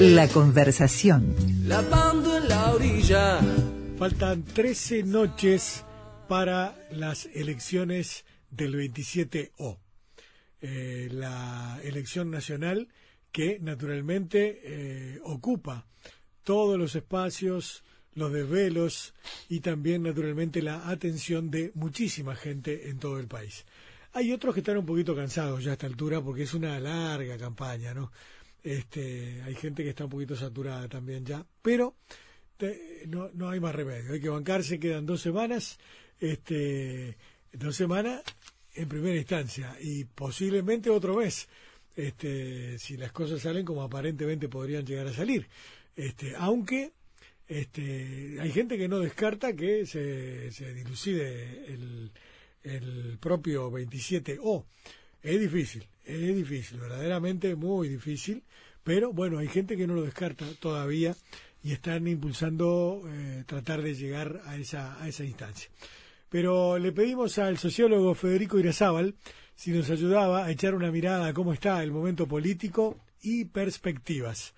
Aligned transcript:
La 0.00 0.26
conversación. 0.28 1.36
Lavando 1.66 2.38
en 2.38 2.48
la 2.48 2.72
orilla. 2.72 3.38
Faltan 3.98 4.42
13 4.44 5.02
noches 5.02 5.84
para 6.26 6.74
las 6.90 7.26
elecciones 7.34 8.24
del 8.50 8.76
27O. 8.76 9.76
Eh, 10.62 11.08
la 11.12 11.78
elección 11.84 12.30
nacional 12.30 12.88
que 13.30 13.58
naturalmente 13.60 14.62
eh, 14.64 15.20
ocupa 15.22 15.86
todos 16.44 16.78
los 16.78 16.94
espacios, 16.94 17.84
los 18.14 18.32
desvelos 18.32 19.12
y 19.50 19.60
también 19.60 20.02
naturalmente 20.02 20.62
la 20.62 20.88
atención 20.88 21.50
de 21.50 21.72
muchísima 21.74 22.34
gente 22.36 22.88
en 22.88 22.98
todo 22.98 23.18
el 23.18 23.26
país. 23.26 23.66
Hay 24.14 24.32
otros 24.32 24.54
que 24.54 24.60
están 24.60 24.78
un 24.78 24.86
poquito 24.86 25.14
cansados 25.14 25.62
ya 25.62 25.72
a 25.72 25.74
esta 25.74 25.86
altura 25.86 26.22
porque 26.22 26.44
es 26.44 26.54
una 26.54 26.80
larga 26.80 27.36
campaña, 27.36 27.92
¿no? 27.92 28.10
Este, 28.62 29.42
hay 29.42 29.54
gente 29.54 29.82
que 29.82 29.90
está 29.90 30.04
un 30.04 30.10
poquito 30.10 30.36
saturada 30.36 30.88
también 30.88 31.24
ya, 31.24 31.44
pero 31.62 31.96
no, 33.06 33.30
no 33.32 33.48
hay 33.48 33.60
más 33.60 33.74
remedio, 33.74 34.12
hay 34.12 34.20
que 34.20 34.28
bancarse, 34.28 34.78
quedan 34.78 35.06
dos 35.06 35.22
semanas, 35.22 35.78
este, 36.18 37.16
dos 37.52 37.74
semanas 37.74 38.22
en 38.74 38.88
primera 38.88 39.16
instancia 39.16 39.76
y 39.80 40.04
posiblemente 40.04 40.90
otro 40.90 41.16
mes, 41.16 41.48
este, 41.96 42.78
si 42.78 42.96
las 42.96 43.12
cosas 43.12 43.40
salen 43.40 43.64
como 43.64 43.82
aparentemente 43.82 44.48
podrían 44.48 44.84
llegar 44.84 45.06
a 45.06 45.12
salir, 45.12 45.48
este, 45.96 46.34
aunque 46.36 46.92
este, 47.48 48.36
hay 48.40 48.52
gente 48.52 48.78
que 48.78 48.88
no 48.88 49.00
descarta 49.00 49.54
que 49.54 49.84
se, 49.86 50.52
se 50.52 50.72
dilucide 50.72 51.64
el, 51.72 52.12
el 52.62 53.18
propio 53.18 53.70
27O. 53.70 54.64
Es 55.22 55.38
difícil, 55.38 55.84
es 56.04 56.34
difícil, 56.34 56.80
verdaderamente 56.80 57.54
muy 57.54 57.88
difícil, 57.88 58.42
pero 58.82 59.12
bueno, 59.12 59.38
hay 59.38 59.48
gente 59.48 59.76
que 59.76 59.86
no 59.86 59.94
lo 59.94 60.02
descarta 60.02 60.46
todavía 60.60 61.14
y 61.62 61.72
están 61.72 62.06
impulsando 62.08 63.02
eh, 63.06 63.44
tratar 63.46 63.82
de 63.82 63.94
llegar 63.94 64.40
a 64.46 64.56
esa, 64.56 65.02
a 65.02 65.08
esa 65.08 65.24
instancia. 65.24 65.70
Pero 66.30 66.78
le 66.78 66.92
pedimos 66.92 67.38
al 67.38 67.58
sociólogo 67.58 68.14
Federico 68.14 68.58
Irazábal 68.58 69.14
si 69.54 69.72
nos 69.72 69.90
ayudaba 69.90 70.46
a 70.46 70.50
echar 70.50 70.74
una 70.74 70.90
mirada 70.90 71.26
a 71.26 71.34
cómo 71.34 71.52
está 71.52 71.82
el 71.82 71.90
momento 71.90 72.26
político 72.26 72.96
y 73.22 73.44
perspectivas. 73.44 74.54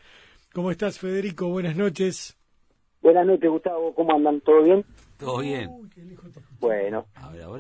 ¿Cómo 0.53 0.71
estás, 0.71 1.01
Federico? 1.01 1.49
Buenas 1.49 1.77
noches. 1.77 2.39
Buenas 3.01 3.27
noches, 3.27 3.51
Gustavo. 3.51 3.95
¿Cómo 3.95 4.15
andan? 4.15 4.41
¿Todo 4.43 4.63
bien? 4.63 4.85
Todo 5.19 5.41
bien. 5.41 5.91
Bueno, 6.61 7.07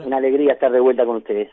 una 0.04 0.18
alegría 0.18 0.52
estar 0.52 0.70
de 0.70 0.78
vuelta 0.78 1.04
con 1.04 1.16
ustedes. 1.16 1.50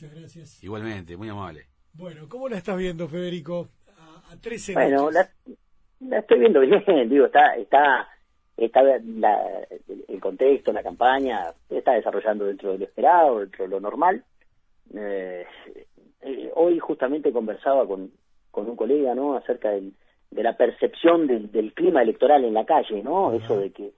Muchas 0.00 0.14
gracias. 0.16 0.62
Igualmente, 0.62 1.16
muy 1.16 1.28
amable. 1.28 1.62
Bueno, 1.92 2.28
¿cómo 2.28 2.48
la 2.48 2.56
estás 2.58 2.76
viendo, 2.78 3.08
Federico? 3.08 3.66
A, 3.98 4.32
a 4.32 4.36
13 4.40 4.74
Bueno, 4.74 5.10
la, 5.10 5.28
la 5.98 6.18
estoy 6.20 6.38
viendo 6.38 6.60
bien, 6.60 6.84
digo, 7.10 7.26
está, 7.26 7.56
está, 7.56 8.08
está 8.56 8.80
la- 8.80 9.66
el 10.06 10.20
contexto, 10.20 10.72
la 10.72 10.84
campaña, 10.84 11.52
está 11.68 11.94
desarrollando 11.94 12.44
dentro 12.44 12.70
de 12.70 12.78
lo 12.78 12.84
esperado, 12.84 13.40
dentro 13.40 13.64
de 13.64 13.70
lo 13.70 13.80
normal. 13.80 14.22
Eh, 14.94 15.44
eh, 16.20 16.52
hoy 16.54 16.78
justamente 16.78 17.32
conversaba 17.32 17.84
con, 17.84 18.12
con 18.52 18.70
un 18.70 18.76
colega, 18.76 19.16
¿no? 19.16 19.34
Acerca 19.34 19.70
del, 19.70 19.94
de 20.30 20.42
la 20.44 20.56
percepción 20.56 21.26
del, 21.26 21.50
del 21.50 21.74
clima 21.74 22.02
electoral 22.02 22.44
en 22.44 22.54
la 22.54 22.64
calle, 22.64 23.02
¿no? 23.02 23.32
Eso 23.32 23.58
de 23.58 23.72
que 23.72 23.90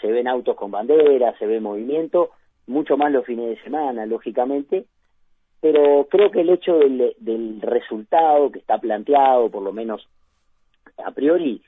se 0.00 0.12
ven 0.12 0.28
autos 0.28 0.54
con 0.54 0.70
banderas, 0.70 1.36
se 1.40 1.46
ve 1.46 1.58
movimiento, 1.58 2.30
mucho 2.68 2.96
más 2.96 3.10
los 3.10 3.26
fines 3.26 3.48
de 3.48 3.60
semana, 3.64 4.06
lógicamente, 4.06 4.86
pero 5.60 6.06
creo 6.10 6.30
que 6.30 6.40
el 6.40 6.50
hecho 6.50 6.78
del, 6.78 7.14
del 7.18 7.60
resultado 7.60 8.50
que 8.50 8.58
está 8.60 8.78
planteado, 8.78 9.50
por 9.50 9.62
lo 9.62 9.72
menos 9.72 10.06
a 11.04 11.10
priori, 11.12 11.62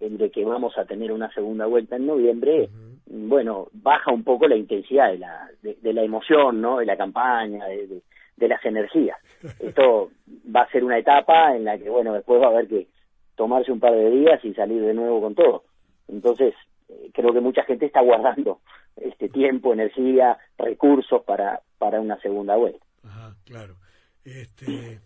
el 0.00 0.16
de 0.18 0.30
que 0.30 0.44
vamos 0.44 0.76
a 0.78 0.84
tener 0.84 1.10
una 1.12 1.32
segunda 1.32 1.66
vuelta 1.66 1.96
en 1.96 2.06
noviembre, 2.06 2.68
bueno, 3.06 3.68
baja 3.72 4.12
un 4.12 4.22
poco 4.22 4.46
la 4.46 4.56
intensidad 4.56 5.10
de 5.10 5.18
la, 5.18 5.48
de, 5.62 5.74
de 5.80 5.92
la 5.92 6.02
emoción, 6.02 6.60
¿no? 6.60 6.78
De 6.78 6.86
la 6.86 6.96
campaña, 6.96 7.66
de, 7.66 7.86
de- 7.86 8.02
de 8.36 8.46
las 8.46 8.64
energías. 8.64 9.18
Esto 9.58 10.10
va 10.54 10.60
a 10.60 10.70
ser 10.70 10.84
una 10.84 10.96
etapa 10.96 11.56
en 11.56 11.64
la 11.64 11.76
que, 11.76 11.90
bueno, 11.90 12.12
después 12.14 12.40
va 12.40 12.46
a 12.46 12.50
haber 12.50 12.68
que 12.68 12.86
tomarse 13.34 13.72
un 13.72 13.80
par 13.80 13.92
de 13.94 14.10
días 14.10 14.44
y 14.44 14.54
salir 14.54 14.80
de 14.80 14.94
nuevo 14.94 15.20
con 15.20 15.34
todo. 15.34 15.64
Entonces, 16.06 16.54
eh, 16.88 17.10
creo 17.12 17.32
que 17.32 17.40
mucha 17.40 17.64
gente 17.64 17.86
está 17.86 18.00
guardando 18.00 18.60
este 18.96 19.28
tiempo, 19.28 19.72
energía, 19.72 20.38
recursos 20.56 21.24
para, 21.24 21.62
para 21.78 22.00
una 22.00 22.16
segunda 22.20 22.54
vuelta. 22.54 22.78
Ajá, 23.02 23.36
claro. 23.44 23.78
Este, 24.24 25.00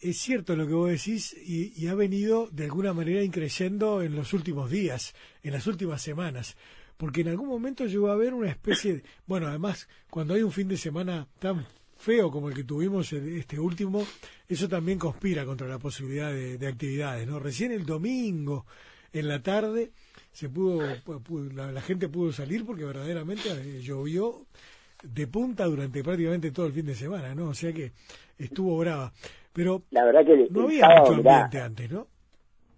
es 0.00 0.18
cierto 0.18 0.54
lo 0.56 0.66
que 0.66 0.72
vos 0.74 0.90
decís 0.90 1.34
y, 1.34 1.72
y 1.76 1.88
ha 1.88 1.94
venido 1.94 2.48
de 2.52 2.64
alguna 2.64 2.92
manera 2.92 3.22
increyendo 3.22 4.02
en 4.02 4.14
los 4.14 4.32
últimos 4.32 4.70
días, 4.70 5.14
en 5.42 5.52
las 5.52 5.66
últimas 5.66 6.02
semanas, 6.02 6.56
porque 6.96 7.22
en 7.22 7.28
algún 7.28 7.48
momento 7.48 7.86
llegó 7.86 8.08
a 8.10 8.12
haber 8.14 8.34
una 8.34 8.50
especie 8.50 8.94
de, 8.96 9.02
bueno, 9.26 9.46
además, 9.48 9.88
cuando 10.10 10.34
hay 10.34 10.42
un 10.42 10.52
fin 10.52 10.68
de 10.68 10.76
semana 10.76 11.26
tan 11.38 11.66
feo 11.96 12.30
como 12.30 12.48
el 12.48 12.54
que 12.54 12.64
tuvimos 12.64 13.12
este 13.12 13.58
último, 13.58 14.06
eso 14.48 14.68
también 14.68 14.98
conspira 14.98 15.44
contra 15.44 15.66
la 15.66 15.78
posibilidad 15.78 16.32
de, 16.32 16.56
de 16.58 16.66
actividades, 16.68 17.26
¿no? 17.26 17.40
Recién 17.40 17.72
el 17.72 17.84
domingo 17.84 18.66
en 19.12 19.26
la 19.26 19.42
tarde 19.42 19.90
se 20.32 20.48
pudo, 20.48 20.80
pudo- 21.04 21.50
la, 21.52 21.72
la 21.72 21.80
gente 21.80 22.08
pudo 22.08 22.32
salir 22.32 22.64
porque 22.64 22.84
verdaderamente 22.84 23.48
eh, 23.50 23.80
llovió 23.82 24.46
de 25.02 25.26
punta 25.26 25.64
durante 25.64 26.02
prácticamente 26.02 26.50
todo 26.50 26.66
el 26.66 26.72
fin 26.72 26.86
de 26.86 26.94
semana, 26.94 27.34
¿no? 27.34 27.48
O 27.48 27.54
sea 27.54 27.72
que 27.72 27.92
estuvo 28.38 28.78
brava. 28.78 29.12
Pero 29.52 29.82
La 29.90 30.04
verdad 30.04 30.24
que 30.24 30.34
el, 30.34 30.48
no 30.52 30.64
había 30.64 30.80
sábado, 30.80 31.00
mucho 31.00 31.16
mirá, 31.18 31.44
ambiente 31.44 31.60
antes, 31.60 31.90
¿no? 31.90 32.06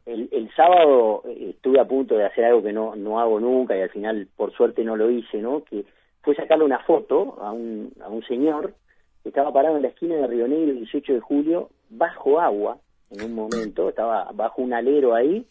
el, 0.07 0.29
el 0.33 0.51
sábado 0.55 1.23
eh, 1.27 1.51
estuve 1.51 1.81
a 1.81 1.85
punto 1.85 2.17
de 2.17 2.27
hacer 2.27 2.45
algo 2.45 2.63
que 2.63 2.73
no, 2.73 2.97
no 2.97 3.21
hago 3.21 3.39
nunca 3.41 3.77
y 3.77 3.83
al 3.83 3.91
final 3.91 4.29
por 4.37 4.53
suerte 4.53 4.85
no 4.85 4.97
lo 4.97 5.11
hice, 5.11 5.39
¿no? 5.39 5.65
Que 5.65 5.85
fue 6.23 6.35
sacarle 6.35 6.65
una 6.65 6.81
foto 6.81 7.39
a 7.41 7.53
un, 7.53 7.93
a 8.03 8.09
un 8.09 8.23
señor 8.25 8.75
que 9.23 9.29
estaba 9.29 9.53
parado 9.53 9.77
en 9.77 9.83
la 9.83 9.89
esquina 9.89 10.17
de 10.17 10.27
Río 10.27 10.49
Negro 10.49 10.73
el 10.73 10.79
18 10.79 11.15
de 11.15 11.21
julio 11.21 11.71
bajo 11.91 12.41
agua 12.41 12.79
en 13.11 13.25
un 13.25 13.35
momento, 13.35 13.89
estaba 13.89 14.31
bajo 14.33 14.63
un 14.63 14.73
alero 14.73 15.15
ahí 15.15 15.45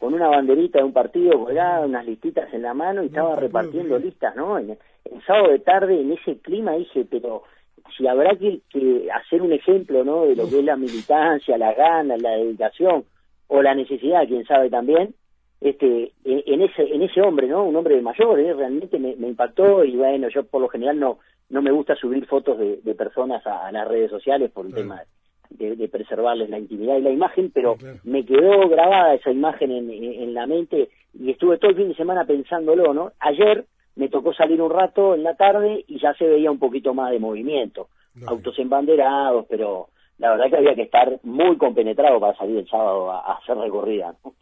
con 0.00 0.14
una 0.14 0.28
banderita 0.28 0.78
de 0.78 0.84
un 0.84 0.94
partido 0.94 1.44
colgada, 1.44 1.84
unas 1.84 2.06
listitas 2.06 2.52
en 2.54 2.62
la 2.62 2.72
mano 2.72 3.02
y 3.02 3.06
estaba 3.06 3.36
repartiendo 3.36 3.98
listas, 3.98 4.34
¿no? 4.34 4.58
En, 4.58 4.70
el 4.70 5.22
sábado 5.26 5.50
de 5.50 5.58
tarde 5.60 6.00
en 6.00 6.12
ese 6.12 6.38
clima 6.38 6.72
dije, 6.72 7.06
pero 7.08 7.42
si 7.96 8.06
habrá 8.06 8.34
que, 8.36 8.60
que 8.70 9.08
hacer 9.12 9.42
un 9.42 9.52
ejemplo, 9.52 10.02
¿no? 10.02 10.24
De 10.24 10.36
lo 10.36 10.48
que 10.48 10.58
es 10.60 10.64
la 10.64 10.76
militancia, 10.76 11.58
las 11.58 11.76
ganas, 11.76 12.20
la 12.20 12.30
dedicación 12.30 13.04
o 13.48 13.62
la 13.62 13.74
necesidad, 13.74 14.26
quién 14.26 14.44
sabe 14.46 14.70
también, 14.70 15.14
este, 15.60 16.12
en, 16.24 16.62
ese 16.62 16.82
en 16.82 17.02
ese 17.02 17.20
hombre, 17.20 17.46
¿no? 17.46 17.64
Un 17.64 17.76
hombre 17.76 18.00
mayor, 18.00 18.40
¿eh? 18.40 18.54
realmente 18.54 18.98
me, 18.98 19.14
me 19.16 19.28
impactó 19.28 19.84
y 19.84 19.96
bueno, 19.96 20.28
yo 20.30 20.44
por 20.44 20.62
lo 20.62 20.68
general 20.68 20.98
no 20.98 21.18
no 21.50 21.60
me 21.60 21.72
gusta 21.72 21.94
subir 21.96 22.24
fotos 22.26 22.58
de, 22.58 22.78
de 22.84 22.94
personas 22.94 23.44
a, 23.46 23.66
a 23.66 23.72
las 23.72 23.86
redes 23.86 24.10
sociales 24.10 24.50
por 24.50 24.64
el 24.64 24.72
Claro. 24.72 24.88
tema 24.88 25.02
de, 25.50 25.76
de 25.76 25.88
preservarles 25.88 26.48
la 26.50 26.58
intimidad 26.58 26.96
y 26.96 27.02
la 27.02 27.10
imagen, 27.10 27.50
pero 27.52 27.76
claro. 27.76 27.98
me 28.04 28.24
quedó 28.24 28.68
grabada 28.68 29.14
esa 29.14 29.30
imagen 29.30 29.70
en, 29.70 29.90
en- 29.90 30.22
en 30.22 30.34
la 30.34 30.46
mente 30.46 30.88
y 31.18 31.30
estuve 31.30 31.58
todo 31.58 31.70
el 31.70 31.76
fin 31.76 31.88
de 31.88 31.94
semana 31.96 32.24
pensándolo, 32.24 32.94
¿no? 32.94 33.12
Ayer 33.20 33.64
me 33.96 34.08
tocó 34.08 34.32
salir 34.32 34.62
un 34.62 34.70
rato 34.70 35.14
en 35.14 35.22
la 35.24 35.34
tarde 35.34 35.84
y 35.88 35.98
ya 35.98 36.14
se 36.14 36.26
veía 36.26 36.50
un 36.50 36.58
poquito 36.58 36.94
más 36.94 37.10
de 37.10 37.18
movimiento, 37.18 37.88
autos 38.26 38.58
embanderados, 38.58 39.46
pero 39.48 39.88
la 40.18 40.30
verdad 40.30 40.50
que 40.50 40.56
había 40.56 40.74
que 40.74 40.82
estar 40.82 41.18
muy 41.24 41.56
compenetrado 41.56 42.20
para 42.20 42.36
salir 42.36 42.58
el 42.58 42.68
sábado 42.68 43.10
a, 43.10 43.20
a 43.20 43.32
hacer 43.38 43.56
recorrida, 43.56 44.14
¿no? 44.24 44.32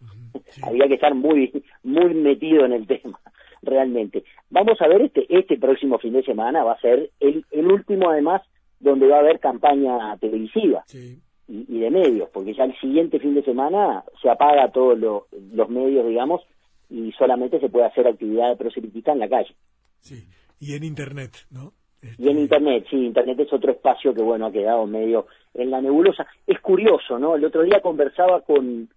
Sí. 0.47 0.61
había 0.65 0.87
que 0.89 0.95
estar 0.95 1.15
muy 1.15 1.51
muy 1.83 2.15
metido 2.15 2.65
en 2.65 2.73
el 2.73 2.87
tema 2.87 3.19
realmente 3.63 4.23
vamos 4.51 4.81
a 4.81 4.87
ver 4.89 5.03
este 5.03 5.27
este 5.29 5.59
próximo 5.59 5.99
fin 5.99 6.13
de 6.13 6.23
semana 6.23 6.63
va 6.63 6.73
a 6.73 6.81
ser 6.81 7.11
el, 7.21 7.45
el 7.51 7.67
último 7.67 8.09
además 8.11 8.41
donde 8.81 9.09
va 9.09 9.17
a 9.17 9.21
haber 9.21 9.41
campaña 9.41 10.17
televisiva 10.19 10.85
Sí, 10.87 11.21
y, 11.49 11.77
y 11.77 11.81
de 11.81 11.91
medios 11.91 12.29
porque 12.33 12.55
ya 12.55 12.65
el 12.65 12.79
siguiente 12.79 13.19
fin 13.19 13.35
de 13.35 13.43
semana 13.43 14.05
se 14.21 14.31
apaga 14.31 14.71
todos 14.71 14.99
los, 14.99 15.23
los 15.53 15.69
medios 15.69 16.07
digamos 16.07 16.43
y 16.91 17.13
solamente 17.13 17.61
se 17.61 17.69
puede 17.69 17.87
hacer 17.87 18.07
actividad 18.07 18.57
proselitista 18.57 19.13
en 19.13 19.19
la 19.19 19.29
calle 19.29 19.55
sí. 20.01 20.25
Y 20.61 20.75
en 20.75 20.83
Internet, 20.83 21.47
¿no? 21.51 21.73
Este, 22.03 22.23
y 22.23 22.29
en 22.29 22.39
internet 22.39 22.87
sí 22.89 22.97
internet 22.97 23.41
es 23.41 23.53
otro 23.53 23.73
espacio 23.73 24.15
que 24.15 24.23
bueno 24.23 24.47
ha 24.47 24.53
quedado 24.53 24.87
medio 24.87 25.27
en 25.53 25.69
la 25.69 25.81
nebulosa 25.81 26.29
es 26.47 26.61
curioso 26.61 27.19
no 27.19 27.35
el 27.35 27.45
otro 27.45 27.63
día 27.63 27.81
conversaba 27.81 28.43
con 28.43 28.89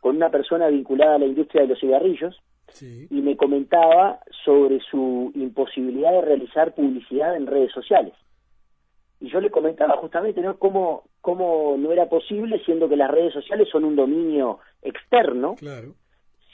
con 0.00 0.16
una 0.16 0.28
persona 0.28 0.66
vinculada 0.66 1.14
a 1.14 1.18
la 1.18 1.26
industria 1.26 1.62
de 1.62 1.68
los 1.68 1.78
cigarrillos 1.78 2.36
Sí, 2.72 3.06
y 3.10 3.20
me 3.22 3.36
comentaba 3.36 4.20
sobre 4.44 4.80
su 4.80 5.32
imposibilidad 5.34 6.12
de 6.12 6.22
realizar 6.22 6.74
publicidad 6.74 7.36
en 7.36 7.46
redes 7.46 7.72
sociales. 7.72 8.12
Y 9.20 9.30
yo 9.30 9.40
le 9.40 9.50
comentaba 9.50 9.96
justamente 9.96 10.40
¿no? 10.40 10.58
cómo, 10.58 11.04
cómo 11.20 11.76
no 11.78 11.92
era 11.92 12.08
posible, 12.08 12.62
siendo 12.64 12.88
que 12.88 12.96
las 12.96 13.10
redes 13.10 13.32
sociales 13.32 13.68
son 13.70 13.84
un 13.84 13.96
dominio 13.96 14.60
externo. 14.82 15.56
claro. 15.56 15.94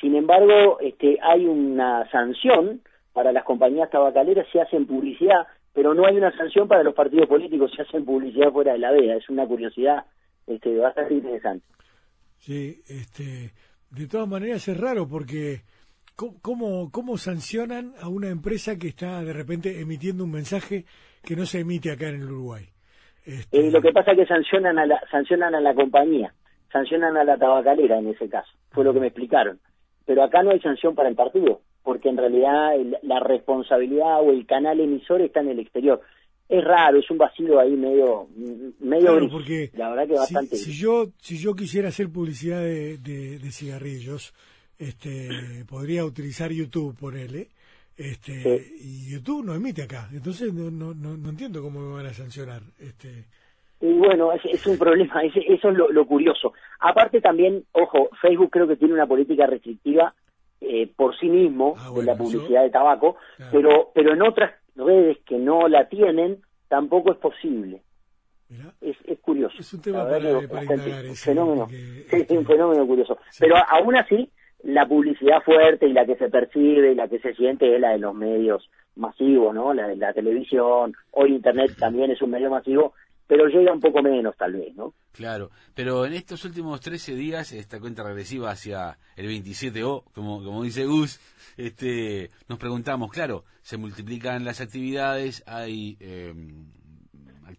Sin 0.00 0.16
embargo, 0.16 0.78
este, 0.80 1.18
hay 1.22 1.46
una 1.46 2.10
sanción 2.10 2.82
para 3.14 3.32
las 3.32 3.44
compañías 3.44 3.88
tabacaleras 3.90 4.46
si 4.52 4.58
hacen 4.58 4.86
publicidad, 4.86 5.46
pero 5.72 5.94
no 5.94 6.04
hay 6.04 6.16
una 6.16 6.36
sanción 6.36 6.68
para 6.68 6.82
los 6.82 6.94
partidos 6.94 7.28
políticos 7.28 7.70
si 7.74 7.80
hacen 7.80 8.04
publicidad 8.04 8.52
fuera 8.52 8.72
de 8.72 8.80
la 8.80 8.90
veda. 8.90 9.16
Es 9.16 9.28
una 9.30 9.46
curiosidad 9.46 10.04
este, 10.46 10.76
bastante 10.76 11.14
interesante. 11.14 11.64
Sí, 12.38 12.82
este, 12.86 13.52
de 13.90 14.06
todas 14.06 14.28
maneras 14.28 14.66
es 14.68 14.78
raro 14.78 15.08
porque 15.08 15.62
¿cómo, 16.16 16.90
cómo 16.90 17.16
sancionan 17.16 17.94
a 18.00 18.08
una 18.08 18.28
empresa 18.28 18.76
que 18.76 18.88
está 18.88 19.24
de 19.24 19.32
repente 19.32 19.80
emitiendo 19.80 20.24
un 20.24 20.32
mensaje 20.32 20.84
que 21.24 21.36
no 21.36 21.46
se 21.46 21.60
emite 21.60 21.90
acá 21.90 22.08
en 22.08 22.16
el 22.16 22.24
Uruguay? 22.24 22.64
Este... 23.24 23.58
Eh, 23.58 23.70
lo 23.70 23.80
que 23.80 23.92
pasa 23.92 24.12
es 24.12 24.18
que 24.18 24.26
sancionan 24.26 24.78
a 24.78 24.86
la, 24.86 25.00
sancionan 25.10 25.54
a 25.54 25.60
la 25.60 25.74
compañía, 25.74 26.34
sancionan 26.72 27.16
a 27.16 27.24
la 27.24 27.36
tabacalera 27.36 27.98
en 27.98 28.08
ese 28.08 28.28
caso, 28.28 28.50
fue 28.70 28.84
lo 28.84 28.92
que 28.92 29.00
me 29.00 29.08
explicaron. 29.08 29.58
Pero 30.06 30.22
acá 30.22 30.42
no 30.42 30.50
hay 30.50 30.60
sanción 30.60 30.94
para 30.94 31.08
el 31.08 31.14
partido, 31.14 31.60
porque 31.82 32.10
en 32.10 32.18
realidad 32.18 32.72
la 33.02 33.20
responsabilidad 33.20 34.20
o 34.20 34.30
el 34.30 34.46
canal 34.46 34.80
emisor 34.80 35.22
está 35.22 35.40
en 35.40 35.48
el 35.48 35.60
exterior 35.60 36.02
es 36.48 36.62
raro, 36.62 36.98
es 36.98 37.10
un 37.10 37.18
vacío 37.18 37.58
ahí 37.58 37.72
medio 37.72 38.28
medio 38.80 39.28
porque 39.30 39.70
la 39.74 39.90
verdad 39.90 40.06
que 40.06 40.14
bastante 40.14 40.56
si, 40.56 40.72
yo 40.72 41.06
si 41.18 41.38
yo 41.38 41.54
quisiera 41.54 41.88
hacer 41.88 42.10
publicidad 42.10 42.60
de, 42.60 42.98
de, 42.98 43.50
cigarrillos 43.50 44.34
este 44.78 45.64
podría 45.66 46.04
utilizar 46.04 46.52
YouTube 46.52 46.96
por 46.98 47.16
él 47.16 47.48
este 47.96 48.60
y 48.80 49.12
YouTube 49.12 49.44
no 49.44 49.54
emite 49.54 49.82
acá. 49.82 50.08
Entonces 50.12 50.52
no, 50.52 50.70
no, 50.70 50.94
no, 50.94 51.28
entiendo 51.28 51.62
cómo 51.62 51.80
me 51.80 51.94
van 51.94 52.06
a 52.06 52.12
sancionar 52.12 52.62
este. 52.78 53.24
Y 53.80 53.92
bueno 53.92 54.32
es, 54.32 54.44
es 54.44 54.66
un 54.66 54.78
problema 54.78 55.22
eso 55.22 55.70
es 55.70 55.76
lo, 55.76 56.06
curioso. 56.06 56.52
Aparte 56.80 57.20
también 57.20 57.64
ojo 57.72 58.08
Facebook 58.20 58.50
creo 58.50 58.66
que 58.66 58.76
tiene 58.76 58.94
una 58.94 59.06
política 59.06 59.46
restrictiva 59.46 60.14
eh, 60.60 60.90
por 60.96 61.18
sí 61.18 61.28
mismo 61.28 61.74
ah, 61.78 61.90
de 61.94 62.04
la 62.04 62.16
publicidad 62.16 62.62
de 62.62 62.70
tabaco 62.70 63.16
pero 63.50 63.90
pero 63.94 64.14
en 64.14 64.22
otras 64.22 64.52
redes 64.76 65.18
que 65.26 65.38
no 65.38 65.68
la 65.68 65.88
tienen, 65.88 66.40
tampoco 66.68 67.12
es 67.12 67.18
posible. 67.18 67.82
Es, 68.80 68.96
es, 69.04 69.18
curioso. 69.18 69.56
Es 69.58 69.72
un 69.72 69.82
tema 69.82 70.08
para, 70.08 70.38
un 70.38 71.16
fenómeno, 71.16 71.66
un 71.66 72.46
fenómeno 72.46 72.86
curioso. 72.86 73.18
Pero 73.38 73.56
aún 73.56 73.96
así, 73.96 74.30
la 74.64 74.86
publicidad 74.88 75.42
fuerte 75.42 75.86
y 75.86 75.92
la 75.92 76.06
que 76.06 76.16
se 76.16 76.30
percibe 76.30 76.92
y 76.92 76.94
la 76.94 77.08
que 77.08 77.18
se 77.20 77.34
siente 77.34 77.74
es 77.74 77.80
la 77.80 77.90
de 77.90 77.98
los 77.98 78.14
medios 78.14 78.68
masivos, 78.96 79.54
¿no? 79.54 79.74
La 79.74 79.88
de 79.88 79.96
la 79.96 80.12
televisión, 80.12 80.94
hoy 81.10 81.34
Internet 81.34 81.76
también 81.78 82.10
es 82.10 82.22
un 82.22 82.30
medio 82.30 82.50
masivo, 82.50 82.94
pero 83.26 83.46
llega 83.46 83.72
un 83.72 83.80
poco 83.80 84.02
menos 84.02 84.36
tal 84.36 84.52
vez, 84.52 84.74
¿no? 84.74 84.94
Claro, 85.12 85.50
pero 85.74 86.06
en 86.06 86.14
estos 86.14 86.44
últimos 86.44 86.80
13 86.80 87.14
días, 87.14 87.52
esta 87.52 87.78
cuenta 87.78 88.02
regresiva 88.02 88.50
hacia 88.50 88.98
el 89.16 89.26
27O, 89.28 90.04
como, 90.14 90.42
como 90.42 90.62
dice 90.62 90.84
Gus, 90.86 91.20
este, 91.56 92.30
nos 92.48 92.58
preguntamos, 92.58 93.10
claro, 93.12 93.44
se 93.62 93.76
multiplican 93.76 94.44
las 94.44 94.60
actividades, 94.60 95.42
hay 95.46 95.96
em, 96.00 96.66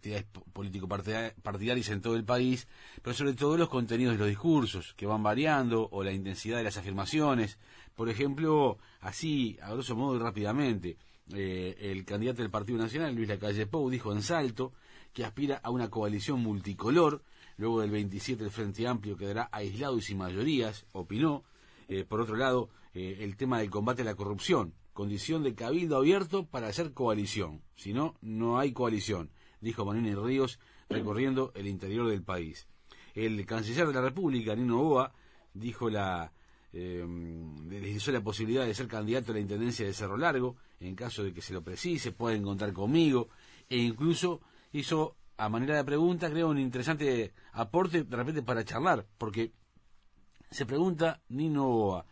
actividades 0.05 0.25
político-partidarias 0.53 1.89
en 1.89 2.01
todo 2.01 2.15
el 2.15 2.23
país, 2.23 2.67
pero 3.01 3.15
sobre 3.15 3.33
todo 3.33 3.57
los 3.57 3.69
contenidos 3.69 4.13
de 4.13 4.19
los 4.19 4.27
discursos, 4.27 4.93
que 4.95 5.05
van 5.05 5.23
variando, 5.23 5.87
o 5.91 6.03
la 6.03 6.11
intensidad 6.11 6.57
de 6.57 6.63
las 6.63 6.77
afirmaciones. 6.77 7.57
Por 7.95 8.09
ejemplo, 8.09 8.77
así, 9.01 9.57
a 9.61 9.71
grosso 9.71 9.95
modo 9.95 10.15
y 10.15 10.19
rápidamente, 10.19 10.97
eh, 11.33 11.75
el 11.79 12.05
candidato 12.05 12.41
del 12.41 12.51
Partido 12.51 12.77
Nacional, 12.77 13.15
Luis 13.15 13.27
Lacalle 13.27 13.65
Pou, 13.65 13.89
dijo 13.89 14.11
en 14.11 14.21
Salto 14.21 14.73
que 15.13 15.25
aspira 15.25 15.59
a 15.63 15.71
una 15.71 15.89
coalición 15.89 16.41
multicolor. 16.41 17.23
Luego 17.57 17.81
del 17.81 17.89
27 17.89 18.43
el 18.43 18.51
Frente 18.51 18.87
Amplio 18.87 19.15
quedará 19.15 19.49
aislado 19.51 19.97
y 19.97 20.01
sin 20.01 20.17
mayorías, 20.17 20.85
opinó. 20.91 21.43
Eh, 21.87 22.03
por 22.03 22.19
otro 22.19 22.35
lado, 22.35 22.69
eh, 22.93 23.19
el 23.21 23.37
tema 23.37 23.59
del 23.59 23.69
combate 23.69 24.01
a 24.01 24.05
la 24.05 24.15
corrupción, 24.15 24.73
condición 24.93 25.43
de 25.43 25.55
cabildo 25.55 25.97
abierto 25.97 26.45
para 26.45 26.67
hacer 26.67 26.93
coalición. 26.93 27.61
Si 27.75 27.93
no, 27.93 28.15
no 28.21 28.59
hay 28.59 28.73
coalición, 28.73 29.29
dijo 29.65 29.83
Manini 29.83 30.13
Ríos 30.13 30.59
recorriendo 30.89 31.51
el 31.55 31.65
interior 31.65 32.07
del 32.07 32.21
país. 32.21 32.67
El 33.15 33.43
canciller 33.47 33.87
de 33.87 33.93
la 33.93 34.01
República, 34.01 34.55
Nino 34.55 34.77
Boa, 34.77 35.11
dijo 35.55 35.89
la, 35.89 36.31
les 36.71 38.07
la 38.09 38.21
posibilidad 38.21 38.63
de 38.63 38.75
ser 38.75 38.87
candidato 38.87 39.31
a 39.31 39.35
la 39.35 39.41
Intendencia 39.41 39.83
de 39.83 39.93
Cerro 39.93 40.17
Largo, 40.17 40.55
en 40.79 40.95
caso 40.95 41.23
de 41.23 41.33
que 41.33 41.41
se 41.41 41.53
lo 41.53 41.63
precise, 41.63 42.11
pueden 42.11 42.43
contar 42.43 42.73
conmigo, 42.73 43.29
e 43.67 43.77
incluso 43.77 44.41
hizo 44.71 45.15
a 45.37 45.49
manera 45.49 45.77
de 45.77 45.83
pregunta, 45.83 46.29
creo, 46.29 46.49
un 46.49 46.59
interesante 46.59 47.33
aporte 47.53 48.03
de 48.03 48.15
repente 48.15 48.43
para 48.43 48.63
charlar, 48.63 49.07
porque 49.17 49.51
se 50.51 50.67
pregunta 50.67 51.23
Nino 51.29 52.05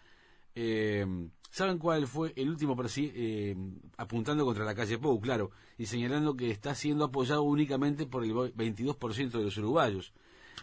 eh, 0.56 1.06
¿saben 1.54 1.78
cuál 1.78 2.08
fue 2.08 2.34
el 2.36 2.50
último 2.50 2.76
eh, 2.98 3.56
apuntando 3.98 4.44
contra 4.44 4.66
la 4.66 4.74
calle 4.74 4.98
Pou, 4.98 5.22
claro, 5.22 5.52
y 5.78 5.86
señalando 5.86 6.36
que 6.36 6.50
está 6.50 6.74
siendo 6.74 7.06
apoyado 7.06 7.44
únicamente 7.44 8.08
por 8.08 8.24
el 8.24 8.34
22% 8.34 9.30
de 9.30 9.44
los 9.44 9.58
uruguayos? 9.58 10.14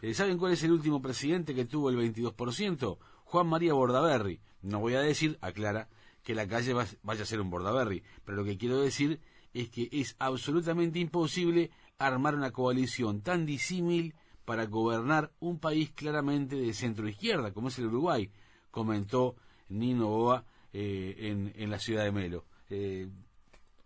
Eh, 0.02 0.14
¿Saben 0.14 0.36
cuál 0.36 0.52
es 0.52 0.64
el 0.64 0.72
último 0.72 1.00
presidente 1.00 1.54
que 1.54 1.64
tuvo 1.64 1.90
el 1.90 1.96
22%? 1.96 2.98
Juan 3.22 3.46
María 3.46 3.72
Bordaberry. 3.72 4.40
No 4.62 4.80
voy 4.80 4.94
a 4.94 5.00
decir, 5.00 5.38
aclara, 5.40 5.88
que 6.24 6.34
la 6.34 6.48
calle 6.48 6.74
vaya 6.74 7.22
a 7.22 7.26
ser 7.26 7.40
un 7.40 7.50
Bordaberry, 7.50 8.02
pero 8.24 8.38
lo 8.38 8.44
que 8.44 8.58
quiero 8.58 8.80
decir 8.80 9.20
es 9.54 9.68
que 9.68 9.88
es 9.92 10.16
absolutamente 10.18 10.98
imposible 10.98 11.70
armar 11.98 12.34
una 12.34 12.50
coalición 12.50 13.20
tan 13.20 13.46
disímil 13.46 14.16
para 14.44 14.66
gobernar 14.66 15.30
un 15.38 15.60
país 15.60 15.92
claramente 15.92 16.56
de 16.56 16.74
centro 16.74 17.08
izquierda, 17.08 17.52
como 17.52 17.68
es 17.68 17.78
el 17.78 17.86
Uruguay, 17.86 18.28
comentó 18.72 19.36
Nino 19.68 20.08
Boa 20.08 20.44
eh, 20.72 21.14
en, 21.18 21.52
en, 21.56 21.70
la 21.70 21.78
ciudad 21.78 22.04
de 22.04 22.12
Melo. 22.12 22.44
Eh, 22.70 23.06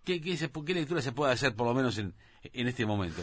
¿qué, 0.04 0.20
qué, 0.20 0.74
lectura 0.74 1.00
se 1.00 1.12
puede 1.12 1.32
hacer 1.32 1.54
por 1.56 1.66
lo 1.66 1.74
menos 1.74 1.98
en, 1.98 2.12
en 2.52 2.68
este 2.68 2.84
momento? 2.86 3.22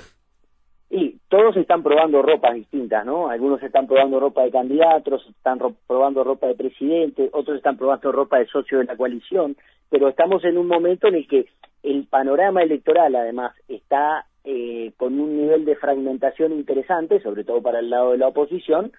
Y 0.90 1.20
todos 1.30 1.56
están 1.56 1.84
probando 1.84 2.22
ropas 2.22 2.56
distintas, 2.56 3.06
¿no? 3.06 3.30
Algunos 3.30 3.64
están 3.64 3.88
probando 3.88 4.20
ropa 4.20 4.44
de 4.44 4.52
candidatos, 4.52 5.26
están 5.30 5.60
probando 5.88 6.24
ropa 6.24 6.48
de 6.48 6.56
presidente, 6.56 7.30
otros 7.32 7.58
están 7.58 7.78
probando 7.78 8.12
ropa 8.12 8.40
de 8.40 8.48
socio 8.48 8.80
de 8.80 8.86
la 8.86 8.98
coalición, 8.98 9.56
pero 9.90 10.10
estamos 10.10 10.44
en 10.44 10.58
un 10.58 10.68
momento 10.68 11.08
en 11.08 11.16
el 11.16 11.28
que 11.28 11.46
el 11.84 12.08
panorama 12.08 12.62
electoral, 12.62 13.16
además, 13.16 13.56
está 13.68 14.26
eh, 14.44 14.92
con 14.98 15.20
un 15.20 15.38
nivel 15.38 15.66
de 15.66 15.76
fragmentación 15.76 16.52
interesante, 16.52 17.22
sobre 17.22 17.44
todo 17.44 17.62
para 17.62 17.80
el 17.80 17.90
lado 17.90 18.12
de 18.12 18.18
la 18.18 18.28
oposición, 18.28 18.92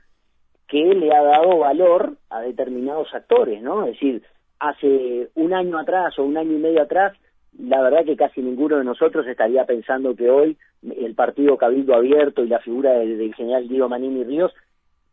que 0.69 0.83
le 0.95 1.15
ha 1.15 1.23
dado 1.23 1.59
valor 1.59 2.17
a 2.31 2.41
determinados 2.41 3.13
actores, 3.13 3.63
¿no? 3.63 3.85
Es 3.85 3.93
decir, 3.93 4.23
hace 4.63 5.29
un 5.35 5.53
año 5.53 5.77
atrás 5.79 6.17
o 6.19 6.23
un 6.23 6.37
año 6.37 6.53
y 6.53 6.61
medio 6.61 6.83
atrás, 6.83 7.13
la 7.59 7.83
verdad 7.83 8.05
que 8.05 8.17
casi 8.17 8.41
ninguno 8.41 8.79
de 8.79 8.85
nosotros 8.85 9.27
estaría 9.27 9.65
pensando 9.65 10.15
que 10.15 10.31
hoy 10.31 10.57
el 10.83 11.15
partido 11.15 11.59
Cabildo 11.59 11.95
Abierto 11.95 12.45
y 12.45 12.49
la 12.49 12.61
figura 12.61 12.93
del, 12.93 13.35
general 13.35 13.67
Diego 13.69 13.89
Manini 13.89 14.23
Ríos 14.23 14.53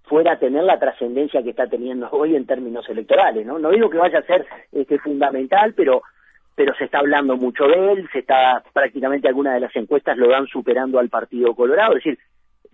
fuera 0.03 0.33
a 0.33 0.39
tener 0.39 0.63
la 0.63 0.79
trascendencia 0.79 1.41
que 1.41 1.49
está 1.49 1.67
teniendo 1.67 2.09
hoy 2.11 2.35
en 2.35 2.45
términos 2.45 2.87
electorales, 2.89 3.45
¿no? 3.45 3.57
Digo 3.69 3.89
que 3.89 3.97
vaya 3.97 4.19
a 4.19 4.23
ser 4.23 4.45
este 4.71 4.99
fundamental, 4.99 5.73
pero 5.75 6.03
pero 6.55 6.75
se 6.75 6.83
está 6.83 6.99
hablando 6.99 7.37
mucho 7.37 7.65
de 7.67 7.93
él, 7.93 8.09
se 8.11 8.19
está 8.19 8.61
prácticamente 8.73 9.29
algunas 9.29 9.53
de 9.53 9.61
las 9.61 9.75
encuestas 9.75 10.17
lo 10.17 10.27
van 10.27 10.45
superando 10.45 10.99
al 10.99 11.07
Partido 11.07 11.55
Colorado, 11.55 11.95
es 11.95 12.03
decir, 12.03 12.19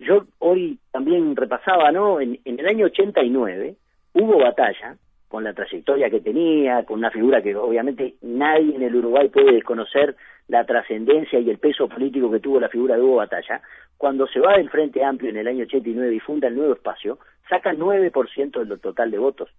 yo 0.00 0.24
hoy 0.40 0.78
también 0.90 1.36
repasaba, 1.36 1.90
¿no? 1.92 2.20
En, 2.20 2.38
el 2.44 2.66
año 2.66 2.86
89 2.86 3.76
hubo 4.14 4.38
batalla 4.38 4.96
con 5.28 5.44
la 5.44 5.52
trayectoria 5.52 6.10
que 6.10 6.20
tenía, 6.20 6.84
con 6.84 6.98
una 6.98 7.10
figura 7.10 7.42
que 7.42 7.54
obviamente 7.56 8.14
nadie 8.22 8.76
en 8.76 8.82
el 8.82 8.94
Uruguay 8.94 9.28
puede 9.28 9.52
desconocer 9.52 10.16
la 10.48 10.64
trascendencia 10.64 11.40
y 11.40 11.50
el 11.50 11.58
peso 11.58 11.88
político 11.88 12.30
que 12.30 12.40
tuvo 12.40 12.60
la 12.60 12.68
figura 12.68 12.96
de 12.96 13.02
Hugo 13.02 13.16
Batalla, 13.16 13.60
cuando 13.96 14.26
se 14.28 14.40
va 14.40 14.56
del 14.56 14.70
Frente 14.70 15.02
Amplio 15.02 15.30
en 15.30 15.38
el 15.38 15.48
año 15.48 15.64
89 15.64 16.14
y 16.14 16.20
funda 16.20 16.48
el 16.48 16.54
nuevo 16.54 16.74
espacio, 16.74 17.18
saca 17.48 17.72
9% 17.72 18.64
del 18.64 18.80
total 18.80 19.10
de 19.10 19.18
votos 19.18 19.50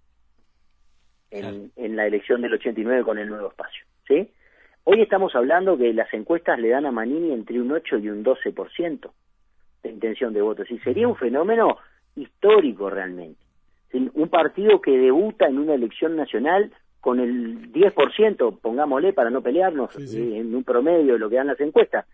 en, 1.31 1.71
en 1.75 1.95
la 1.95 2.05
elección 2.07 2.41
del 2.41 2.53
89 2.53 3.03
con 3.03 3.17
el 3.17 3.27
nuevo 3.27 3.49
espacio. 3.49 3.83
¿sí? 4.07 4.29
Hoy 4.83 5.01
estamos 5.01 5.35
hablando 5.35 5.77
que 5.77 5.91
las 5.93 6.13
encuestas 6.13 6.59
le 6.59 6.69
dan 6.69 6.85
a 6.85 6.91
Manini 6.91 7.33
entre 7.33 7.59
un 7.59 7.71
8 7.71 7.97
y 7.97 8.09
un 8.09 8.23
12% 8.23 9.11
de 9.83 9.89
intención 9.89 10.33
de 10.33 10.41
votos. 10.41 10.71
Y 10.71 10.79
sería 10.79 11.07
un 11.07 11.17
fenómeno 11.17 11.77
histórico 12.15 12.89
realmente. 12.89 13.46
Un 13.93 14.29
partido 14.29 14.81
que 14.81 14.97
debuta 14.97 15.47
en 15.47 15.59
una 15.59 15.73
elección 15.73 16.15
nacional 16.15 16.71
con 16.99 17.19
el 17.19 17.71
10%, 17.71 18.59
pongámosle 18.59 19.13
para 19.13 19.29
no 19.29 19.41
pelearnos, 19.41 19.95
eh, 19.97 20.39
en 20.39 20.53
un 20.53 20.63
promedio 20.63 21.13
de 21.13 21.19
lo 21.19 21.29
que 21.29 21.37
dan 21.37 21.47
las 21.47 21.59
encuestas, 21.61 22.05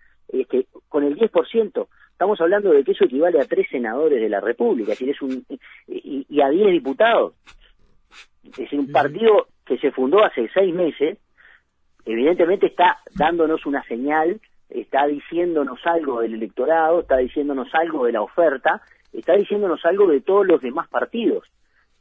que 0.49 0.67
con 0.87 1.03
el 1.03 1.17
10%, 1.17 1.87
estamos 2.11 2.39
hablando 2.41 2.71
de 2.71 2.83
que 2.83 2.91
eso 2.91 3.05
equivale 3.05 3.41
a 3.41 3.45
tres 3.45 3.67
senadores 3.69 4.21
de 4.21 4.29
la 4.29 4.39
República, 4.39 4.93
es 4.93 5.21
un, 5.21 5.45
y, 5.87 6.25
y 6.29 6.41
a 6.41 6.49
10 6.49 6.71
diputados. 6.71 7.33
Es 8.43 8.57
decir, 8.57 8.79
un 8.79 8.91
partido 8.91 9.47
que 9.65 9.77
se 9.77 9.91
fundó 9.91 10.23
hace 10.23 10.49
seis 10.53 10.73
meses, 10.73 11.17
evidentemente 12.05 12.67
está 12.67 12.99
dándonos 13.15 13.65
una 13.65 13.83
señal, 13.85 14.39
está 14.69 15.05
diciéndonos 15.07 15.79
algo 15.85 16.21
del 16.21 16.35
electorado, 16.35 17.01
está 17.01 17.17
diciéndonos 17.17 17.73
algo 17.73 18.05
de 18.05 18.11
la 18.11 18.21
oferta, 18.21 18.81
está 19.11 19.33
diciéndonos 19.33 19.83
algo 19.85 20.07
de 20.07 20.21
todos 20.21 20.45
los 20.45 20.61
demás 20.61 20.87
partidos, 20.89 21.47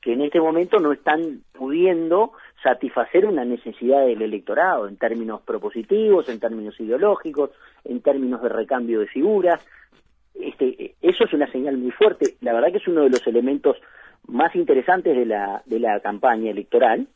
que 0.02 0.12
en 0.12 0.20
este 0.20 0.40
momento 0.40 0.78
no 0.80 0.92
están 0.92 1.42
pudiendo 1.52 2.32
satisfacer 2.62 3.24
una 3.24 3.44
necesidad 3.44 4.04
del 4.04 4.20
electorado 4.20 4.88
en 4.88 4.96
términos 4.96 5.40
propositivos, 5.42 6.28
en 6.28 6.40
términos 6.40 6.78
ideológicos, 6.80 7.50
en 7.84 8.02
términos 8.02 8.42
de 8.42 8.48
recambio 8.48 8.98
de 9.00 9.06
figuras. 9.06 9.64
Este, 10.34 10.96
eso 11.00 11.24
es 11.24 11.32
una 11.32 11.50
señal 11.52 11.78
muy 11.78 11.92
fuerte. 11.92 12.34
La 12.40 12.52
verdad 12.52 12.72
que 12.72 12.78
es 12.78 12.88
uno 12.88 13.02
de 13.02 13.10
los 13.10 13.24
elementos 13.28 13.76
más 14.26 14.54
interesantes 14.56 15.16
de 15.16 15.24
la, 15.24 15.62
de 15.66 15.78
la 15.78 16.00
campaña 16.00 16.50
electoral, 16.50 17.06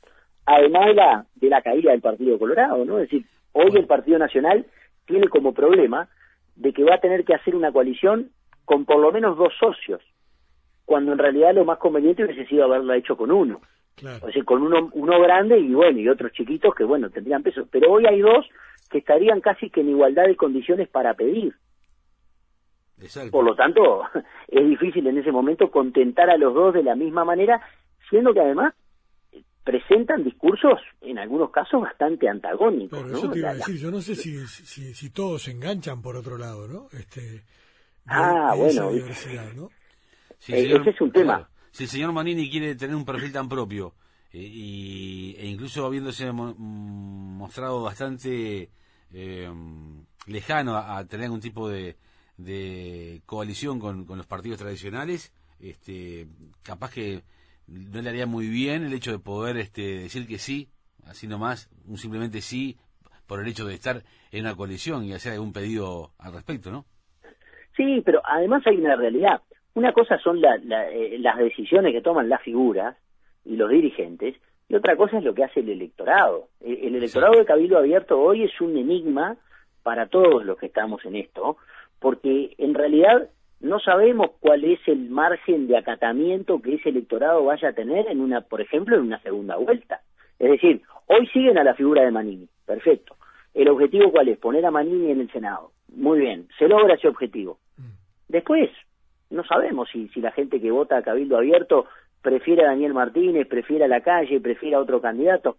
además 0.45 0.87
de 0.87 0.95
la, 0.95 1.27
de 1.35 1.49
la 1.49 1.63
caída 1.63 1.91
del 1.91 2.01
Partido 2.01 2.39
Colorado, 2.39 2.85
¿no? 2.85 2.99
Es 2.99 3.11
decir, 3.11 3.27
hoy 3.53 3.73
el 3.75 3.87
Partido 3.87 4.19
Nacional 4.19 4.65
tiene 5.07 5.29
como 5.29 5.53
problema 5.53 6.09
de 6.55 6.73
que 6.73 6.85
va 6.85 6.95
a 6.95 7.01
tener 7.01 7.25
que 7.25 7.35
hacer 7.35 7.57
una 7.57 7.73
coalición 7.73 8.31
con 8.65 8.85
por 8.85 9.01
lo 9.01 9.13
menos 9.13 9.37
dos 9.37 9.53
socios, 9.59 10.03
cuando 10.87 11.13
en 11.13 11.19
realidad 11.19 11.55
lo 11.55 11.67
más 11.67 11.79
conveniente 11.79 12.25
hubiese 12.25 12.47
sido 12.47 12.65
haberla 12.65 12.97
hecho 12.97 13.17
con 13.17 13.31
uno. 13.31 13.61
Claro. 13.97 14.27
O 14.27 14.31
sea, 14.33 14.43
con 14.45 14.63
uno, 14.63 14.89
uno 14.95 15.21
grande 15.21 15.59
y 15.59 15.75
bueno, 15.75 15.99
y 15.99 16.09
otros 16.09 16.33
chiquitos 16.33 16.75
que 16.75 16.85
bueno, 16.85 17.11
tendrían 17.11 17.43
peso. 17.43 17.67
Pero 17.71 17.93
hoy 17.93 18.07
hay 18.07 18.21
dos 18.21 18.47
que 18.91 18.99
estarían 18.99 19.41
casi 19.41 19.69
que 19.69 19.81
en 19.83 19.91
igualdad 19.91 20.25
de 20.27 20.37
condiciones 20.37 20.89
para 20.89 21.13
pedir. 21.15 21.55
Exacto. 23.01 23.31
Por 23.33 23.45
lo 23.45 23.55
tanto, 23.55 24.03
es 24.49 24.67
difícil 24.69 25.07
en 25.07 25.19
ese 25.19 25.33
momento 25.33 25.71
contentar 25.71 26.31
a 26.31 26.37
los 26.39 26.55
dos 26.55 26.73
de 26.75 26.83
la 26.83 26.95
misma 26.95 27.25
manera, 27.25 27.61
siendo 28.09 28.33
que 28.33 28.41
además 28.41 28.75
presentan 29.65 30.23
discursos, 30.23 30.79
en 31.01 31.19
algunos 31.19 31.51
casos, 31.51 31.81
bastante 31.83 32.29
antagónicos. 32.29 32.97
Pero 33.01 33.11
¿no? 33.11 33.19
eso 33.19 33.31
te 33.33 33.39
iba 33.41 33.51
a 33.51 33.55
decir, 33.55 33.77
yo 33.79 33.91
no 33.91 34.01
sé 34.01 34.15
si, 34.15 34.47
si, 34.47 34.95
si 34.95 35.11
todos 35.11 35.43
se 35.43 35.51
enganchan 35.51 36.01
por 36.03 36.17
otro 36.17 36.39
lado, 36.39 36.69
¿no? 36.69 36.87
Este, 36.93 37.21
de- 37.21 37.43
Ah, 38.07 38.55
de 38.57 38.69
esa 38.69 38.85
bueno. 38.85 38.95
diversidad, 38.95 39.53
¿no? 39.57 39.71
Si 40.39 40.53
Eh, 40.53 40.77
ese 40.77 40.91
es 40.91 41.01
un 41.01 41.13
tema. 41.13 41.49
si 41.71 41.85
el 41.85 41.89
señor 41.91 42.13
Manini 42.13 42.51
quiere 42.51 42.75
tener 42.75 42.95
un 42.97 43.05
perfil 43.05 43.33
tan 43.33 43.49
propio 43.49 43.95
eh, 44.33 44.39
y, 44.39 45.35
e 45.39 45.47
incluso 45.47 45.85
habiéndose 45.87 46.31
mo- 46.33 46.55
mm, 46.57 47.37
mostrado 47.39 47.83
bastante 47.83 48.71
eh, 49.13 49.51
lejano 50.27 50.75
a, 50.77 50.99
a 50.99 51.05
tener 51.07 51.25
algún 51.27 51.41
tipo 51.41 51.69
de, 51.69 51.97
de 52.37 53.23
coalición 53.27 53.79
con, 53.79 54.05
con 54.05 54.19
los 54.19 54.27
partidos 54.27 54.59
tradicionales, 54.59 55.33
este, 55.61 56.27
capaz 56.63 56.91
que 56.93 57.23
no 57.67 58.01
le 58.03 58.09
haría 58.11 58.27
muy 58.27 58.49
bien 58.49 58.85
el 58.85 58.93
hecho 58.93 59.11
de 59.13 59.19
poder 59.19 59.57
este, 59.57 59.99
decir 60.01 60.27
que 60.27 60.39
sí, 60.39 60.69
así 61.05 61.27
nomás, 61.27 61.69
un 61.87 61.97
simplemente 61.99 62.41
sí, 62.41 62.77
por 63.27 63.41
el 63.41 63.49
hecho 63.49 63.67
de 63.67 63.75
estar 63.75 64.05
en 64.31 64.41
una 64.43 64.55
coalición 64.55 65.05
y 65.05 65.13
hacer 65.13 65.33
algún 65.33 65.53
pedido 65.53 66.13
al 66.19 66.33
respecto, 66.33 66.71
¿no? 66.71 66.85
Sí, 67.77 68.03
pero 68.05 68.23
además 68.25 68.63
hay 68.67 68.77
una 68.77 68.97
realidad. 68.97 69.43
Una 69.77 69.93
cosa 69.93 70.19
son 70.19 70.41
la- 70.41 70.57
la- 70.65 70.91
eh, 70.91 71.19
las 71.19 71.37
decisiones 71.37 71.93
que 71.93 72.01
toman 72.01 72.31
las 72.31 72.41
figuras 72.41 72.97
y 73.45 73.57
los 73.57 73.69
dirigentes, 73.69 74.35
y 74.71 74.75
otra 74.75 74.97
cosa 74.97 75.19
es 75.19 75.25
lo 75.25 75.35
que 75.35 75.45
hace 75.45 75.61
el 75.61 75.69
electorado. 75.69 76.49
El, 76.63 76.79
el 76.87 76.95
electorado 76.97 77.35
de 77.39 77.45
Cabildo 77.45 77.77
Abierto 77.77 78.19
hoy 78.19 78.43
es 78.45 78.59
un 78.63 78.77
enigma 78.79 79.37
para 79.83 80.07
todos 80.07 80.47
los 80.47 80.57
que 80.59 80.65
estamos 80.67 81.05
en 81.05 81.17
esto, 81.17 81.59
porque 82.01 82.55
en 82.57 82.73
realidad 82.73 83.29
no 83.61 83.79
sabemos 83.79 84.31
cuál 84.41 84.65
es 84.65 84.81
el 84.89 85.11
margen 85.11 85.67
de 85.69 85.77
acatamiento 85.77 86.63
que 86.63 86.77
ese 86.77 86.89
electorado 86.89 87.45
vaya 87.45 87.69
a 87.69 87.73
tener 87.75 88.09
en 88.09 88.21
una, 88.21 88.41
por 88.41 88.63
ejemplo, 88.63 88.97
en 88.97 89.03
una 89.03 89.21
segunda 89.21 89.57
vuelta. 89.57 90.01
Es 90.39 90.51
decir, 90.51 90.81
hoy 91.07 91.27
siguen 91.29 91.59
a 91.59 91.65
la 91.65 91.75
figura 91.75 92.03
de 92.03 92.11
Manini, 92.13 92.49
perfecto. 92.65 93.15
¿El 93.53 93.69
objetivo 93.69 94.11
cuál 94.11 94.29
es? 94.29 94.39
Poner 94.39 94.65
a 94.65 94.71
Manini 94.71 95.11
en 95.11 95.21
el 95.21 95.31
Senado. 95.31 95.73
Muy 95.95 96.21
bien, 96.21 96.49
se 96.59 96.67
logra 96.67 96.95
ese 96.95 97.09
objetivo. 97.09 97.59
Después, 98.29 98.71
no 99.31 99.45
sabemos 99.45 99.89
si, 99.91 100.09
si 100.09 100.21
la 100.21 100.33
gente 100.33 100.61
que 100.61 100.71
vota 100.71 100.97
a 100.97 101.03
Cabildo 101.03 101.37
Abierto 101.37 101.87
prefiere 102.23 102.65
a 102.65 102.69
Daniel 102.69 102.95
Martínez, 102.95 103.47
prefiere 103.47 103.85
a 103.85 103.89
la 103.89 104.01
calle, 104.01 104.41
prefiere 104.41 104.77
a 104.77 104.81
otro 104.81 105.01
candidato. 105.01 105.57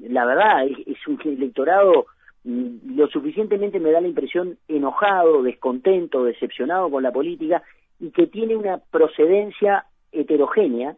La 0.00 0.24
verdad, 0.24 0.66
es, 0.66 0.78
es 0.86 1.06
un 1.06 1.20
electorado 1.24 2.06
mm, 2.44 2.96
lo 2.96 3.06
suficientemente 3.08 3.80
me 3.80 3.92
da 3.92 4.00
la 4.00 4.08
impresión 4.08 4.58
enojado, 4.68 5.42
descontento, 5.42 6.24
decepcionado 6.24 6.90
con 6.90 7.02
la 7.02 7.12
política 7.12 7.62
y 7.98 8.10
que 8.10 8.26
tiene 8.26 8.56
una 8.56 8.78
procedencia 8.78 9.84
heterogénea, 10.12 10.96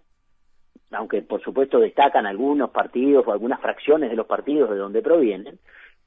aunque 0.92 1.22
por 1.22 1.42
supuesto 1.42 1.80
destacan 1.80 2.26
algunos 2.26 2.70
partidos 2.70 3.26
o 3.26 3.32
algunas 3.32 3.60
fracciones 3.60 4.10
de 4.10 4.16
los 4.16 4.26
partidos 4.26 4.70
de 4.70 4.76
donde 4.76 5.02
provienen, 5.02 5.58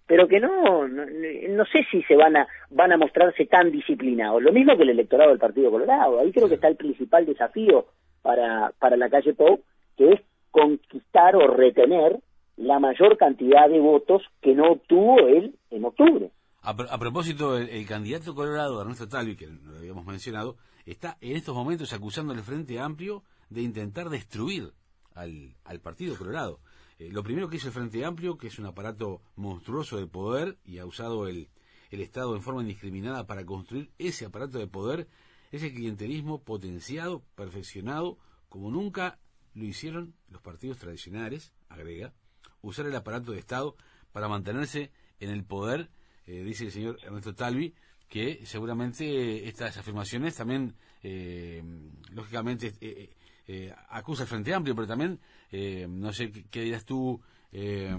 pero 0.08 0.28
que 0.28 0.40
no, 0.40 0.88
no, 0.88 1.04
no 1.06 1.66
sé 1.66 1.86
si 1.92 2.02
se 2.04 2.16
van 2.16 2.38
a, 2.38 2.48
van 2.70 2.92
a 2.92 2.98
mostrarse 2.98 3.46
tan 3.46 3.72
disciplinados. 3.72 4.42
Lo 4.42 4.52
mismo 4.54 4.76
que 4.78 4.84
el 4.84 4.90
electorado 4.92 5.30
del 5.32 5.40
Partido 5.40 5.72
Colorado. 5.72 6.20
Ahí 6.20 6.32
creo 6.32 6.48
que 6.48 6.56
está 6.56 6.68
el 6.68 6.76
principal 6.76 7.26
desafío 7.26 7.86
para, 8.22 8.72
para 8.80 8.98
la 8.98 9.10
calle 9.10 9.34
Pou, 9.34 9.64
que 9.98 10.12
es 10.14 10.22
conquistar 10.52 11.36
o 11.36 11.48
retener 11.48 12.20
la 12.58 12.80
mayor 12.80 13.18
cantidad 13.18 13.68
de 13.70 13.80
votos 13.80 14.22
que 14.42 14.54
no 14.54 14.72
obtuvo 14.72 15.20
él 15.28 15.56
en 15.72 15.86
octubre. 15.86 16.32
A, 16.62 16.76
pro- 16.76 16.88
a 16.90 16.98
propósito, 16.98 17.58
el, 17.58 17.70
el 17.70 17.86
candidato 17.86 18.34
colorado, 18.34 18.82
Ernesto 18.82 19.08
Talvi, 19.08 19.36
que 19.36 19.48
lo 19.48 19.78
habíamos 19.78 20.06
mencionado, 20.06 20.56
está 20.86 21.18
en 21.22 21.36
estos 21.36 21.54
momentos 21.54 21.92
acusando 21.94 22.34
al 22.34 22.40
Frente 22.42 22.80
Amplio 22.80 23.24
de 23.50 23.62
intentar 23.62 24.10
destruir 24.10 24.70
al, 25.14 25.54
al 25.66 25.80
Partido 25.82 26.16
Colorado. 26.18 26.60
Eh, 27.00 27.10
lo 27.12 27.24
primero 27.24 27.50
que 27.50 27.58
hizo 27.58 27.68
el 27.68 27.74
Frente 27.74 28.06
Amplio, 28.06 28.38
que 28.38 28.48
es 28.48 28.60
un 28.60 28.66
aparato 28.66 29.22
monstruoso 29.36 29.98
de 29.98 30.08
poder 30.08 30.58
y 30.64 30.80
ha 30.80 30.86
usado 30.86 31.28
el, 31.28 31.50
el 31.92 32.02
Estado 32.02 32.36
en 32.36 32.42
forma 32.42 32.62
indiscriminada 32.62 33.28
para 33.28 33.46
construir 33.46 33.92
ese 33.98 34.26
aparato 34.26 34.58
de 34.60 34.68
poder, 34.68 35.08
es 35.52 35.64
el 35.64 35.74
clientelismo 35.74 36.44
potenciado, 36.44 37.24
perfeccionado, 37.36 38.18
como 38.50 38.72
nunca 38.72 39.20
lo 39.54 39.66
hicieron 39.66 40.14
los 40.30 40.42
partidos 40.42 40.78
tradicionales, 40.78 41.54
agrega, 41.70 42.14
usar 42.62 42.86
el 42.86 42.96
aparato 42.96 43.32
de 43.32 43.40
Estado 43.40 43.76
para 44.12 44.28
mantenerse 44.28 44.92
en 45.20 45.30
el 45.30 45.44
poder, 45.44 45.90
eh, 46.26 46.44
dice 46.44 46.66
el 46.66 46.72
señor 46.72 47.00
Ernesto 47.04 47.36
Talvi, 47.36 47.74
que 48.08 48.46
seguramente 48.46 49.48
estas 49.48 49.78
afirmaciones 49.78 50.36
también, 50.36 50.76
eh, 51.04 51.64
lógicamente, 52.12 52.74
eh, 52.82 53.16
eh, 53.48 53.74
acusa 53.90 54.24
al 54.24 54.30
Frente 54.30 54.54
Amplio, 54.54 54.76
pero 54.76 54.88
también, 54.88 55.20
eh, 55.52 55.88
no 55.90 56.14
sé 56.14 56.32
qué, 56.32 56.62
dirás 56.62 56.86
tú, 56.86 57.22
eh, 57.52 57.96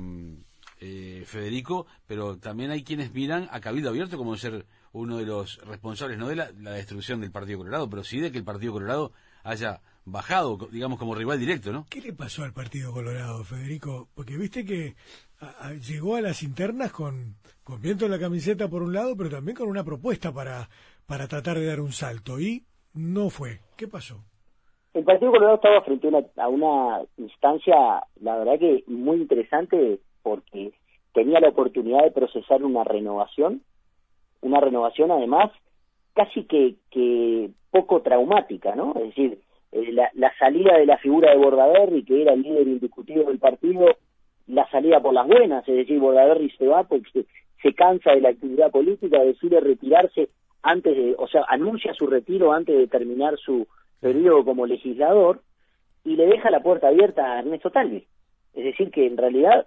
eh, 0.80 1.24
Federico, 1.26 1.86
pero 2.06 2.36
también 2.36 2.70
hay 2.70 2.84
quienes 2.84 3.12
miran 3.14 3.48
a 3.50 3.60
Cabildo 3.60 3.88
Abierto 3.88 4.18
como 4.18 4.36
ser 4.36 4.66
uno 4.92 5.16
de 5.16 5.24
los 5.24 5.58
responsables, 5.64 6.18
no 6.18 6.28
de 6.28 6.36
la, 6.36 6.50
destrucción 6.52 7.20
del 7.20 7.30
Partido 7.30 7.58
Colorado, 7.58 7.88
pero 7.88 8.04
sí 8.04 8.20
de 8.20 8.30
que 8.30 8.38
el 8.38 8.44
Partido 8.44 8.74
Colorado 8.74 9.12
haya 9.42 9.80
bajado, 10.04 10.68
digamos, 10.70 10.98
como 10.98 11.14
rival 11.14 11.38
directo, 11.38 11.72
¿no? 11.72 11.86
¿Qué 11.88 12.00
le 12.00 12.12
pasó 12.12 12.44
al 12.44 12.52
Partido 12.52 12.92
Colorado, 12.92 13.42
Federico? 13.44 14.08
Porque 14.14 14.36
viste 14.36 14.64
que 14.64 14.96
llegó 15.80 16.16
a 16.16 16.20
las 16.20 16.42
internas 16.42 16.92
con, 16.92 17.36
con 17.64 17.80
viento 17.80 18.04
en 18.04 18.10
la 18.10 18.18
camiseta 18.18 18.68
por 18.68 18.82
un 18.82 18.92
lado, 18.92 19.16
pero 19.16 19.30
también 19.30 19.56
con 19.56 19.68
una 19.68 19.84
propuesta 19.84 20.32
para, 20.32 20.68
para 21.06 21.26
tratar 21.26 21.58
de 21.58 21.66
dar 21.66 21.80
un 21.80 21.92
salto. 21.92 22.38
Y 22.38 22.66
no 22.92 23.30
fue. 23.30 23.62
¿Qué 23.76 23.88
pasó? 23.88 24.24
El 24.96 25.04
Partido 25.04 25.30
Colorado 25.30 25.56
estaba 25.56 25.82
frente 25.82 26.06
a 26.06 26.10
una, 26.10 26.24
a 26.38 26.48
una 26.48 27.02
instancia, 27.18 28.02
la 28.22 28.38
verdad 28.38 28.58
que 28.58 28.82
muy 28.86 29.18
interesante, 29.18 29.98
porque 30.22 30.72
tenía 31.12 31.38
la 31.38 31.50
oportunidad 31.50 32.02
de 32.02 32.12
procesar 32.12 32.64
una 32.64 32.82
renovación, 32.82 33.60
una 34.40 34.58
renovación 34.58 35.10
además 35.10 35.52
casi 36.14 36.44
que, 36.44 36.76
que 36.90 37.50
poco 37.70 38.00
traumática, 38.00 38.74
¿no? 38.74 38.94
Es 38.96 39.08
decir, 39.08 39.38
eh, 39.72 39.92
la, 39.92 40.10
la 40.14 40.32
salida 40.38 40.78
de 40.78 40.86
la 40.86 40.96
figura 40.96 41.30
de 41.30 41.36
Bordaberry, 41.36 42.02
que 42.02 42.22
era 42.22 42.32
el 42.32 42.40
líder 42.40 42.66
indiscutido 42.66 43.24
del 43.24 43.38
partido, 43.38 43.98
la 44.46 44.66
salida 44.70 45.00
por 45.00 45.12
las 45.12 45.26
buenas, 45.26 45.68
es 45.68 45.76
decir, 45.76 45.98
Bordaberry 46.00 46.48
se 46.52 46.68
va 46.68 46.84
porque 46.84 47.10
se, 47.12 47.26
se 47.62 47.74
cansa 47.74 48.12
de 48.12 48.22
la 48.22 48.30
actividad 48.30 48.70
política, 48.70 49.22
decide 49.22 49.60
retirarse 49.60 50.30
antes 50.62 50.96
de, 50.96 51.14
o 51.18 51.28
sea, 51.28 51.44
anuncia 51.48 51.92
su 51.92 52.06
retiro 52.06 52.54
antes 52.54 52.74
de 52.74 52.86
terminar 52.86 53.36
su 53.36 53.68
periodo 54.00 54.44
como 54.44 54.66
legislador 54.66 55.42
y 56.04 56.16
le 56.16 56.26
deja 56.26 56.50
la 56.50 56.62
puerta 56.62 56.88
abierta 56.88 57.32
a 57.32 57.38
Ernesto 57.40 57.70
Talvi. 57.70 58.06
Es 58.54 58.64
decir, 58.64 58.90
que 58.90 59.06
en 59.06 59.16
realidad 59.16 59.66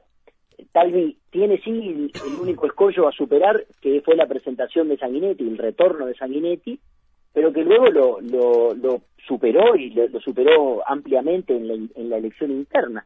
Talvi 0.72 1.18
tiene 1.30 1.60
sí 1.62 2.12
el, 2.26 2.40
único 2.40 2.66
escollo 2.66 3.08
a 3.08 3.12
superar, 3.12 3.66
que 3.82 4.02
fue 4.02 4.16
la 4.16 4.28
presentación 4.28 4.90
de 4.90 4.98
Sanguinetti, 4.98 5.48
el 5.48 5.58
retorno 5.58 6.06
de 6.06 6.16
Sanguinetti, 6.16 6.80
pero 7.34 7.54
que 7.54 7.64
luego 7.64 7.88
lo, 7.88 9.02
superó 9.28 9.76
y 9.76 9.92
lo, 9.92 10.08
lo 10.08 10.20
superó 10.20 10.82
ampliamente 10.88 11.56
en 11.56 11.68
la, 11.68 11.74
en 11.74 12.10
la 12.10 12.18
elección 12.18 12.52
interna. 12.52 13.06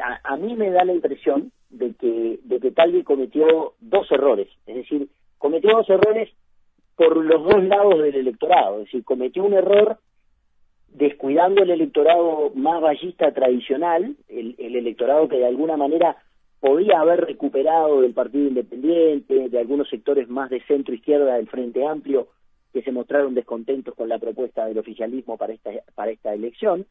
A, 0.00 0.32
a 0.34 0.36
mí 0.36 0.56
me 0.56 0.70
da 0.70 0.84
la 0.84 0.92
impresión 0.92 1.52
de 1.70 1.94
que, 1.94 2.40
de 2.42 2.60
que 2.60 2.72
Talvi 2.72 3.04
cometió 3.04 3.74
dos 3.80 4.10
errores, 4.10 4.48
es 4.66 4.76
decir, 4.76 5.08
cometió 5.38 5.70
dos 5.70 5.88
errores 5.88 6.30
por 6.96 7.16
los 7.16 7.42
dos 7.44 7.62
lados 7.64 8.00
del 8.00 8.14
electorado, 8.14 8.78
es 8.78 8.84
decir, 8.86 9.04
cometió 9.04 9.44
un 9.44 9.54
error 9.54 9.98
descuidando 10.94 11.62
el 11.62 11.70
electorado 11.70 12.52
más 12.54 12.80
vallista 12.80 13.32
tradicional, 13.32 14.16
el, 14.28 14.54
el 14.58 14.76
electorado 14.76 15.28
que 15.28 15.36
de 15.38 15.46
alguna 15.46 15.76
manera 15.76 16.16
podía 16.60 17.00
haber 17.00 17.20
recuperado 17.26 18.00
del 18.00 18.14
Partido 18.14 18.48
Independiente, 18.48 19.48
de 19.50 19.58
algunos 19.58 19.88
sectores 19.90 20.28
más 20.28 20.48
de 20.50 20.62
centro 20.62 20.94
izquierda 20.94 21.34
del 21.36 21.48
Frente 21.48 21.84
Amplio, 21.86 22.28
que 22.72 22.82
se 22.82 22.90
mostraron 22.92 23.34
descontentos 23.34 23.94
con 23.94 24.08
la 24.08 24.18
propuesta 24.18 24.66
del 24.66 24.78
oficialismo 24.78 25.36
para 25.36 25.52
esta, 25.52 25.70
para 25.94 26.10
esta 26.10 26.32
elección, 26.32 26.86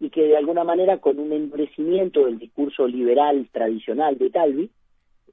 y 0.00 0.08
que 0.10 0.22
de 0.22 0.36
alguna 0.36 0.64
manera 0.64 0.98
con 0.98 1.18
un 1.18 1.32
endurecimiento 1.32 2.24
del 2.24 2.38
discurso 2.38 2.86
liberal 2.86 3.46
tradicional 3.52 4.16
de 4.16 4.30
Talvi, 4.30 4.70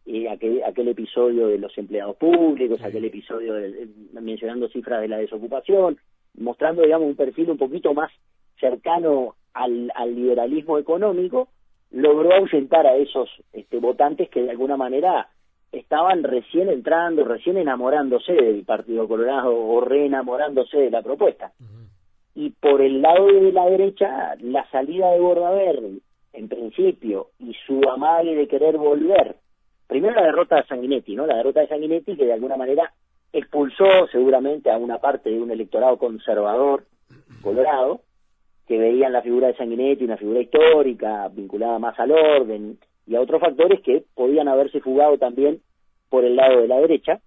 eh, 0.06 0.28
aquel, 0.30 0.64
aquel 0.64 0.88
episodio 0.90 1.48
de 1.48 1.58
los 1.58 1.78
empleados 1.78 2.16
públicos, 2.18 2.82
aquel 2.84 3.06
episodio 3.06 3.54
de- 3.54 3.88
mencionando 4.22 4.68
cifras 4.70 5.02
de 5.02 5.08
la 5.08 5.18
desocupación, 5.18 5.98
mostrando, 6.38 6.84
digamos, 6.84 7.08
un 7.08 7.16
perfil 7.16 7.52
un 7.52 7.58
poquito 7.58 7.94
más 7.94 8.12
cercano 8.60 9.36
al, 9.54 9.92
al 9.96 10.16
liberalismo 10.16 10.78
económico, 10.78 11.50
logró 11.92 12.34
ahuyentar 12.34 12.86
a 12.86 12.96
esos 12.96 13.30
este, 13.54 13.80
votantes 13.80 14.30
que 14.30 14.44
de 14.44 14.52
alguna 14.52 14.78
manera 14.78 15.30
estaban 15.72 16.24
recién 16.24 16.70
entrando, 16.70 17.24
recién 17.24 17.58
enamorándose 17.58 18.34
del 18.34 18.64
Partido 18.64 19.08
Colorado 19.08 19.56
o 19.56 19.82
reenamorándose 19.82 20.78
de 20.78 20.92
la 20.92 21.02
propuesta. 21.02 21.52
Y 22.36 22.52
por 22.52 22.82
el 22.82 23.02
lado 23.02 23.28
de 23.28 23.52
la 23.52 23.66
derecha, 23.66 24.36
la 24.42 24.70
salida 24.70 25.12
de 25.12 25.20
Bordaberry, 25.20 26.02
en 26.34 26.48
principio, 26.48 27.30
y 27.40 27.54
su 27.66 27.82
amague 27.90 28.36
de 28.36 28.48
querer 28.48 28.78
volver, 28.78 29.36
primero 29.88 30.16
la 30.16 30.24
derrota 30.24 30.58
de 30.58 30.68
Sanguinetti, 30.68 31.16
¿no? 31.16 31.26
La 31.26 31.38
derrota 31.38 31.62
de 31.62 31.68
Sanguinetti 31.68 32.16
que 32.16 32.26
de 32.26 32.34
alguna 32.34 32.58
manera 32.58 32.94
expulsó 33.34 34.08
seguramente 34.12 34.72
a 34.72 34.78
una 34.78 35.00
parte 35.00 35.30
de 35.30 35.40
un 35.40 35.52
electorado 35.52 35.98
conservador 35.98 36.86
colorado, 37.42 38.02
que 38.68 38.78
veían 38.78 39.14
la 39.14 39.22
figura 39.22 39.48
de 39.48 39.56
Sanguinetti 39.56 40.04
una 40.04 40.18
figura 40.18 40.42
histórica, 40.42 41.30
vinculada 41.30 41.80
más 41.80 41.98
al 42.00 42.12
orden 42.12 42.78
y 43.06 43.16
a 43.16 43.22
otros 43.22 43.40
factores 43.40 43.82
que 43.82 44.04
podían 44.14 44.48
haberse 44.48 44.82
fugado 44.82 45.18
también 45.18 45.62
por 46.10 46.26
el 46.26 46.36
lado 46.36 46.62
de 46.62 46.68
la 46.68 46.78
derecha, 46.78 47.22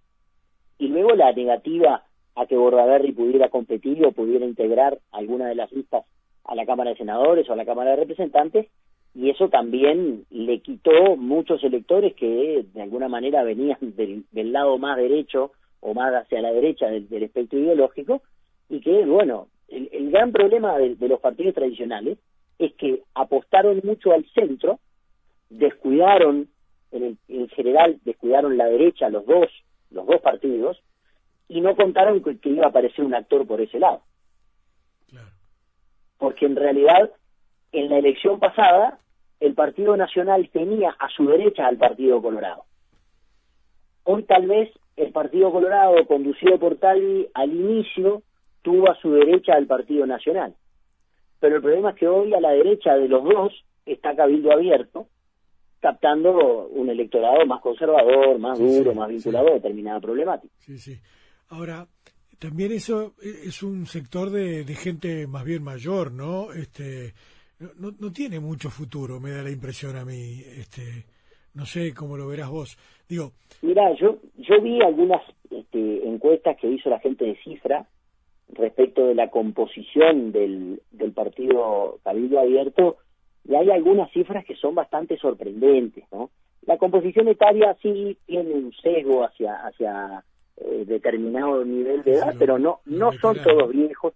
y 0.78 0.88
luego 0.88 1.14
la 1.14 1.32
negativa 1.32 2.04
a 2.34 2.46
que 2.46 2.56
Bordaberry 2.56 3.12
pudiera 3.12 3.48
competir 3.48 4.04
o 4.04 4.12
pudiera 4.12 4.46
integrar 4.46 4.98
alguna 5.12 5.48
de 5.48 5.54
las 5.54 5.70
listas 5.72 6.04
a 6.44 6.54
la 6.54 6.66
Cámara 6.66 6.90
de 6.90 6.96
Senadores 6.96 7.48
o 7.48 7.52
a 7.52 7.56
la 7.56 7.66
Cámara 7.66 7.90
de 7.90 7.96
Representantes, 7.96 8.66
y 9.14 9.30
eso 9.30 9.48
también 9.48 10.24
le 10.30 10.60
quitó 10.60 11.16
muchos 11.16 11.62
electores 11.64 12.14
que 12.14 12.64
de 12.72 12.82
alguna 12.82 13.08
manera 13.08 13.42
venían 13.42 13.78
del, 13.80 14.52
lado 14.52 14.78
más 14.78 14.96
derecho 14.96 15.52
o 15.80 15.94
más 15.94 16.12
hacia 16.14 16.40
la 16.40 16.52
derecha 16.52 16.86
del, 16.86 17.22
espectro 17.22 17.58
ideológico, 17.58 18.22
y 18.68 18.80
que, 18.80 19.04
bueno, 19.04 19.48
el, 19.68 20.10
gran 20.10 20.32
problema 20.32 20.76
de, 20.78 20.96
los 21.08 21.20
partidos 21.20 21.54
tradicionales 21.54 22.18
es 22.58 22.72
que 22.74 23.02
apostaron 23.14 23.80
mucho 23.84 24.12
al 24.12 24.24
centro, 24.34 24.78
descuidaron, 25.48 26.48
en, 26.92 27.18
en 27.28 27.48
general, 27.48 27.98
descuidaron 28.04 28.56
la 28.56 28.66
derecha, 28.66 29.08
los 29.08 29.24
dos, 29.26 29.48
los 29.90 30.06
dos 30.06 30.20
partidos, 30.20 30.82
y 31.50 31.60
no 31.60 31.74
contaron 31.74 32.22
que, 32.22 32.48
iba 32.48 32.66
a 32.66 32.68
aparecer 32.68 33.04
un 33.04 33.14
actor 33.14 33.44
por 33.44 33.60
ese 33.60 33.80
lado. 33.80 34.02
Porque 36.16 36.46
en 36.46 36.54
realidad, 36.54 37.10
en 37.72 37.88
la 37.88 37.98
elección 37.98 38.38
pasada, 38.38 39.00
el 39.40 39.54
Partido 39.54 39.96
Nacional 39.96 40.48
tenía 40.52 40.94
a 40.96 41.08
su 41.08 41.26
derecha 41.26 41.66
al 41.66 41.76
Partido 41.76 42.22
Colorado. 42.22 42.64
Hoy 44.04 44.22
tal 44.24 44.46
vez 44.46 44.70
el 44.96 45.12
Partido 45.12 45.50
Colorado, 45.50 46.06
conducido 46.06 46.58
por 46.58 46.76
Talvi, 46.76 47.28
al 47.34 47.52
inicio 47.52 48.22
tuvo 48.62 48.90
a 48.90 48.94
su 49.00 49.12
derecha 49.12 49.54
al 49.54 49.66
Partido 49.66 50.06
Nacional. 50.06 50.54
Pero 51.40 51.56
el 51.56 51.62
problema 51.62 51.90
es 51.90 51.96
que 51.96 52.08
hoy 52.08 52.34
a 52.34 52.40
la 52.40 52.50
derecha 52.50 52.94
de 52.94 53.08
los 53.08 53.24
dos 53.24 53.64
está 53.86 54.14
Cabildo 54.14 54.52
Abierto, 54.52 55.06
captando 55.80 56.68
un 56.68 56.90
electorado 56.90 57.46
más 57.46 57.62
conservador, 57.62 58.38
más 58.38 58.58
duro, 58.58 58.94
más 58.94 59.08
vinculado 59.08 59.48
a 59.48 59.54
determinada 59.54 60.00
problemática. 60.00 60.52
Sí, 60.58 60.78
sí. 60.78 60.98
Ahora, 61.48 61.86
también 62.38 62.72
eso 62.72 63.14
es 63.22 63.62
un 63.62 63.86
sector 63.86 64.30
de, 64.30 64.64
gente 64.74 65.26
más 65.26 65.44
bien 65.44 65.62
mayor, 65.62 66.12
¿no? 66.12 66.52
Este, 66.52 67.14
no, 67.78 67.92
no 67.98 68.12
tiene 68.12 68.38
mucho 68.38 68.68
futuro, 68.68 69.18
me 69.18 69.30
da 69.30 69.42
la 69.42 69.50
impresión 69.50 69.96
a 69.96 70.04
mí. 70.04 70.42
Este, 70.56 71.06
no 71.54 71.66
sé 71.66 71.92
cómo 71.94 72.16
lo 72.16 72.28
verás 72.28 72.50
vos. 72.50 72.78
Digo. 73.08 73.32
Mira, 73.62 73.82
yo 73.98 74.18
yo 74.50 74.60
vi 74.60 74.82
algunas 74.82 75.22
este, 75.50 76.08
encuestas 76.08 76.56
que 76.56 76.68
hizo 76.68 76.90
la 76.90 76.98
gente 76.98 77.24
de 77.24 77.36
Cifra 77.36 77.86
respecto 78.48 79.06
de 79.06 79.14
la 79.14 79.30
composición 79.30 80.32
del, 80.32 80.82
del 80.90 81.12
partido 81.12 81.98
Cabildo 82.02 82.40
Abierto 82.40 82.96
y 83.48 83.54
hay 83.54 83.70
algunas 83.70 84.10
cifras 84.10 84.44
que 84.44 84.56
son 84.56 84.74
bastante 84.74 85.16
sorprendentes, 85.16 86.04
¿no? 86.12 86.30
La 86.66 86.76
composición 86.76 87.28
etaria 87.28 87.76
sí 87.80 88.18
tiene 88.26 88.52
un 88.52 88.72
sesgo 88.82 89.24
hacia 89.24 89.54
hacia 89.54 90.24
eh, 90.56 90.84
determinado 90.86 91.64
nivel 91.64 92.02
de 92.02 92.14
edad, 92.14 92.34
pero 92.38 92.58
no 92.58 92.80
no 92.84 93.12
son 93.12 93.36
todos 93.42 93.70
viejos. 93.70 94.14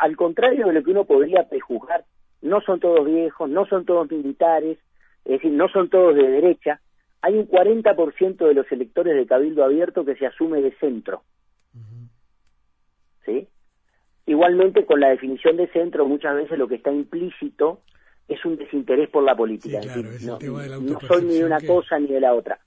al 0.00 0.16
contrario 0.16 0.66
de 0.66 0.72
lo 0.72 0.82
que 0.82 0.90
uno 0.90 1.04
podría 1.04 1.48
prejuzgar, 1.48 2.04
no 2.42 2.60
son 2.62 2.80
todos 2.80 3.04
viejos, 3.04 3.48
no 3.48 3.66
son 3.66 3.84
todos 3.84 4.10
militares, 4.10 4.78
es 5.24 5.32
decir, 5.32 5.52
no 5.52 5.68
son 5.68 5.88
todos 5.88 6.14
de 6.16 6.26
derecha. 6.26 6.80
Hay 7.22 7.34
un 7.34 7.48
40% 7.48 8.36
de 8.36 8.54
los 8.54 8.70
electores 8.70 9.16
de 9.16 9.26
Cabildo 9.26 9.64
Abierto 9.64 10.04
que 10.04 10.16
se 10.16 10.26
asume 10.26 10.60
de 10.60 10.72
centro. 10.76 11.22
¿Sí? 13.24 13.48
Igualmente, 14.26 14.84
con 14.86 15.00
la 15.00 15.08
definición 15.08 15.56
de 15.56 15.68
centro, 15.68 16.06
muchas 16.06 16.34
veces 16.34 16.58
lo 16.58 16.68
que 16.68 16.76
está 16.76 16.92
implícito 16.92 17.80
es 18.28 18.44
un 18.44 18.56
desinterés 18.56 19.08
por 19.08 19.24
la 19.24 19.34
política. 19.34 19.80
no, 19.80 21.00
soy 21.00 21.24
ni 21.24 21.34
de 21.38 21.44
una 21.44 21.60
cosa 21.60 21.98
ni 21.98 22.08
de 22.08 22.20
la 22.20 22.34
otra. 22.34 22.58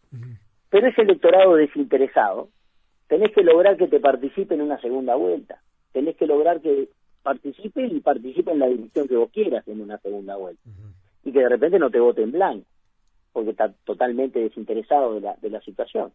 Pero 0.70 0.88
ese 0.88 1.02
electorado 1.02 1.56
desinteresado, 1.56 2.50
tenés 3.08 3.32
que 3.34 3.44
lograr 3.44 3.78
que 3.78 3.88
te 3.88 4.00
participe 4.00 4.56
en 4.56 4.62
una 4.62 4.80
segunda 4.82 5.16
vuelta. 5.16 5.62
Tenés 5.92 6.16
que 6.16 6.26
lograr 6.26 6.62
que 6.62 6.90
participe 7.22 7.86
y 7.86 8.00
participe 8.00 8.52
en 8.52 8.60
la 8.60 8.68
dirección 8.68 9.08
que 9.08 9.18
vos 9.18 9.30
quieras 9.32 9.68
en 9.68 9.82
una 9.82 9.98
segunda 10.00 10.36
vuelta. 10.38 10.64
Y 11.24 11.32
que 11.32 11.40
de 11.40 11.50
repente 11.50 11.78
no 11.78 11.92
te 11.92 12.00
vote 12.00 12.24
en 12.24 12.32
blanco, 12.32 12.66
porque 13.32 13.52
está 13.52 13.74
totalmente 13.86 14.40
desinteresado 14.40 15.16
de 15.16 15.22
la, 15.22 15.36
de 15.42 15.50
la 15.50 15.62
situación. 15.62 16.12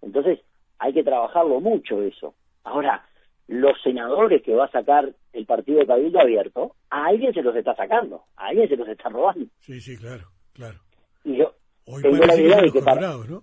Entonces, 0.00 0.40
hay 0.78 0.92
que 0.92 1.04
trabajarlo 1.04 1.60
mucho 1.60 2.02
eso. 2.02 2.34
Ahora, 2.64 3.04
los 3.48 3.80
senadores 3.82 4.42
que 4.42 4.54
va 4.54 4.66
a 4.66 4.70
sacar 4.70 5.12
el 5.32 5.46
partido 5.46 5.78
de 5.78 5.86
Cabildo 5.86 6.20
Abierto, 6.20 6.76
a 6.90 7.06
alguien 7.06 7.32
se 7.32 7.42
los 7.42 7.54
está 7.54 7.74
sacando, 7.74 8.24
a 8.36 8.46
alguien 8.46 8.68
se 8.68 8.76
los 8.76 8.88
está 8.88 9.08
robando. 9.08 9.46
Sí, 9.60 9.80
sí, 9.80 9.96
claro, 9.96 10.24
claro. 10.52 10.78
Y 11.24 11.36
yo 11.36 11.52
Hoy 11.86 12.02
tengo 12.02 12.24
la 12.24 12.36
idea 12.36 12.60
de 12.60 12.70
que 12.70 12.80
colorados, 12.80 13.28
¿no? 13.28 13.42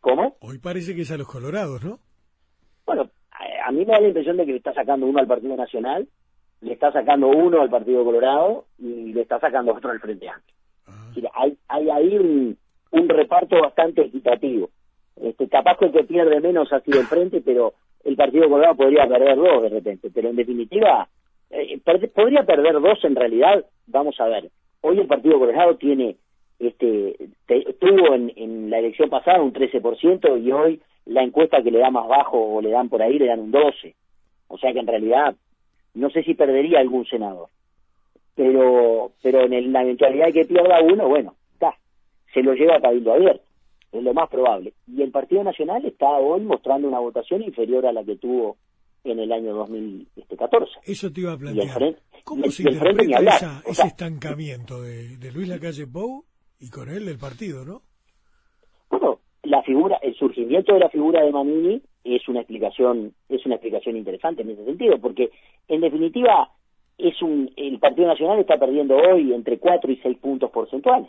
¿Cómo? 0.00 0.36
Hoy 0.40 0.58
parece 0.58 0.94
que 0.94 1.02
es 1.02 1.10
a 1.10 1.18
los 1.18 1.26
colorados, 1.26 1.84
¿no? 1.84 1.98
Bueno, 2.86 3.10
a, 3.30 3.70
mí 3.70 3.84
me 3.84 3.92
da 3.92 4.00
la 4.00 4.08
impresión 4.08 4.36
de 4.36 4.46
que 4.46 4.52
le 4.52 4.58
está 4.58 4.72
sacando 4.72 5.06
uno 5.06 5.20
al 5.20 5.26
Partido 5.26 5.56
Nacional, 5.56 6.08
le 6.62 6.72
está 6.72 6.90
sacando 6.90 7.28
uno 7.28 7.60
al 7.60 7.70
Partido 7.70 8.04
Colorado 8.04 8.66
y 8.78 9.12
le 9.12 9.22
está 9.22 9.38
sacando 9.38 9.74
otro 9.74 9.90
al 9.90 10.00
Frente 10.00 10.28
Amplio. 10.28 10.56
Hay, 11.34 11.56
hay 11.68 11.90
ahí 11.90 12.16
un, 12.16 12.56
un 12.92 13.08
reparto 13.08 13.60
bastante 13.60 14.02
equitativo. 14.02 14.70
Este, 15.16 15.48
capaz 15.48 15.76
que 15.78 15.86
el 15.86 15.92
que 15.92 16.04
pierde 16.04 16.40
menos 16.40 16.72
ha 16.72 16.80
sido 16.80 17.00
el 17.00 17.06
Frente, 17.06 17.40
pero 17.40 17.74
el 18.04 18.16
Partido 18.16 18.48
Colorado 18.48 18.76
podría 18.76 19.06
perder 19.06 19.36
dos 19.36 19.62
de 19.62 19.68
repente, 19.68 20.10
pero 20.14 20.30
en 20.30 20.36
definitiva, 20.36 21.08
eh, 21.50 21.78
podría 22.14 22.44
perder 22.44 22.80
dos 22.80 23.04
en 23.04 23.16
realidad, 23.16 23.64
vamos 23.86 24.18
a 24.20 24.26
ver. 24.26 24.50
Hoy 24.80 24.98
el 24.98 25.06
Partido 25.06 25.38
Colorado 25.38 25.76
tiene, 25.76 26.16
este, 26.58 27.16
tuvo 27.78 28.14
en, 28.14 28.32
en 28.36 28.70
la 28.70 28.78
elección 28.78 29.10
pasada 29.10 29.42
un 29.42 29.52
13% 29.52 30.42
y 30.42 30.52
hoy 30.52 30.80
la 31.04 31.22
encuesta 31.22 31.62
que 31.62 31.70
le 31.70 31.80
da 31.80 31.90
más 31.90 32.08
bajo 32.08 32.38
o 32.38 32.62
le 32.62 32.70
dan 32.70 32.88
por 32.88 33.02
ahí 33.02 33.18
le 33.18 33.26
dan 33.26 33.40
un 33.40 33.52
12%. 33.52 33.94
O 34.48 34.58
sea 34.58 34.72
que 34.72 34.80
en 34.80 34.86
realidad 34.86 35.36
no 35.94 36.10
sé 36.10 36.22
si 36.22 36.34
perdería 36.34 36.80
algún 36.80 37.04
senador. 37.06 37.48
Pero, 38.40 39.12
pero 39.22 39.44
en 39.44 39.70
la 39.70 39.82
eventualidad 39.82 40.26
de 40.28 40.32
que 40.32 40.44
pierda 40.46 40.80
uno, 40.80 41.08
bueno, 41.08 41.34
está, 41.52 41.76
se 42.32 42.42
lo 42.42 42.54
lleva 42.54 42.76
a 42.76 42.80
cabildo 42.80 43.12
abierto 43.12 43.50
es 43.92 44.02
lo 44.02 44.14
más 44.14 44.28
probable. 44.28 44.72
Y 44.86 45.02
el 45.02 45.10
Partido 45.10 45.42
Nacional 45.42 45.84
está 45.84 46.08
hoy 46.08 46.42
mostrando 46.42 46.88
una 46.88 47.00
votación 47.00 47.42
inferior 47.42 47.86
a 47.86 47.92
la 47.92 48.04
que 48.04 48.16
tuvo 48.16 48.56
en 49.04 49.18
el 49.18 49.32
año 49.32 49.54
2014. 49.54 50.72
Eso 50.84 51.12
te 51.12 51.22
iba 51.22 51.32
a 51.32 51.38
plantear. 51.38 51.96
¿Cómo 52.24 52.44
se 52.50 52.62
interpreta 52.62 53.62
ese 53.66 53.86
estancamiento 53.86 54.82
de, 54.82 55.30
Luis 55.32 55.48
Lacalle 55.48 55.86
Pou 55.86 56.24
y 56.60 56.68
con 56.70 56.88
él 56.88 57.06
del 57.06 57.18
partido, 57.18 57.64
no? 57.64 57.82
Bueno, 58.90 59.20
la 59.42 59.62
figura, 59.62 59.98
el 60.02 60.14
surgimiento 60.14 60.74
de 60.74 60.80
la 60.80 60.90
figura 60.90 61.24
de 61.24 61.32
Manini 61.32 61.82
es 62.04 62.28
una 62.28 62.40
explicación, 62.40 63.14
es 63.28 63.44
una 63.46 63.56
explicación 63.56 63.96
interesante 63.96 64.42
en 64.42 64.50
ese 64.50 64.64
sentido, 64.64 64.98
porque 64.98 65.30
en 65.68 65.80
definitiva 65.80 66.50
es 67.02 67.20
un, 67.22 67.50
el 67.56 67.78
Partido 67.78 68.08
Nacional 68.08 68.38
está 68.38 68.58
perdiendo 68.58 68.96
hoy 68.96 69.32
entre 69.32 69.58
4 69.58 69.90
y 69.92 69.96
6 69.96 70.18
puntos 70.18 70.50
porcentuales 70.50 71.08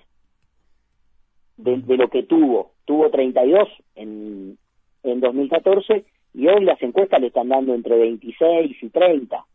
de, 1.58 1.98
lo 1.98 2.10
que 2.10 2.24
tuvo. 2.24 2.72
Tuvo 2.86 3.10
32 3.10 3.68
en, 3.96 4.58
en 5.04 5.20
2014 5.20 6.06
y 6.34 6.48
hoy 6.48 6.64
las 6.64 6.82
encuestas 6.82 7.22
le 7.22 7.28
están 7.28 7.50
dando 7.50 7.74
entre 7.74 7.98
26 7.98 8.82
y 8.82 8.90
30. 8.90 9.46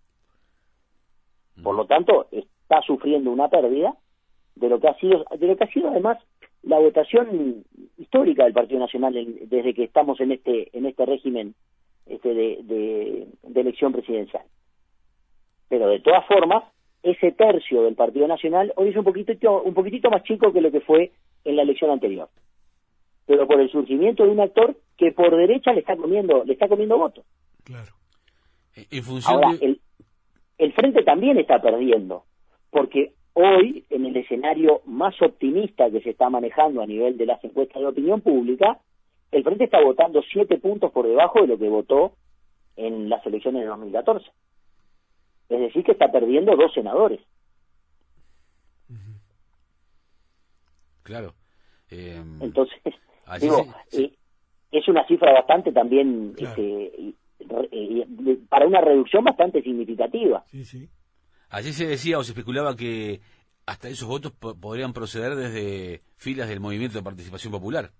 Por 1.62 1.74
lo 1.74 1.86
tanto, 1.86 2.28
está 2.30 2.82
sufriendo 2.82 3.30
una 3.30 3.48
pérdida 3.48 3.94
de 4.54 4.68
lo 4.68 4.78
que 4.78 4.88
ha 4.88 4.94
sido, 4.98 5.24
de 5.38 5.46
lo 5.46 5.56
que 5.56 5.64
ha 5.64 5.72
sido 5.72 5.88
además 5.88 6.18
la 6.62 6.78
votación 6.78 7.64
histórica 7.96 8.44
del 8.44 8.52
Partido 8.52 8.80
Nacional 8.80 9.14
desde 9.14 9.74
que 9.74 9.84
estamos 9.84 10.20
en 10.20 10.32
este 10.32 10.76
en 10.76 10.86
este 10.86 11.06
régimen 11.06 11.54
este 12.06 12.34
de, 12.34 12.58
de, 12.62 13.26
de, 13.42 13.60
elección 13.60 13.92
presidencial. 13.92 14.44
Pero 15.68 15.88
de 15.88 16.00
todas 16.00 16.24
formas, 16.26 16.64
ese 17.02 17.32
tercio 17.32 17.82
del 17.82 17.94
Partido 17.94 18.26
Nacional 18.26 18.72
hoy 18.76 18.88
es 18.88 18.96
un 18.96 19.04
poquitito 19.04 19.62
un 19.62 19.74
poquitito 19.74 20.10
más 20.10 20.22
chico 20.22 20.52
que 20.52 20.60
lo 20.60 20.70
que 20.70 20.80
fue 20.80 21.12
en 21.44 21.56
la 21.56 21.62
elección 21.62 21.90
anterior. 21.90 22.28
Pero 23.26 23.46
por 23.46 23.60
el 23.60 23.70
surgimiento 23.70 24.24
de 24.24 24.30
un 24.30 24.40
actor 24.40 24.76
que 24.96 25.12
por 25.12 25.36
derecha 25.36 25.72
le 25.72 25.80
está 25.80 25.96
comiendo, 25.96 26.44
le 26.44 26.52
está 26.52 26.68
comiendo 26.68 26.96
votos. 26.96 27.24
Claro. 27.64 27.92
En 28.74 29.02
función 29.02 29.42
Ahora, 29.42 29.56
el, 29.60 29.80
el 30.58 30.72
frente 30.72 31.02
también 31.02 31.38
está 31.38 31.60
perdiendo, 31.60 32.24
porque 32.70 33.14
hoy, 33.32 33.84
en 33.90 34.06
el 34.06 34.16
escenario 34.16 34.80
más 34.86 35.20
optimista 35.20 35.90
que 35.90 36.00
se 36.00 36.10
está 36.10 36.30
manejando 36.30 36.82
a 36.82 36.86
nivel 36.86 37.16
de 37.16 37.26
las 37.26 37.42
encuestas 37.44 37.82
de 37.82 37.88
opinión 37.88 38.20
pública, 38.20 38.78
el 39.30 39.42
Frente 39.44 39.64
está 39.64 39.82
votando 39.82 40.22
siete 40.32 40.58
puntos 40.58 40.90
por 40.92 41.06
debajo 41.06 41.42
de 41.42 41.48
lo 41.48 41.58
que 41.58 41.68
votó 41.68 42.12
en 42.76 43.08
las 43.08 43.24
elecciones 43.26 43.62
de 43.62 43.68
2014. 43.68 44.26
Es 45.48 45.60
decir, 45.60 45.84
que 45.84 45.92
está 45.92 46.10
perdiendo 46.10 46.56
dos 46.56 46.72
senadores. 46.74 47.20
Claro. 51.02 51.34
Eh, 51.88 52.20
Entonces, 52.40 52.76
digo, 53.40 53.64
es 54.72 54.88
una 54.88 55.06
cifra 55.06 55.32
bastante 55.34 55.70
también, 55.70 56.32
Claro. 56.36 56.50
este, 56.60 57.10
eh, 57.70 58.38
para 58.48 58.66
una 58.66 58.80
reducción 58.80 59.22
bastante 59.22 59.62
significativa. 59.62 60.42
Sí, 60.48 60.64
sí. 60.64 60.88
Allí 61.48 61.72
se 61.72 61.86
decía 61.86 62.18
o 62.18 62.24
se 62.24 62.32
especulaba 62.32 62.74
que 62.74 63.20
hasta 63.66 63.88
esos 63.88 64.08
votos 64.08 64.32
po- 64.32 64.56
podrían 64.58 64.92
proceder 64.92 65.36
desde 65.36 66.02
filas 66.16 66.48
del 66.48 66.58
movimiento 66.58 66.98
de 66.98 67.04
participación 67.04 67.52
popular. 67.52 67.90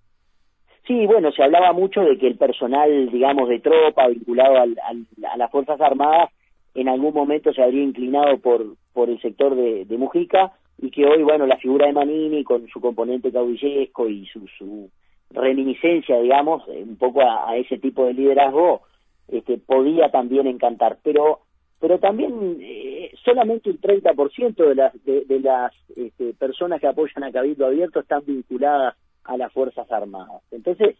Sí, 0.85 1.07
bueno, 1.07 1.31
se 1.31 1.45
hablaba 1.45 1.73
mucho 1.73 2.01
de 2.01 2.19
que 2.19 2.27
el 2.27 2.37
personal, 2.37 3.09
digamos, 3.13 3.49
de 3.49 3.61
tropa 3.61 4.09
vinculado 4.09 4.57
al- 4.57 4.77
al- 4.83 5.07
a 5.33 5.37
las 5.37 5.49
Fuerzas 5.53 5.81
Armadas 5.81 6.31
en 6.77 6.89
algún 6.89 7.15
momento 7.15 7.53
se 7.53 7.62
habría 7.62 7.83
inclinado 7.83 8.39
por, 8.39 8.77
por 8.93 9.11
el 9.11 9.21
sector 9.21 9.55
de, 9.55 9.87
Mujica 9.99 10.53
y 10.79 10.91
que 10.91 11.07
hoy, 11.07 11.23
bueno, 11.23 11.47
la 11.47 11.57
figura 11.57 11.87
de 11.87 11.93
Manini 11.93 12.45
con 12.45 12.69
su 12.69 12.81
componente 12.81 13.33
caudillesco 13.33 14.09
y 14.09 14.27
su, 14.27 14.47
su 14.59 14.91
reminiscencia, 15.31 16.21
digamos, 16.21 16.62
eh, 16.69 16.83
un 16.83 16.97
poco 16.97 17.23
a, 17.23 17.51
a 17.51 17.57
ese 17.57 17.79
tipo 17.79 18.05
de 18.05 18.15
liderazgo, 18.15 18.83
este, 19.29 19.59
podía 19.59 20.11
también 20.11 20.47
encantar. 20.47 20.99
Pero 21.03 21.41
pero 21.79 21.99
también 21.99 22.59
eh, 22.61 23.12
solamente 23.25 23.71
un 23.71 23.81
30% 23.81 24.57
de 24.57 24.75
las, 24.75 25.05
de, 25.05 25.25
de 25.25 25.41
las 25.41 25.73
este, 25.95 26.33
personas 26.35 26.81
que 26.81 26.87
apoyan 26.87 27.25
a 27.25 27.33
Cabildo 27.33 27.67
Abierto 27.67 28.01
están 28.01 28.25
vinculadas 28.25 28.95
a 29.25 29.37
las 29.37 29.53
Fuerzas 29.53 29.91
Armadas. 29.91 30.43
Entonces, 30.51 30.97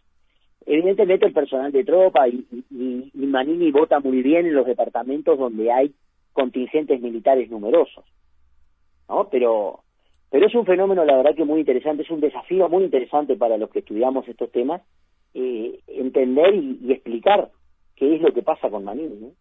evidentemente 0.65 1.25
el 1.25 1.33
personal 1.33 1.71
de 1.71 1.83
tropa 1.83 2.27
y, 2.27 2.45
y, 2.71 3.11
y 3.13 3.25
Manini 3.27 3.71
vota 3.71 3.99
muy 3.99 4.21
bien 4.21 4.45
en 4.45 4.53
los 4.55 4.65
departamentos 4.65 5.37
donde 5.37 5.71
hay 5.71 5.93
contingentes 6.33 7.01
militares 7.01 7.49
numerosos, 7.49 8.05
¿no? 9.09 9.27
Pero, 9.29 9.79
pero 10.29 10.45
es 10.47 10.55
un 10.55 10.65
fenómeno, 10.65 11.03
la 11.05 11.17
verdad 11.17 11.35
que 11.35 11.45
muy 11.45 11.61
interesante, 11.61 12.03
es 12.03 12.09
un 12.09 12.19
desafío 12.19 12.69
muy 12.69 12.83
interesante 12.83 13.35
para 13.35 13.57
los 13.57 13.69
que 13.69 13.79
estudiamos 13.79 14.27
estos 14.27 14.51
temas, 14.51 14.81
eh, 15.33 15.79
entender 15.87 16.53
y, 16.55 16.79
y 16.83 16.91
explicar 16.91 17.49
qué 17.95 18.15
es 18.15 18.21
lo 18.21 18.33
que 18.33 18.43
pasa 18.43 18.69
con 18.69 18.83
Manini, 18.83 19.15
¿no? 19.19 19.31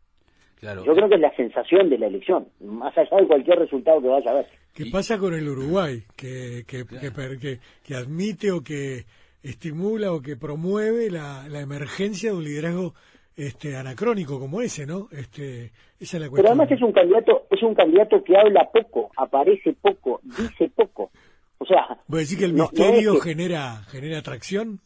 Claro. 0.57 0.85
Yo 0.87 0.94
creo 0.94 1.09
que 1.11 1.16
es 1.16 1.20
la 1.20 1.37
sensación 1.37 1.90
de 1.90 1.98
la 1.98 2.07
elección, 2.07 2.48
más 2.61 2.96
allá 2.96 3.18
de 3.18 3.26
cualquier 3.26 3.59
resultado 3.59 4.00
que 4.00 4.09
vaya 4.09 4.31
a 4.31 4.33
haber. 4.35 4.46
¿Qué 4.74 4.87
pasa 4.90 5.18
con 5.18 5.35
el 5.35 5.46
Uruguay? 5.46 6.02
Que, 6.16 6.64
que, 6.66 6.85
que, 6.87 7.11
per- 7.11 7.38
que- 7.38 7.59
que 7.85 7.94
admite 7.94 8.50
o 8.52 8.62
que 8.62 9.05
estimula 9.50 10.12
o 10.12 10.20
que 10.20 10.37
promueve 10.37 11.11
la, 11.11 11.46
la 11.48 11.61
emergencia 11.61 12.30
de 12.30 12.37
un 12.37 12.44
liderazgo 12.44 12.94
este 13.37 13.76
anacrónico 13.76 14.38
como 14.40 14.62
ese, 14.62 14.87
¿no? 14.87 15.09
Este, 15.12 15.66
esa 15.66 15.72
es 16.00 16.12
la 16.14 16.18
Pero 16.20 16.30
cuestión. 16.30 16.46
además 16.48 16.70
es 16.72 16.82
un 16.82 16.92
candidato, 16.92 17.46
es 17.50 17.62
un 17.62 17.74
candidato 17.74 18.24
que 18.24 18.37
habla 18.37 18.68
poco, 18.72 19.11
aparece 19.16 19.74
poco, 19.74 20.20
dice 20.22 20.70
poco. 20.74 21.11
O 21.59 21.64
sea, 21.66 21.98
¿Voy 22.06 22.18
a 22.18 22.20
decir 22.20 22.38
que 22.38 22.44
el 22.46 22.52
no- 22.54 22.64
no 22.64 22.70
misterio 22.70 23.14
es 23.14 23.22
que- 23.22 23.28
genera 23.30 23.82
genera 23.90 24.18
atracción? 24.18 24.80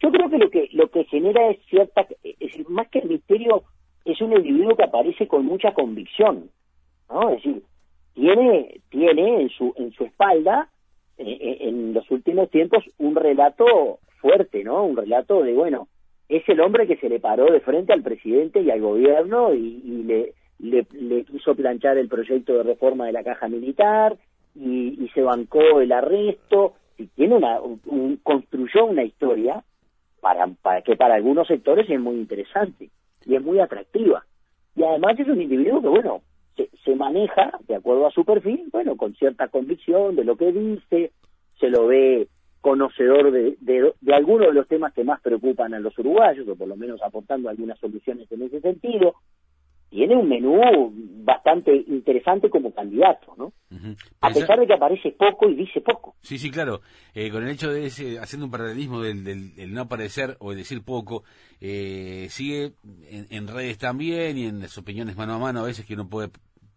yo 0.00 0.10
creo 0.10 0.28
que 0.28 0.36
lo 0.38 0.50
que 0.50 0.68
lo 0.72 0.90
que 0.90 1.04
genera 1.04 1.50
es 1.50 1.58
cierta, 1.70 2.06
es 2.22 2.68
más 2.68 2.88
que 2.90 2.98
el 2.98 3.08
misterio, 3.08 3.64
es 4.04 4.20
un 4.20 4.32
individuo 4.34 4.76
que 4.76 4.84
aparece 4.84 5.26
con 5.26 5.46
mucha 5.46 5.72
convicción, 5.72 6.50
¿no? 7.08 7.30
Es 7.30 7.36
decir, 7.42 7.62
tiene 8.14 8.80
tiene 8.90 9.42
en 9.42 9.48
su 9.48 9.72
en 9.76 9.92
su 9.92 10.04
espalda 10.04 10.68
en 11.18 11.94
los 11.94 12.10
últimos 12.10 12.50
tiempos 12.50 12.84
un 12.98 13.14
relato 13.16 13.98
fuerte, 14.20 14.64
¿no? 14.64 14.84
Un 14.84 14.96
relato 14.96 15.42
de 15.42 15.52
bueno, 15.54 15.88
es 16.28 16.48
el 16.48 16.60
hombre 16.60 16.86
que 16.86 16.96
se 16.96 17.08
le 17.08 17.20
paró 17.20 17.46
de 17.52 17.60
frente 17.60 17.92
al 17.92 18.02
presidente 18.02 18.60
y 18.60 18.70
al 18.70 18.80
gobierno 18.80 19.54
y, 19.54 20.02
le, 20.58 20.86
le 20.92 21.24
quiso 21.24 21.54
planchar 21.54 21.98
el 21.98 22.08
proyecto 22.08 22.54
de 22.54 22.62
reforma 22.62 23.06
de 23.06 23.12
la 23.12 23.22
caja 23.22 23.46
militar 23.48 24.16
y, 24.54 25.02
y 25.04 25.08
se 25.14 25.22
bancó 25.22 25.80
el 25.80 25.92
arresto 25.92 26.74
y 26.98 27.06
tiene 27.08 27.34
una 27.36 27.60
un- 27.60 27.80
un- 27.86 28.16
construyó 28.22 28.86
una 28.86 29.04
historia 29.04 29.62
para, 30.20 30.46
para 30.62 30.80
que 30.82 30.96
para 30.96 31.14
algunos 31.14 31.46
sectores 31.46 31.88
es 31.90 32.00
muy 32.00 32.16
interesante 32.16 32.88
y 33.26 33.34
es 33.36 33.42
muy 33.42 33.60
atractiva. 33.60 34.24
Y 34.74 34.82
además 34.82 35.18
es 35.20 35.28
un 35.28 35.40
individuo 35.42 35.80
que, 35.82 35.88
bueno, 35.88 36.22
se, 36.56 36.70
se 36.84 36.94
maneja 36.94 37.52
de 37.68 37.76
acuerdo 37.76 38.06
a 38.06 38.10
su 38.10 38.24
perfil, 38.24 38.68
bueno, 38.72 38.96
con 38.96 39.14
cierta 39.14 39.48
convicción 39.48 40.16
de 40.16 40.24
lo 40.24 40.36
que 40.36 40.52
dice, 40.52 41.12
se 41.60 41.70
lo 41.70 41.86
ve 41.86 42.28
conocedor 42.60 43.30
de, 43.30 43.56
de, 43.60 43.92
de 44.00 44.14
algunos 44.14 44.48
de 44.48 44.54
los 44.54 44.66
temas 44.66 44.92
que 44.92 45.04
más 45.04 45.20
preocupan 45.20 45.72
a 45.74 45.78
los 45.80 45.96
uruguayos, 45.98 46.48
o 46.48 46.56
por 46.56 46.66
lo 46.66 46.76
menos 46.76 47.00
aportando 47.02 47.48
algunas 47.48 47.78
soluciones 47.78 48.30
en 48.32 48.42
ese 48.42 48.60
sentido. 48.60 49.14
Tiene 49.90 50.16
un 50.16 50.28
menú 50.28 50.60
bastante 51.24 51.74
interesante 51.86 52.50
como 52.50 52.72
candidato, 52.74 53.34
¿no? 53.36 53.52
A 54.20 54.28
pesar 54.32 54.58
de 54.60 54.66
que 54.66 54.72
aparece 54.74 55.12
poco 55.12 55.48
y 55.48 55.54
dice 55.54 55.80
poco. 55.80 56.16
Sí, 56.22 56.38
sí, 56.38 56.50
claro. 56.50 56.80
Eh, 57.14 57.30
con 57.30 57.42
el 57.44 57.50
hecho 57.50 57.70
de 57.72 57.86
ese, 57.86 58.18
haciendo 58.18 58.46
un 58.46 58.50
paralelismo 58.52 59.00
del, 59.00 59.22
del- 59.24 59.54
del 59.54 59.72
no 59.72 59.82
aparecer 59.82 60.36
o 60.40 60.52
el 60.52 60.58
decir 60.58 60.82
poco, 60.82 61.22
eh, 61.60 62.26
sigue 62.30 62.72
en, 63.08 63.26
en 63.30 63.48
redes 63.48 63.78
también 63.78 64.36
y 64.38 64.46
en 64.46 64.60
las 64.60 64.76
opiniones 64.76 65.16
mano 65.16 65.34
a 65.34 65.38
mano 65.38 65.60
a 65.60 65.64
veces 65.66 65.86
que 65.86 65.94
uno 65.94 66.08
puede 66.08 66.30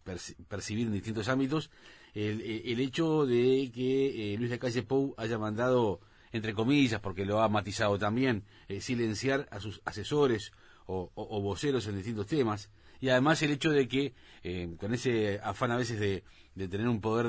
perci- 0.06 0.36
percibir 0.48 0.88
en 0.88 0.94
distintos 0.94 1.30
ámbitos, 1.30 1.70
el, 2.14 2.42
el- 2.42 2.62
el 2.66 2.80
hecho 2.80 3.26
de 3.26 3.72
que 3.74 4.34
eh, 4.34 4.38
Luis 4.38 4.52
Lacalle 4.52 4.84
Pou 4.84 5.14
haya 5.18 5.38
mandado, 5.38 6.00
entre 6.32 6.54
comillas, 6.54 7.00
porque 7.02 7.26
lo 7.26 7.42
ha 7.42 7.50
matizado 7.50 7.98
también, 7.98 8.44
eh, 8.68 8.82
silenciar 8.82 9.48
a 9.52 9.60
sus 9.60 9.82
asesores 9.86 10.52
o, 10.90 11.42
voceros 11.42 11.88
en 11.88 11.96
distintos 11.96 12.28
temas. 12.28 12.70
Y 13.00 13.10
además 13.10 13.42
el 13.42 13.52
hecho 13.52 13.72
de 13.72 13.88
que, 13.88 14.14
eh, 14.44 14.76
con 14.78 14.94
ese 14.94 15.40
afán 15.44 15.72
a 15.72 15.78
veces 15.78 16.00
de, 16.00 16.24
de 16.56 16.68
tener 16.68 16.88
un 16.88 17.00
poder 17.00 17.28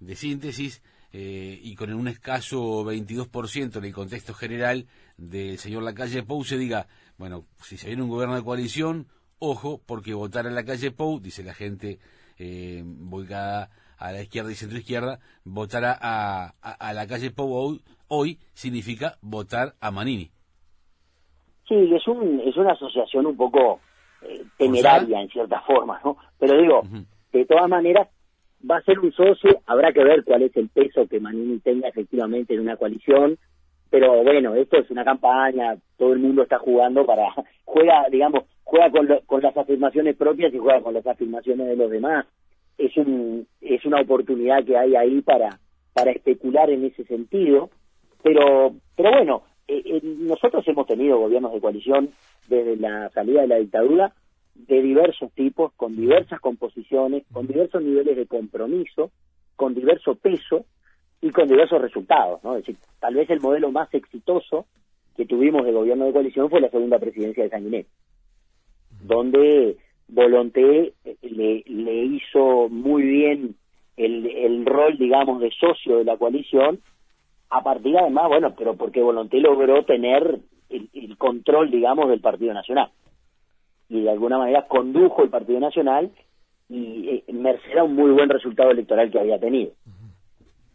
de, 0.00 0.16
síntesis 0.16 0.82
eh, 1.12 1.58
y 1.62 1.74
con 1.74 1.92
un 1.92 2.08
escaso 2.08 2.84
22% 2.84 3.76
en 3.76 3.84
el 3.84 3.92
contexto 3.92 4.34
general 4.34 4.86
del 5.16 5.58
señor 5.58 5.82
Lacalle 5.82 6.22
Pou 6.22 6.44
se 6.44 6.58
diga, 6.58 6.88
bueno, 7.16 7.46
si 7.62 7.76
se 7.76 7.88
viene 7.88 8.02
un 8.02 8.08
gobierno 8.08 8.36
de 8.36 8.42
coalición, 8.42 9.08
ojo, 9.38 9.82
porque 9.84 10.14
votar 10.14 10.46
a 10.46 10.50
Lacalle 10.50 10.90
Pou, 10.90 11.20
dice 11.20 11.42
la 11.42 11.54
gente 11.54 11.98
eh, 12.38 12.82
volcada 12.84 13.70
a 13.98 14.12
la 14.12 14.22
izquierda 14.22 14.52
y 14.52 14.54
centroizquierda, 14.54 15.20
votar 15.44 15.84
a, 15.84 15.98
a, 16.00 16.70
a 16.70 16.92
la 16.92 17.06
calle 17.06 17.30
Pou 17.30 17.52
hoy, 17.52 17.82
hoy 18.06 18.38
significa 18.54 19.18
votar 19.20 19.74
a 19.80 19.90
Manini. 19.90 20.30
Sí, 21.68 21.94
es, 21.94 22.06
un, 22.08 22.40
es 22.44 22.56
una 22.56 22.72
asociación 22.72 23.26
un 23.26 23.36
poco 23.36 23.80
eh, 24.22 24.42
temeraria 24.56 25.20
en 25.20 25.28
cierta 25.28 25.60
forma, 25.60 26.00
¿no? 26.04 26.16
Pero 26.38 26.60
digo, 26.60 26.82
de 27.32 27.44
todas 27.44 27.68
maneras, 27.68 28.08
va 28.68 28.78
a 28.78 28.82
ser 28.82 28.98
un 28.98 29.12
socio, 29.12 29.60
habrá 29.66 29.92
que 29.92 30.02
ver 30.02 30.24
cuál 30.24 30.42
es 30.42 30.56
el 30.56 30.68
peso 30.70 31.06
que 31.06 31.20
Manini 31.20 31.58
tenga 31.60 31.88
efectivamente 31.88 32.54
en 32.54 32.60
una 32.60 32.76
coalición, 32.76 33.38
pero 33.90 34.22
bueno, 34.22 34.54
esto 34.54 34.78
es 34.78 34.90
una 34.90 35.04
campaña, 35.04 35.76
todo 35.96 36.12
el 36.12 36.18
mundo 36.18 36.42
está 36.42 36.58
jugando 36.58 37.04
para, 37.06 37.28
juega, 37.64 38.06
digamos, 38.10 38.44
juega 38.64 38.90
con, 38.90 39.06
lo- 39.06 39.20
con 39.26 39.42
las 39.42 39.56
afirmaciones 39.56 40.16
propias 40.16 40.52
y 40.54 40.58
juega 40.58 40.80
con 40.80 40.94
las 40.94 41.06
afirmaciones 41.06 41.68
de 41.68 41.76
los 41.76 41.90
demás. 41.90 42.26
Es, 42.78 42.96
un, 42.96 43.46
es 43.60 43.84
una 43.84 44.00
oportunidad 44.00 44.64
que 44.64 44.76
hay 44.76 44.94
ahí 44.94 45.20
para, 45.22 45.58
para 45.92 46.12
especular 46.12 46.70
en 46.70 46.84
ese 46.84 47.04
sentido, 47.04 47.70
pero, 48.22 48.72
pero 48.96 49.10
bueno, 49.10 49.42
eh, 49.68 49.82
eh, 49.84 50.00
nosotros 50.02 50.66
hemos 50.66 50.86
tenido 50.86 51.18
gobiernos 51.18 51.52
de 51.52 51.60
coalición 51.60 52.10
desde 52.48 52.76
la 52.76 53.10
salida 53.10 53.42
de 53.42 53.48
la 53.48 53.56
dictadura 53.56 54.14
de 54.54 54.82
diversos 54.82 55.30
tipos, 55.32 55.72
con 55.74 55.94
diversas 55.94 56.40
composiciones, 56.40 57.24
con 57.32 57.46
diversos 57.46 57.82
niveles 57.82 58.16
de 58.16 58.26
compromiso, 58.26 59.10
con 59.56 59.74
diverso 59.74 60.14
peso 60.16 60.64
y 61.20 61.30
con 61.30 61.48
diversos 61.48 61.80
resultados. 61.80 62.42
¿no? 62.42 62.56
Es 62.56 62.64
decir, 62.64 62.76
tal 62.98 63.14
vez 63.14 63.28
el 63.30 63.40
modelo 63.40 63.70
más 63.70 63.92
exitoso 63.94 64.66
que 65.16 65.26
tuvimos 65.26 65.64
de 65.64 65.72
gobierno 65.72 66.06
de 66.06 66.12
coalición 66.12 66.48
fue 66.48 66.60
la 66.60 66.70
segunda 66.70 66.98
presidencia 66.98 67.44
de 67.44 67.50
Sanguinetti, 67.50 67.90
donde 69.02 69.76
Volonté 70.08 70.94
eh, 71.04 71.16
le, 71.22 71.62
le 71.66 72.04
hizo 72.04 72.68
muy 72.68 73.02
bien 73.02 73.56
el, 73.96 74.26
el 74.26 74.64
rol, 74.64 74.96
digamos, 74.96 75.40
de 75.40 75.50
socio 75.50 75.98
de 75.98 76.04
la 76.04 76.16
coalición, 76.16 76.80
a 77.50 77.62
partir 77.62 77.96
además, 77.96 78.28
bueno, 78.28 78.54
pero 78.56 78.76
porque 78.76 79.00
Volonté 79.02 79.38
logró 79.40 79.84
tener 79.84 80.38
el, 80.68 80.88
el 80.92 81.16
control, 81.16 81.70
digamos, 81.70 82.08
del 82.08 82.20
Partido 82.20 82.52
Nacional. 82.52 82.90
Y 83.88 84.02
de 84.02 84.10
alguna 84.10 84.36
manera 84.38 84.66
condujo 84.68 85.22
el 85.22 85.30
Partido 85.30 85.58
Nacional 85.60 86.10
y 86.68 87.08
eh, 87.08 87.24
merced 87.32 87.78
a 87.78 87.84
un 87.84 87.94
muy 87.94 88.10
buen 88.10 88.28
resultado 88.28 88.70
electoral 88.70 89.10
que 89.10 89.18
había 89.18 89.38
tenido. 89.40 89.72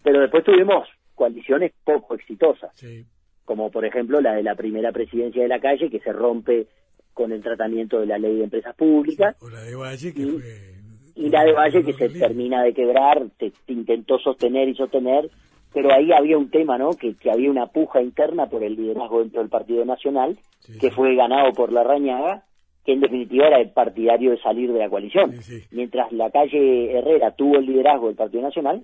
Pero 0.03 0.19
después 0.21 0.43
tuvimos 0.43 0.87
coaliciones 1.15 1.71
poco 1.83 2.15
exitosas, 2.15 2.71
Sí. 2.75 3.05
como 3.45 3.69
por 3.69 3.85
ejemplo 3.85 4.19
la 4.19 4.33
de 4.33 4.41
la 4.43 4.55
primera 4.55 4.91
presidencia 4.91 5.43
de 5.43 5.47
la 5.47 5.59
calle, 5.59 5.89
que 5.91 5.99
se 5.99 6.11
rompe 6.11 6.67
con 7.13 7.31
el 7.31 7.43
tratamiento 7.43 7.99
de 7.99 8.07
la 8.07 8.17
ley 8.17 8.37
de 8.37 8.45
empresas 8.45 8.75
públicas. 8.75 9.35
O 9.41 9.49
la 9.49 9.61
de 9.61 9.75
Valle, 9.75 10.11
que 10.13 10.21
Y- 10.23 10.25
fue 10.31 10.73
y 11.15 11.29
la 11.29 11.43
de 11.43 11.53
Valle 11.53 11.83
que 11.83 11.93
se 11.93 12.09
termina 12.09 12.63
de 12.63 12.73
quebrar, 12.73 13.27
se, 13.37 13.51
intentó 13.67 14.17
sostener 14.17 14.67
y 14.69 14.73
sostener, 14.75 15.29
pero 15.73 15.93
ahí 15.93 16.11
había 16.11 16.37
un 16.37 16.49
tema, 16.49 16.77
¿no? 16.77 16.91
Que, 16.91 17.15
que 17.15 17.31
había 17.31 17.49
una 17.49 17.67
puja 17.67 18.01
interna 18.01 18.47
por 18.47 18.63
el 18.63 18.75
liderazgo 18.75 19.19
dentro 19.19 19.41
del 19.41 19.49
Partido 19.49 19.83
Nacional, 19.85 20.37
que 20.79 20.91
fue 20.91 21.15
ganado 21.15 21.51
por 21.53 21.71
la 21.71 21.83
Rañaga, 21.83 22.43
que 22.85 22.93
en 22.93 22.99
definitiva 22.99 23.47
era 23.47 23.59
el 23.59 23.71
partidario 23.71 24.31
de 24.31 24.41
salir 24.41 24.71
de 24.71 24.79
la 24.79 24.89
coalición. 24.89 25.33
Mientras 25.71 26.11
la 26.11 26.29
calle 26.29 26.97
Herrera 26.97 27.31
tuvo 27.31 27.57
el 27.57 27.65
liderazgo 27.65 28.07
del 28.07 28.15
Partido 28.15 28.43
Nacional, 28.43 28.81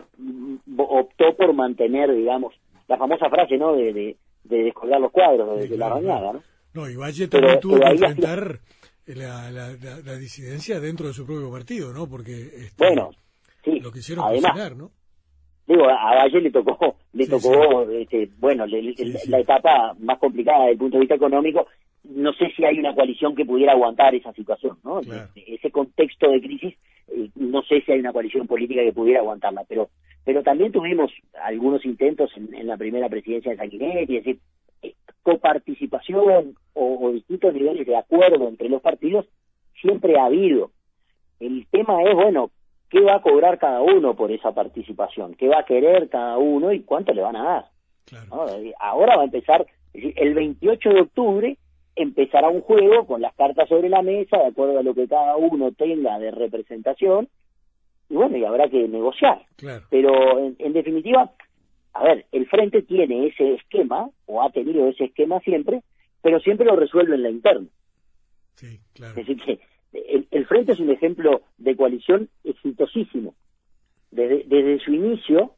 optó 0.78 1.36
por 1.36 1.54
mantener, 1.54 2.13
digamos, 2.15 2.56
la 2.88 2.97
famosa 2.97 3.30
frase, 3.30 3.58
¿no? 3.58 3.75
De, 3.75 3.93
de, 3.93 4.17
descolgar 4.63 4.99
los 4.99 5.12
cuadros 5.12 5.60
de, 5.60 5.78
la 5.78 5.89
Rañaga, 5.89 6.34
¿no? 6.34 6.43
No, 6.73 6.89
y 6.89 6.95
Valle 6.95 7.28
también 7.28 7.60
tuvo 7.60 7.80
que 7.80 7.88
enfrentar 7.88 8.60
la, 9.06 9.52
la, 9.52 10.15
disidencia 10.17 10.80
dentro 10.80 11.08
de 11.08 11.13
su 11.13 11.25
propio 11.25 11.52
partido, 11.52 11.91
¿no? 11.91 12.08
Porque 12.08 12.32
este, 12.32 12.75
bueno, 12.78 13.10
sí, 13.63 13.80
lo 13.80 13.91
quisieron 13.91 14.25
además, 14.25 14.75
¿no? 14.75 14.91
Digo, 15.69 15.88
a 15.88 16.15
Valle 16.15 16.41
le 16.41 16.51
tocó, 16.51 16.95
le 17.13 17.27
tocó, 17.27 17.89
Este, 17.91 18.27
bueno, 18.39 18.65
la 18.65 19.39
etapa 19.39 19.95
más 19.99 20.17
complicada 20.17 20.62
desde 20.62 20.71
el 20.71 20.77
punto 20.79 20.97
de 20.97 21.01
vista 21.01 21.15
económico. 21.15 21.67
No 22.03 22.34
sé 22.34 22.51
si 22.55 22.65
hay 22.65 22.79
una 22.79 22.95
coalición 22.95 23.36
que 23.36 23.45
pudiera 23.45 23.73
aguantar 23.73 24.15
esa 24.15 24.34
situación, 24.34 24.79
¿no? 24.84 24.99
Ese 25.36 25.69
contexto 25.69 26.32
de 26.32 26.41
crisis, 26.41 26.73
eh, 27.10 27.29
no 27.36 27.62
sé 27.62 27.82
si 27.82 27.91
hay 27.91 27.99
una 27.99 28.13
coalición 28.13 28.47
política 28.47 28.82
que 28.82 28.93
pudiera 28.93 29.19
aguantarla, 29.19 29.63
pero 29.67 29.89
pero 30.25 30.43
también 30.43 30.71
tuvimos 30.71 31.12
algunos 31.43 31.86
intentos 31.86 32.32
en, 32.36 32.67
la 32.67 32.77
primera 32.77 33.10
presidencia 33.10 33.51
de 33.51 33.58
Sanguinetti, 33.58 34.17
es 34.17 34.23
decir, 34.25 34.39
eh, 34.82 34.93
coparticipación 35.23 36.55
o, 36.73 37.12
distintos 37.12 37.53
niveles 37.53 37.88
de 37.88 37.97
acuerdo 37.97 38.47
entre 38.47 38.69
los 38.69 38.82
partidos 38.82 39.27
siempre 39.82 40.19
ha 40.19 40.25
habido. 40.25 40.71
El 41.39 41.65
tema 41.71 42.03
es, 42.03 42.13
bueno, 42.13 42.51
¿qué 42.89 43.02
va 43.02 43.15
a 43.15 43.21
cobrar 43.21 43.58
cada 43.60 43.82
uno 43.82 44.15
por 44.15 44.32
esa 44.32 44.52
participación? 44.52 45.36
¿Qué 45.36 45.47
va 45.47 45.60
a 45.60 45.65
querer 45.65 46.10
cada 46.10 46.38
uno 46.38 46.71
y 46.71 46.82
cuánto 46.82 47.13
le 47.13 47.21
van 47.21 47.36
a 47.36 47.43
dar? 47.43 47.65
Eh, 48.12 48.73
ahora 48.80 49.15
va 49.15 49.21
a 49.23 49.25
empezar, 49.25 49.65
el 49.93 50.34
28 50.34 50.89
de 50.89 51.02
octubre 51.02 51.58
empezará 51.95 52.49
un 52.49 52.62
juego 52.62 53.06
con 53.06 53.21
las 53.21 53.34
cartas 53.36 53.67
sobre 53.67 53.89
la 53.89 54.02
mesa, 54.02 54.38
de 54.38 54.47
acuerdo 54.47 54.80
a 54.80 54.84
lo 54.84 54.93
que 54.93 55.08
cada 55.08 55.36
uno 55.36 55.71
tenga 55.71 56.17
de 56.17 56.32
representación, 56.32 57.28
y 58.10 58.15
bueno, 58.15 58.38
y 58.38 58.45
habrá 58.45 58.69
que 58.69 58.88
negociar. 58.88 59.45
Pero 59.89 60.39
en 60.39 60.73
definitiva, 60.73 61.32
a 61.93 62.04
ver, 62.04 62.25
el 62.32 62.47
frente 62.47 62.82
tiene 62.84 63.28
ese 63.28 63.56
esquema, 63.56 64.10
o 64.25 64.41
ha 64.41 64.49
tenido 64.52 64.88
ese 64.88 65.06
esquema 65.06 65.39
siempre, 65.41 65.84
pero 66.21 66.39
siempre 66.39 66.65
lo 66.65 66.75
resuelve 66.75 67.15
en 67.15 67.23
la 67.23 67.30
interna. 67.30 67.67
Sí, 68.56 68.80
claro. 68.93 69.19
Es 69.19 69.28
decir, 69.28 69.43
que 69.43 69.60
el, 69.91 70.45
frente 70.45 70.73
es 70.73 70.80
un 70.80 70.89
ejemplo 70.89 71.41
de 71.58 71.75
coalición 71.75 72.30
exitosísimo. 72.43 73.36
Desde, 74.12 74.43
desde 74.47 74.80
su 74.80 74.93
inicio, 74.93 75.52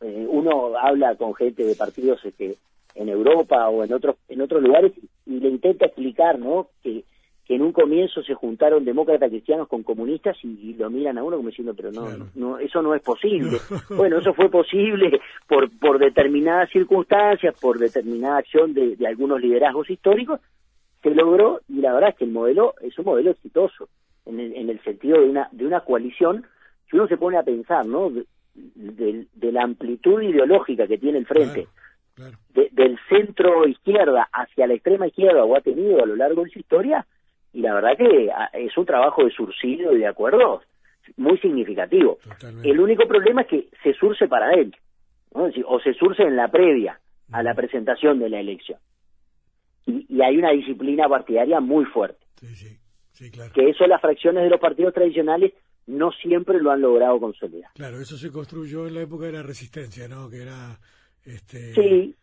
eh, 0.00 0.26
uno 0.28 0.76
habla 0.78 1.16
con 1.16 1.34
gente 1.34 1.64
de 1.64 1.74
partidos 1.74 2.24
este, 2.24 2.56
en 2.94 3.08
Europa 3.08 3.68
o 3.68 3.84
en 3.84 3.92
otros 3.92 4.16
en 4.28 4.40
otros 4.40 4.62
lugares 4.62 4.92
y 5.26 5.40
le 5.40 5.48
intenta 5.48 5.86
explicar, 5.86 6.38
¿no? 6.38 6.68
Que 6.82 7.04
que 7.50 7.56
en 7.56 7.62
un 7.62 7.72
comienzo 7.72 8.22
se 8.22 8.32
juntaron 8.32 8.84
demócratas 8.84 9.28
cristianos 9.28 9.66
con 9.66 9.82
comunistas 9.82 10.36
y, 10.44 10.72
lo 10.74 10.88
miran 10.88 11.18
a 11.18 11.24
uno 11.24 11.36
como 11.36 11.48
diciendo, 11.48 11.74
pero 11.74 11.90
no, 11.90 12.06
no 12.36 12.60
eso 12.60 12.80
no 12.80 12.94
es 12.94 13.02
posible. 13.02 13.58
bueno, 13.90 14.18
eso 14.18 14.32
fue 14.34 14.48
posible 14.48 15.20
por, 15.48 15.68
por 15.80 15.98
determinadas 15.98 16.70
circunstancias, 16.70 17.52
por 17.60 17.80
determinada 17.80 18.38
acción 18.38 18.72
de, 18.72 18.96
algunos 19.04 19.40
liderazgos 19.40 19.90
históricos, 19.90 20.38
se 21.02 21.10
logró 21.10 21.60
y 21.68 21.80
la 21.80 21.92
verdad 21.92 22.10
es 22.10 22.16
que 22.16 22.24
el 22.24 22.30
modelo 22.30 22.74
es 22.80 22.98
un 22.98 23.06
modelo 23.06 23.30
exitoso 23.30 23.88
en 24.26 24.40
el, 24.40 24.54
en 24.54 24.70
el 24.70 24.82
sentido 24.82 25.20
de 25.20 25.28
una, 25.28 25.48
de 25.52 25.66
una 25.66 25.80
coalición 25.80 26.44
que 26.88 26.96
uno 26.96 27.08
se 27.08 27.16
pone 27.16 27.38
a 27.38 27.42
pensar, 27.42 27.86
¿no? 27.86 28.10
De, 28.10 29.26
la 29.52 29.62
amplitud 29.62 30.20
ideológica 30.20 30.86
que 30.86 30.98
tiene 30.98 31.18
el 31.18 31.26
frente. 31.26 31.66
del 32.52 32.98
centro 33.08 33.66
izquierda 33.66 34.28
hacia 34.32 34.66
la 34.66 34.74
extrema 34.74 35.06
izquierda 35.06 35.44
o 35.44 35.56
ha 35.56 35.60
tenido 35.60 36.02
a 36.02 36.06
lo 36.06 36.16
largo 36.16 36.44
de 36.44 36.50
su 36.50 36.58
historia, 36.58 37.06
y 37.52 37.62
la 37.62 37.74
verdad 37.74 37.96
que 37.96 38.30
ah, 38.32 38.50
es 38.52 38.76
un 38.76 38.86
trabajo 38.86 39.24
de 39.24 39.30
surcido 39.30 39.92
y 39.92 39.98
de 39.98 40.06
acuerdo 40.06 40.62
muy 41.16 41.38
significativo. 41.38 42.18
El 42.62 42.80
único 42.80 43.08
problema 43.08 43.42
es 43.42 43.48
que 43.48 43.68
se 43.82 43.94
surce 43.94 44.28
para 44.28 44.52
él, 44.52 44.74
o 45.32 45.80
se 45.80 45.94
surce 45.94 46.22
en 46.22 46.36
la 46.36 46.48
previa 46.48 47.00
a 47.32 47.42
la 47.42 47.54
presentación 47.54 48.18
de 48.18 48.28
la 48.28 48.40
elección. 48.40 48.78
Y, 50.08 50.22
hay 50.22 50.36
una 50.38 50.52
disciplina 50.52 51.08
partidaria 51.08 51.60
muy 51.60 51.84
fuerte. 51.86 52.24
Que 53.54 53.68
eso 53.70 53.86
las 53.86 54.00
fracciones 54.00 54.44
de 54.44 54.50
los 54.50 54.60
partidos 54.60 54.94
tradicionales 54.94 55.52
no 55.86 56.10
siempre 56.12 56.60
lo 56.60 56.70
han 56.70 56.80
logrado 56.80 57.18
consolidar. 57.20 57.70
Claro, 57.74 58.00
eso 58.00 58.16
se 58.16 58.30
construyó 58.30 58.86
en 58.86 58.94
la 58.94 59.02
época 59.02 59.26
de 59.26 59.32
la 59.32 59.42
resistencia, 59.42 60.08
¿no? 60.08 60.30
Que 60.30 60.42
era... 60.42 60.78
Este, 61.24 61.74
sí, 61.74 62.14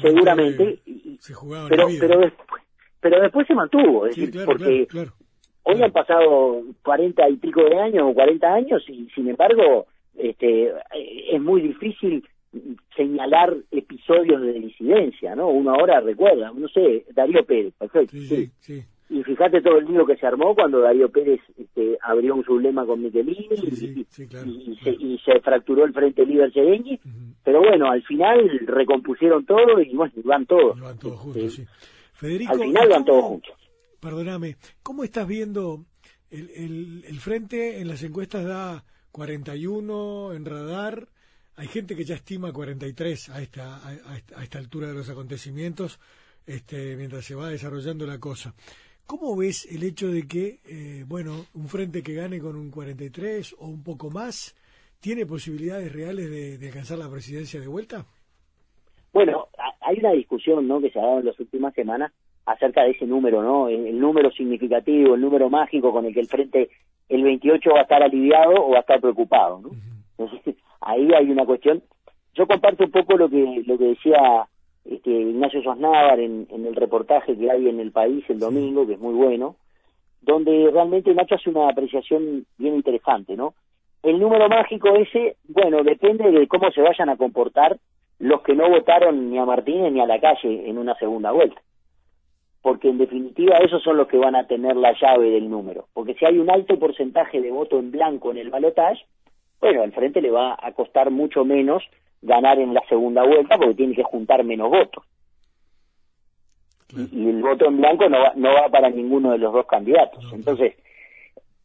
seguramente. 0.00 0.80
se 1.18 1.34
jugaba 1.34 1.68
pero, 1.68 1.88
pero 2.00 2.20
después 2.20 2.62
pero 3.00 3.20
después 3.20 3.46
se 3.46 3.54
mantuvo, 3.54 4.06
es 4.06 4.16
decir, 4.16 4.44
porque 4.44 4.86
hoy 5.62 5.82
han 5.82 5.92
pasado 5.92 6.62
cuarenta 6.82 7.28
y 7.28 7.36
pico 7.36 7.64
de 7.64 7.78
años 7.78 8.04
o 8.06 8.14
cuarenta 8.14 8.52
años 8.52 8.82
y 8.88 9.08
sin 9.14 9.28
embargo 9.28 9.86
este 10.16 10.72
es 11.32 11.40
muy 11.40 11.62
difícil 11.62 12.26
señalar 12.96 13.56
episodios 13.70 14.42
de 14.42 14.52
disidencia, 14.54 15.34
¿no? 15.36 15.48
Uno 15.48 15.70
ahora 15.70 16.00
recuerda, 16.00 16.52
no 16.52 16.68
sé, 16.68 17.04
Darío 17.14 17.44
Pérez, 17.44 17.74
perfecto. 17.78 18.16
Sí, 18.16 18.50
sí, 18.58 18.82
y 19.08 19.24
fíjate 19.24 19.60
todo 19.60 19.78
el 19.78 19.86
lío 19.86 20.06
que 20.06 20.16
se 20.16 20.26
armó 20.26 20.54
cuando 20.54 20.80
Darío 20.80 21.10
Pérez 21.10 21.40
este, 21.56 21.98
abrió 22.00 22.36
un 22.36 22.44
sublema 22.44 22.86
con 22.86 23.02
Michelini 23.02 23.48
y, 23.50 24.04
se, 24.04 24.90
y, 24.90 25.18
se, 25.18 25.40
fracturó 25.40 25.84
el 25.84 25.92
Frente 25.92 26.24
Libre 26.24 26.50
Sereñi, 26.52 26.98
pero 27.42 27.60
bueno, 27.60 27.90
al 27.90 28.02
final 28.04 28.48
recompusieron 28.66 29.44
todo 29.44 29.80
y 29.80 29.94
bueno, 29.96 30.12
van 30.24 30.46
todos. 30.46 30.78
Van 30.78 30.98
todos 30.98 31.18
juntos, 31.18 31.42
este, 31.42 31.62
sí. 31.62 31.68
Federico, 32.12 32.52
al 32.52 32.60
final 32.60 32.88
van 32.88 33.04
todos 33.04 33.24
juntos. 33.24 33.54
Perdóname, 34.00 34.56
¿cómo 34.82 35.02
estás 35.02 35.26
viendo 35.26 35.84
el, 36.30 36.50
el, 36.50 37.04
el 37.04 37.18
frente 37.18 37.80
en 37.80 37.88
las 37.88 38.04
encuestas 38.04 38.44
da 38.44 38.84
41 39.10 40.34
en 40.34 40.44
radar? 40.44 41.08
Hay 41.60 41.66
gente 41.66 41.94
que 41.94 42.04
ya 42.04 42.14
estima 42.14 42.54
43 42.54 43.28
a 43.28 43.42
esta, 43.42 43.76
a, 43.76 43.90
a 44.36 44.42
esta 44.42 44.58
altura 44.58 44.88
de 44.88 44.94
los 44.94 45.10
acontecimientos, 45.10 46.00
este, 46.46 46.96
mientras 46.96 47.26
se 47.26 47.34
va 47.34 47.50
desarrollando 47.50 48.06
la 48.06 48.18
cosa. 48.18 48.54
¿Cómo 49.04 49.36
ves 49.36 49.66
el 49.70 49.82
hecho 49.82 50.08
de 50.08 50.26
que, 50.26 50.60
eh, 50.64 51.04
bueno, 51.06 51.44
un 51.52 51.68
frente 51.68 52.02
que 52.02 52.14
gane 52.14 52.40
con 52.40 52.56
un 52.56 52.70
43 52.70 53.56
o 53.58 53.66
un 53.66 53.84
poco 53.84 54.08
más, 54.08 54.56
tiene 55.00 55.26
posibilidades 55.26 55.92
reales 55.92 56.30
de, 56.30 56.56
de 56.56 56.66
alcanzar 56.68 56.96
la 56.96 57.10
presidencia 57.10 57.60
de 57.60 57.68
vuelta? 57.68 58.06
Bueno, 59.12 59.48
hay 59.82 59.98
una 59.98 60.12
discusión 60.12 60.66
¿no? 60.66 60.80
que 60.80 60.90
se 60.90 60.98
ha 60.98 61.02
dado 61.02 61.18
en 61.18 61.26
las 61.26 61.38
últimas 61.40 61.74
semanas 61.74 62.10
acerca 62.46 62.84
de 62.84 62.92
ese 62.92 63.04
número, 63.04 63.42
¿no? 63.42 63.68
El, 63.68 64.00
número 64.00 64.30
significativo, 64.30 65.14
el 65.14 65.20
número 65.20 65.50
mágico 65.50 65.92
con 65.92 66.06
el 66.06 66.14
que 66.14 66.20
el 66.20 66.26
frente 66.26 66.70
el 67.10 67.22
28 67.22 67.70
va 67.70 67.80
a 67.80 67.82
estar 67.82 68.02
aliviado 68.02 68.54
o 68.64 68.70
va 68.70 68.78
a 68.78 68.80
estar 68.80 68.98
preocupado, 68.98 69.60
¿no? 69.60 69.70
Entonces, 70.16 70.56
ahí 70.80 71.12
hay 71.12 71.30
una 71.30 71.44
cuestión. 71.44 71.82
Yo 72.34 72.46
comparto 72.46 72.84
un 72.84 72.90
poco 72.90 73.16
lo 73.16 73.28
que 73.28 73.62
lo 73.66 73.76
que 73.76 73.84
decía 73.84 74.46
este, 74.84 75.10
Ignacio 75.10 75.62
Sosnávar 75.62 76.20
en, 76.20 76.46
en 76.50 76.66
el 76.66 76.74
reportaje 76.74 77.36
que 77.36 77.50
hay 77.50 77.68
en 77.68 77.80
el 77.80 77.92
país 77.92 78.24
el 78.28 78.38
domingo, 78.38 78.86
que 78.86 78.94
es 78.94 79.00
muy 79.00 79.14
bueno, 79.14 79.56
donde 80.20 80.70
realmente 80.72 81.14
Nacho 81.14 81.36
hace 81.36 81.50
una 81.50 81.68
apreciación 81.68 82.46
bien 82.58 82.74
interesante, 82.74 83.36
¿no? 83.36 83.54
El 84.02 84.18
número 84.18 84.48
mágico 84.48 84.94
ese, 84.96 85.36
bueno, 85.48 85.82
depende 85.82 86.30
de 86.30 86.48
cómo 86.48 86.70
se 86.70 86.80
vayan 86.80 87.10
a 87.10 87.16
comportar 87.16 87.78
los 88.18 88.42
que 88.42 88.54
no 88.54 88.68
votaron 88.68 89.30
ni 89.30 89.38
a 89.38 89.44
Martínez 89.44 89.92
ni 89.92 90.00
a 90.00 90.06
la 90.06 90.20
calle 90.20 90.68
en 90.68 90.78
una 90.78 90.94
segunda 90.96 91.32
vuelta. 91.32 91.60
Porque 92.62 92.88
en 92.88 92.98
definitiva 92.98 93.58
esos 93.58 93.82
son 93.82 93.96
los 93.96 94.06
que 94.08 94.18
van 94.18 94.36
a 94.36 94.46
tener 94.46 94.76
la 94.76 94.92
llave 94.92 95.30
del 95.30 95.48
número. 95.48 95.86
Porque 95.94 96.14
si 96.14 96.26
hay 96.26 96.38
un 96.38 96.50
alto 96.50 96.78
porcentaje 96.78 97.40
de 97.40 97.50
voto 97.50 97.78
en 97.78 97.90
blanco 97.90 98.30
en 98.30 98.38
el 98.38 98.50
balotaje, 98.50 99.04
bueno, 99.60 99.82
al 99.82 99.92
frente 99.92 100.20
le 100.20 100.30
va 100.30 100.56
a 100.60 100.72
costar 100.72 101.10
mucho 101.10 101.44
menos 101.44 101.82
ganar 102.22 102.58
en 102.58 102.74
la 102.74 102.82
segunda 102.88 103.22
vuelta 103.22 103.56
porque 103.56 103.74
tiene 103.74 103.94
que 103.94 104.02
juntar 104.02 104.44
menos 104.44 104.70
votos. 104.70 105.04
Y, 107.12 107.28
el 107.28 107.40
voto 107.40 107.66
en 107.66 107.76
blanco 107.76 108.08
no 108.08 108.20
va, 108.20 108.32
no 108.34 108.52
va 108.52 108.68
para 108.68 108.90
ninguno 108.90 109.30
de 109.30 109.38
los 109.38 109.52
dos 109.52 109.66
candidatos. 109.66 110.24
Entonces, 110.32 110.74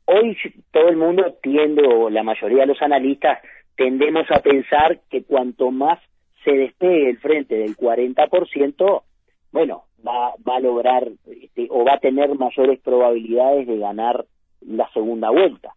hoy 0.06 0.38
todo 0.72 0.88
el 0.88 0.98
mundo 0.98 1.36
tiende, 1.42 1.84
o 1.88 2.10
la 2.10 2.24
mayoría 2.24 2.62
de 2.62 2.68
los 2.68 2.82
analistas, 2.82 3.40
tendemos 3.76 4.30
a 4.30 4.40
pensar 4.40 5.00
que 5.10 5.24
cuanto 5.24 5.72
más 5.72 6.00
se 6.44 6.52
despegue 6.52 7.10
el 7.10 7.18
frente 7.18 7.56
del 7.56 7.76
40%, 7.76 9.04
bueno, 9.52 9.86
va, 10.06 10.34
va 10.48 10.58
a 10.58 10.60
lograr 10.60 11.08
este, 11.26 11.68
o 11.72 11.84
va 11.84 11.96
a 11.96 12.00
tener 12.00 12.36
mayores 12.36 12.80
probabilidades 12.80 13.68
de 13.68 13.78
ganar 13.78 14.26
la 14.62 14.90
segunda 14.92 15.32
vuelta. 15.32 15.74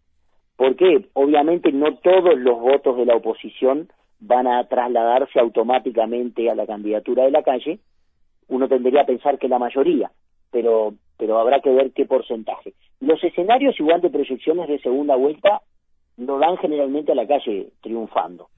Porque 0.59 1.07
obviamente 1.13 1.71
no 1.71 1.99
todos 1.99 2.37
los 2.37 2.59
votos 2.59 2.97
de 2.97 3.07
la 3.07 3.15
oposición 3.15 3.89
van 4.19 4.49
a 4.49 4.67
trasladarse 4.67 5.39
automáticamente 5.39 6.51
a 6.51 6.57
la 6.57 6.67
candidatura 6.67 7.23
de 7.25 7.31
la 7.31 7.45
calle. 7.45 7.79
Uno 8.49 8.67
tendría 8.67 9.03
a 9.03 9.07
pensar 9.07 9.39
que 9.39 9.47
la 9.47 9.61
mayoría, 9.61 10.11
pero 10.51 10.95
pero 11.17 11.39
habrá 11.39 11.61
que 11.61 11.71
ver 11.71 11.93
qué 11.93 12.07
porcentaje. 12.07 12.75
Los 13.01 13.23
escenarios 13.23 13.79
igual 13.79 14.01
de 14.01 14.11
proyecciones 14.11 14.69
de 14.69 14.81
segunda 14.81 15.15
vuelta 15.15 15.63
lo 16.17 16.39
dan 16.39 16.57
generalmente 16.57 17.13
a 17.13 17.15
la 17.15 17.27
calle 17.27 17.69
triunfando. 17.81 18.49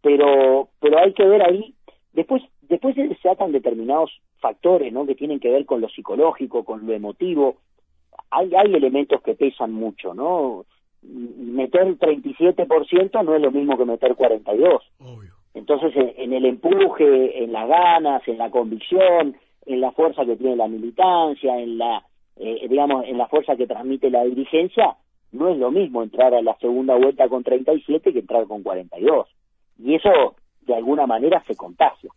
Pero, 0.00 0.68
pero 0.80 0.98
hay 0.98 1.12
que 1.12 1.24
ver 1.24 1.42
ahí, 1.42 1.74
después, 2.14 2.42
después 2.62 2.94
se 2.94 3.14
tratan 3.16 3.52
determinados 3.52 4.10
factores, 4.38 4.92
¿no? 4.94 5.06
Que 5.06 5.14
tienen 5.14 5.40
que 5.40 5.50
ver 5.50 5.66
con 5.66 5.82
lo 5.82 5.90
psicológico, 5.90 6.64
con 6.64 6.86
lo 6.86 6.92
emotivo. 6.94 7.56
Hay, 8.30 8.54
hay 8.54 8.74
elementos 8.74 9.20
que 9.22 9.34
pesan 9.34 9.72
mucho, 9.72 10.14
¿no? 10.14 10.64
Meter 11.06 11.98
37% 11.98 13.24
no 13.24 13.34
es 13.34 13.42
lo 13.42 13.50
mismo 13.50 13.76
que 13.76 13.84
meter 13.84 14.14
42. 14.14 14.82
Obvio. 15.00 15.34
Entonces, 15.54 15.92
en, 15.94 16.32
el 16.32 16.46
empuje, 16.46 17.44
en 17.44 17.52
las 17.52 17.68
ganas, 17.68 18.26
en 18.26 18.38
la 18.38 18.50
convicción, 18.50 19.36
en 19.66 19.80
la 19.80 19.92
fuerza 19.92 20.24
que 20.24 20.36
tiene 20.36 20.56
la 20.56 20.66
militancia, 20.66 21.58
en 21.58 21.78
la, 21.78 22.02
eh, 22.36 22.66
digamos, 22.68 23.04
en 23.06 23.16
la 23.16 23.28
fuerza 23.28 23.54
que 23.54 23.66
transmite 23.66 24.10
la 24.10 24.24
dirigencia, 24.24 24.96
no 25.30 25.48
es 25.48 25.58
lo 25.58 25.70
mismo 25.70 26.02
entrar 26.02 26.34
a 26.34 26.42
la 26.42 26.56
segunda 26.58 26.96
vuelta 26.96 27.28
con 27.28 27.44
37 27.44 28.12
que 28.12 28.18
entrar 28.18 28.46
con 28.46 28.62
42. 28.62 29.28
Y 29.78 29.94
eso, 29.94 30.34
de 30.62 30.74
alguna 30.74 31.06
manera, 31.06 31.42
se 31.46 31.54
contagia. 31.54 32.10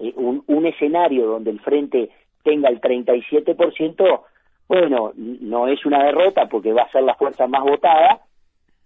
Eh, 0.00 0.12
un, 0.16 0.42
un 0.48 0.66
escenario 0.66 1.26
donde 1.26 1.50
el 1.52 1.60
frente 1.60 2.10
tenga 2.42 2.68
el 2.68 2.80
37%, 2.80 4.20
bueno, 4.68 5.12
no 5.16 5.68
es 5.68 5.84
una 5.84 6.04
derrota 6.04 6.46
porque 6.46 6.72
va 6.72 6.82
a 6.82 6.90
ser 6.90 7.02
la 7.02 7.14
fuerza 7.14 7.46
más 7.46 7.62
votada, 7.62 8.20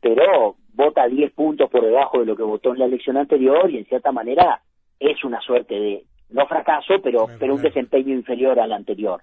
pero 0.01 0.57
vota 0.75 1.07
10 1.07 1.33
puntos 1.33 1.71
por 1.71 1.85
debajo 1.85 2.21
de 2.21 2.27
lo 2.27 2.37
que 2.37 2.43
votó 2.43 2.73
en 2.73 2.81
la 2.81 2.85
elección 2.87 3.17
anterior 3.17 3.71
y 3.71 3.79
en 3.79 3.87
cierta 3.87 4.13
manera 4.13 4.61
es 4.99 5.23
una 5.25 5.41
suerte 5.41 5.75
de, 5.75 6.05
no 6.31 6.47
fracaso, 6.47 6.95
pero, 7.03 7.27
pero 7.39 7.55
un 7.55 7.63
desempeño 7.63 8.15
inferior 8.15 8.59
al 8.61 8.73
anterior. 8.73 9.21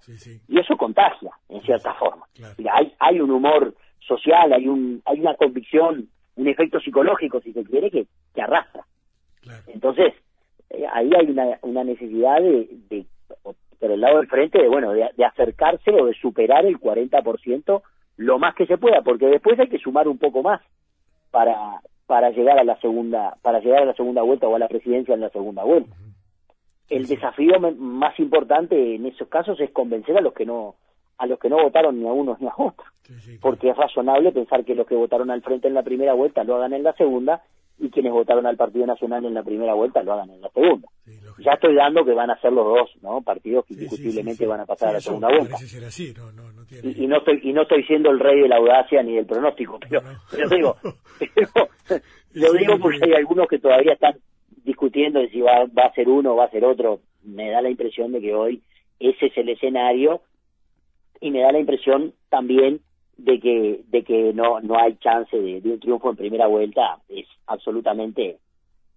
Y 0.48 0.60
eso 0.60 0.76
contagia, 0.76 1.32
en 1.50 1.62
cierta 1.62 1.94
forma. 1.94 2.26
hay, 2.74 2.94
hay 3.00 3.20
un 3.20 3.32
humor 3.32 3.76
social, 4.00 4.54
hay, 4.54 4.68
un, 4.68 5.02
hay 5.06 5.20
una 5.20 5.36
convicción, 5.36 6.10
un 6.36 6.48
efecto 6.48 6.80
psicológico, 6.80 7.42
si 7.42 7.54
se 7.54 7.64
quiere, 7.64 7.92
que, 7.92 8.08
que 8.34 8.42
arrastra. 8.42 8.86
Entonces, 9.68 10.14
eh, 10.72 10.86
ahí 10.92 11.10
hay 11.16 11.30
una, 11.30 11.60
una 11.62 11.84
necesidad 11.84 12.42
de, 12.42 12.68
de, 12.90 13.06
por 13.80 13.92
el 13.92 14.02
lado 14.02 14.18
del 14.18 14.28
frente, 14.28 14.62
de, 14.62 14.68
bueno, 14.68 14.92
de, 14.92 15.10
de 15.16 15.26
acercarse 15.26 15.92
o 15.92 16.06
de 16.06 16.14
superar 16.14 16.66
el 16.66 16.80
40% 16.80 17.82
lo 18.18 18.40
más 18.40 18.56
que 18.56 18.66
se 18.66 18.78
pueda, 18.78 19.02
porque 19.02 19.28
después 19.28 19.60
hay 19.60 19.68
que 19.68 19.80
sumar 19.80 20.08
un 20.08 20.18
poco 20.18 20.42
más 20.42 20.62
para 21.32 21.82
para 22.08 22.30
llegar 22.30 22.60
a 22.60 22.64
la 22.64 22.80
segunda 22.80 23.36
para 23.42 23.60
llegar 23.60 23.82
a 23.82 23.86
la 23.86 23.94
segunda 23.94 24.22
vuelta 24.22 24.48
o 24.48 24.56
a 24.56 24.60
la 24.60 24.68
presidencia 24.68 25.14
en 25.14 25.22
la 25.22 25.30
segunda 25.30 25.64
vuelta. 25.64 25.96
El 26.88 27.08
desafío 27.08 27.60
más 27.60 28.20
importante 28.20 28.96
en 28.96 29.08
esos 29.08 29.28
casos 29.28 29.60
es 29.60 29.72
convencer 29.72 30.18
a 30.18 30.22
los 30.22 30.34
que 30.34 30.46
no 30.46 30.76
a 31.18 31.26
los 31.26 31.40
que 31.40 31.50
no 31.50 31.64
votaron 31.64 32.00
ni 32.00 32.08
a 32.08 32.12
unos 32.12 32.40
ni 32.42 32.48
a 32.48 32.54
otros, 32.58 32.88
porque 33.42 33.70
es 33.70 33.78
razonable 33.78 34.32
pensar 34.32 34.66
que 34.66 34.76
los 34.76 34.86
que 34.86 34.96
votaron 34.96 35.32
al 35.32 35.42
frente 35.42 35.68
en 35.68 35.74
la 35.74 35.84
primera 35.84 36.14
vuelta 36.14 36.44
lo 36.44 36.56
hagan 36.56 36.74
en 36.74 36.84
la 36.84 36.94
segunda 36.94 37.42
y 37.78 37.90
quienes 37.90 38.14
votaron 38.14 38.46
al 38.46 38.56
Partido 38.56 38.86
Nacional 38.86 39.26
en 39.26 39.34
la 39.34 39.44
primera 39.44 39.74
vuelta 39.74 40.02
lo 40.02 40.14
hagan 40.14 40.30
en 40.30 40.42
la 40.42 40.50
segunda. 40.50 40.88
ya 41.40 41.52
estoy 41.54 41.76
dando 41.76 42.06
que 42.06 42.14
van 42.14 42.30
a 42.30 42.40
ser 42.40 42.54
los 42.54 42.66
dos, 42.66 42.90
¿no? 43.02 43.22
Partidos 43.22 43.66
que 43.66 43.74
indiscutiblemente 43.74 44.46
van 44.46 44.62
a 44.62 44.66
pasar 44.66 44.90
a 44.90 44.94
la 44.94 45.02
segunda 45.02 45.28
vuelta. 45.28 45.58
y, 46.84 47.08
no 47.08 47.18
estoy 47.18 47.42
y 47.44 47.54
no 47.54 47.64
estoy 47.64 47.84
siendo 47.84 48.12
el 48.12 48.20
rey 48.20 48.42
de 48.42 48.48
la 48.48 48.58
audacia 48.58 49.04
ni 49.04 49.16
del 49.16 49.26
pronóstico, 49.26 49.80
pero, 49.80 50.02
digo, 50.50 50.78
lo 52.34 52.54
digo 52.54 52.80
porque 52.80 53.00
hay 53.04 53.14
algunos 53.14 53.48
que 53.48 53.60
todavía 53.60 53.94
están 53.94 54.16
discutiendo 54.64 55.20
de 55.20 55.30
si 55.30 55.42
va, 55.42 55.66
va 55.66 55.88
a 55.88 55.94
ser 55.94 56.10
uno 56.10 56.34
o 56.34 56.36
va 56.36 56.46
a 56.46 56.52
ser 56.52 56.66
otro. 56.66 57.02
Me 57.24 57.50
da 57.50 57.62
la 57.62 57.70
impresión 57.70 58.12
de 58.12 58.22
que 58.22 58.34
hoy 58.34 58.62
ese 59.00 59.28
es 59.28 59.38
el 59.38 59.50
escenario 59.50 60.22
y 61.20 61.32
me 61.32 61.42
da 61.42 61.52
la 61.52 61.60
impresión 61.60 62.14
también 62.30 62.82
de 63.18 63.40
que 63.40 63.82
de 63.88 64.04
que 64.04 64.34
no 64.34 64.60
no 64.62 64.78
hay 64.80 64.96
chance 64.98 65.36
de, 65.38 65.62
un 65.64 65.80
triunfo 65.80 66.10
en 66.10 66.16
primera 66.16 66.48
vuelta 66.48 67.00
es 67.10 67.26
absolutamente 67.48 68.40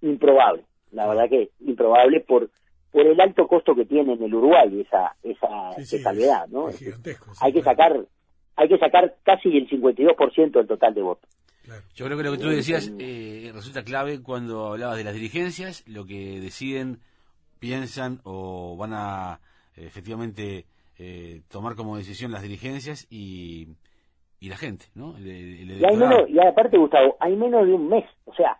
improbable. 0.02 0.64
La 0.92 1.06
verdad 1.06 1.28
que 1.28 1.50
improbable 1.60 2.20
por 2.20 2.50
por 2.90 3.06
el 3.06 3.20
alto 3.20 3.46
costo 3.46 3.74
que 3.74 3.84
tiene 3.84 4.14
en 4.14 4.22
el 4.22 4.34
Uruguay 4.34 4.80
esa 4.80 5.14
esa, 5.22 5.70
esa 5.76 6.46
no 6.46 6.68
hay 7.40 7.52
que 7.52 7.62
sacar 7.62 8.04
hay 8.56 8.68
que 8.68 8.78
sacar 8.78 9.14
casi 9.22 9.56
el 9.56 9.68
52% 9.68 10.50
del 10.50 10.66
total 10.66 10.92
de 10.92 11.02
votos. 11.02 11.30
Yo 11.94 12.06
creo 12.06 12.16
que 12.16 12.24
lo 12.24 12.32
que 12.32 12.38
tú 12.38 12.48
decías 12.48 12.90
eh, 12.98 13.50
resulta 13.54 13.84
clave 13.84 14.22
cuando 14.22 14.72
hablabas 14.72 14.96
de 14.96 15.04
las 15.04 15.14
dirigencias 15.14 15.86
lo 15.86 16.06
que 16.06 16.40
deciden 16.40 16.98
piensan 17.60 18.20
o 18.24 18.76
van 18.76 18.94
a 18.94 19.40
efectivamente 19.76 20.64
eh, 20.98 21.42
tomar 21.48 21.76
como 21.76 21.96
decisión 21.96 22.32
las 22.32 22.42
dirigencias 22.42 23.06
y 23.10 23.68
y 24.40 24.48
la 24.48 24.56
gente, 24.56 24.86
¿no? 24.94 25.14
y, 25.18 25.84
hay 25.84 25.96
menos, 25.96 26.28
y 26.28 26.38
aparte, 26.38 26.78
Gustavo, 26.78 27.16
hay 27.20 27.34
menos 27.34 27.66
de 27.66 27.74
un 27.74 27.88
mes. 27.88 28.04
O 28.24 28.34
sea, 28.34 28.56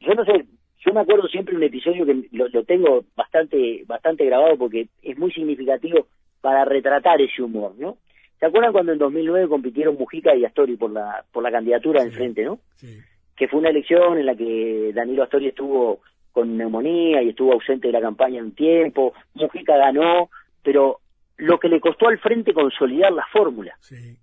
yo 0.00 0.14
no 0.14 0.24
sé, 0.24 0.44
yo 0.84 0.92
me 0.92 1.00
acuerdo 1.00 1.26
siempre 1.28 1.56
un 1.56 1.62
episodio 1.62 2.04
que 2.04 2.28
lo, 2.32 2.64
tengo 2.64 3.04
bastante 3.16 3.84
bastante 3.86 4.24
grabado 4.26 4.56
porque 4.58 4.88
es 5.02 5.18
muy 5.18 5.32
significativo 5.32 6.06
para 6.40 6.64
retratar 6.64 7.20
ese 7.22 7.42
humor, 7.42 7.74
¿no? 7.78 7.96
¿Se 8.38 8.46
acuerdan 8.46 8.72
cuando 8.72 8.92
en 8.92 8.98
2009 8.98 9.48
compitieron 9.48 9.96
Mujica 9.96 10.34
y 10.34 10.44
Astori 10.44 10.76
por 10.76 10.90
la 10.90 11.24
por 11.32 11.42
la 11.42 11.50
candidatura 11.50 12.04
sí, 12.04 12.10
frente, 12.10 12.44
no? 12.44 12.58
Sí. 12.74 12.98
Que 13.34 13.48
fue 13.48 13.60
una 13.60 13.70
elección 13.70 14.18
en 14.18 14.26
la 14.26 14.34
que 14.34 14.92
Danilo 14.94 15.22
Astori 15.22 15.48
estuvo 15.48 16.00
con 16.32 16.56
neumonía 16.56 17.22
y 17.22 17.30
estuvo 17.30 17.52
ausente 17.52 17.86
de 17.86 17.92
la 17.92 18.00
campaña 18.00 18.42
un 18.42 18.54
tiempo, 18.54 19.14
Mujica 19.34 19.76
ganó, 19.76 20.28
pero 20.62 21.00
lo 21.36 21.58
que 21.58 21.68
le 21.68 21.80
costó 21.80 22.08
al 22.08 22.18
frente 22.18 22.52
consolidar 22.52 23.12
la 23.12 23.24
fórmula. 23.32 23.74
Sí. 23.80 24.18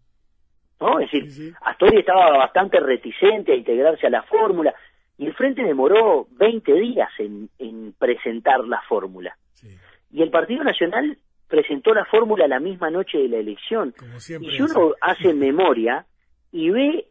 ¿No? 0.82 1.00
Es 1.00 1.12
decir, 1.12 1.54
Astori 1.62 2.00
estaba 2.00 2.38
bastante 2.38 2.80
reticente 2.80 3.54
a 3.54 3.56
integrarse 3.56 4.08
a 4.08 4.10
la 4.10 4.24
fórmula 4.24 4.74
y 5.18 5.28
el 5.28 5.36
Frente 5.36 5.64
demoró 5.64 6.28
20 6.32 6.74
días 6.74 7.10
en, 7.20 7.50
en 7.60 7.94
presentar 7.94 8.66
la 8.66 8.82
fórmula. 8.90 9.38
Y 10.12 10.22
el 10.24 10.30
Partido 10.30 10.64
Nacional 10.64 11.18
presentó 11.48 11.94
la 11.94 12.06
fórmula 12.06 12.48
la 12.48 12.60
misma 12.60 12.90
noche 12.90 13.20
de 13.20 13.28
la 13.30 13.38
elección. 13.38 13.94
Y 14.18 14.52
si 14.52 14.62
uno 14.62 14.94
hace 15.00 15.34
memoria 15.36 16.06
y 16.52 16.70
ve 16.72 17.06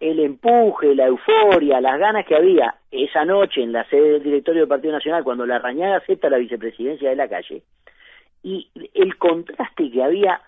el 0.00 0.20
empuje, 0.20 0.94
la 0.94 1.06
euforia, 1.06 1.80
las 1.80 1.98
ganas 1.98 2.26
que 2.26 2.34
había 2.34 2.74
esa 2.90 3.24
noche 3.24 3.62
en 3.62 3.72
la 3.72 3.84
sede 3.90 4.12
del 4.12 4.22
directorio 4.22 4.62
del 4.62 4.68
Partido 4.68 4.94
Nacional 4.94 5.22
cuando 5.22 5.44
la 5.44 5.58
Rañaga 5.58 5.98
acepta 5.98 6.30
la 6.30 6.38
vicepresidencia 6.38 7.10
de 7.10 7.16
la 7.16 7.28
calle, 7.28 7.62
y 8.42 8.70
el 8.94 9.18
contraste 9.18 9.90
que 9.90 10.02
había 10.02 10.40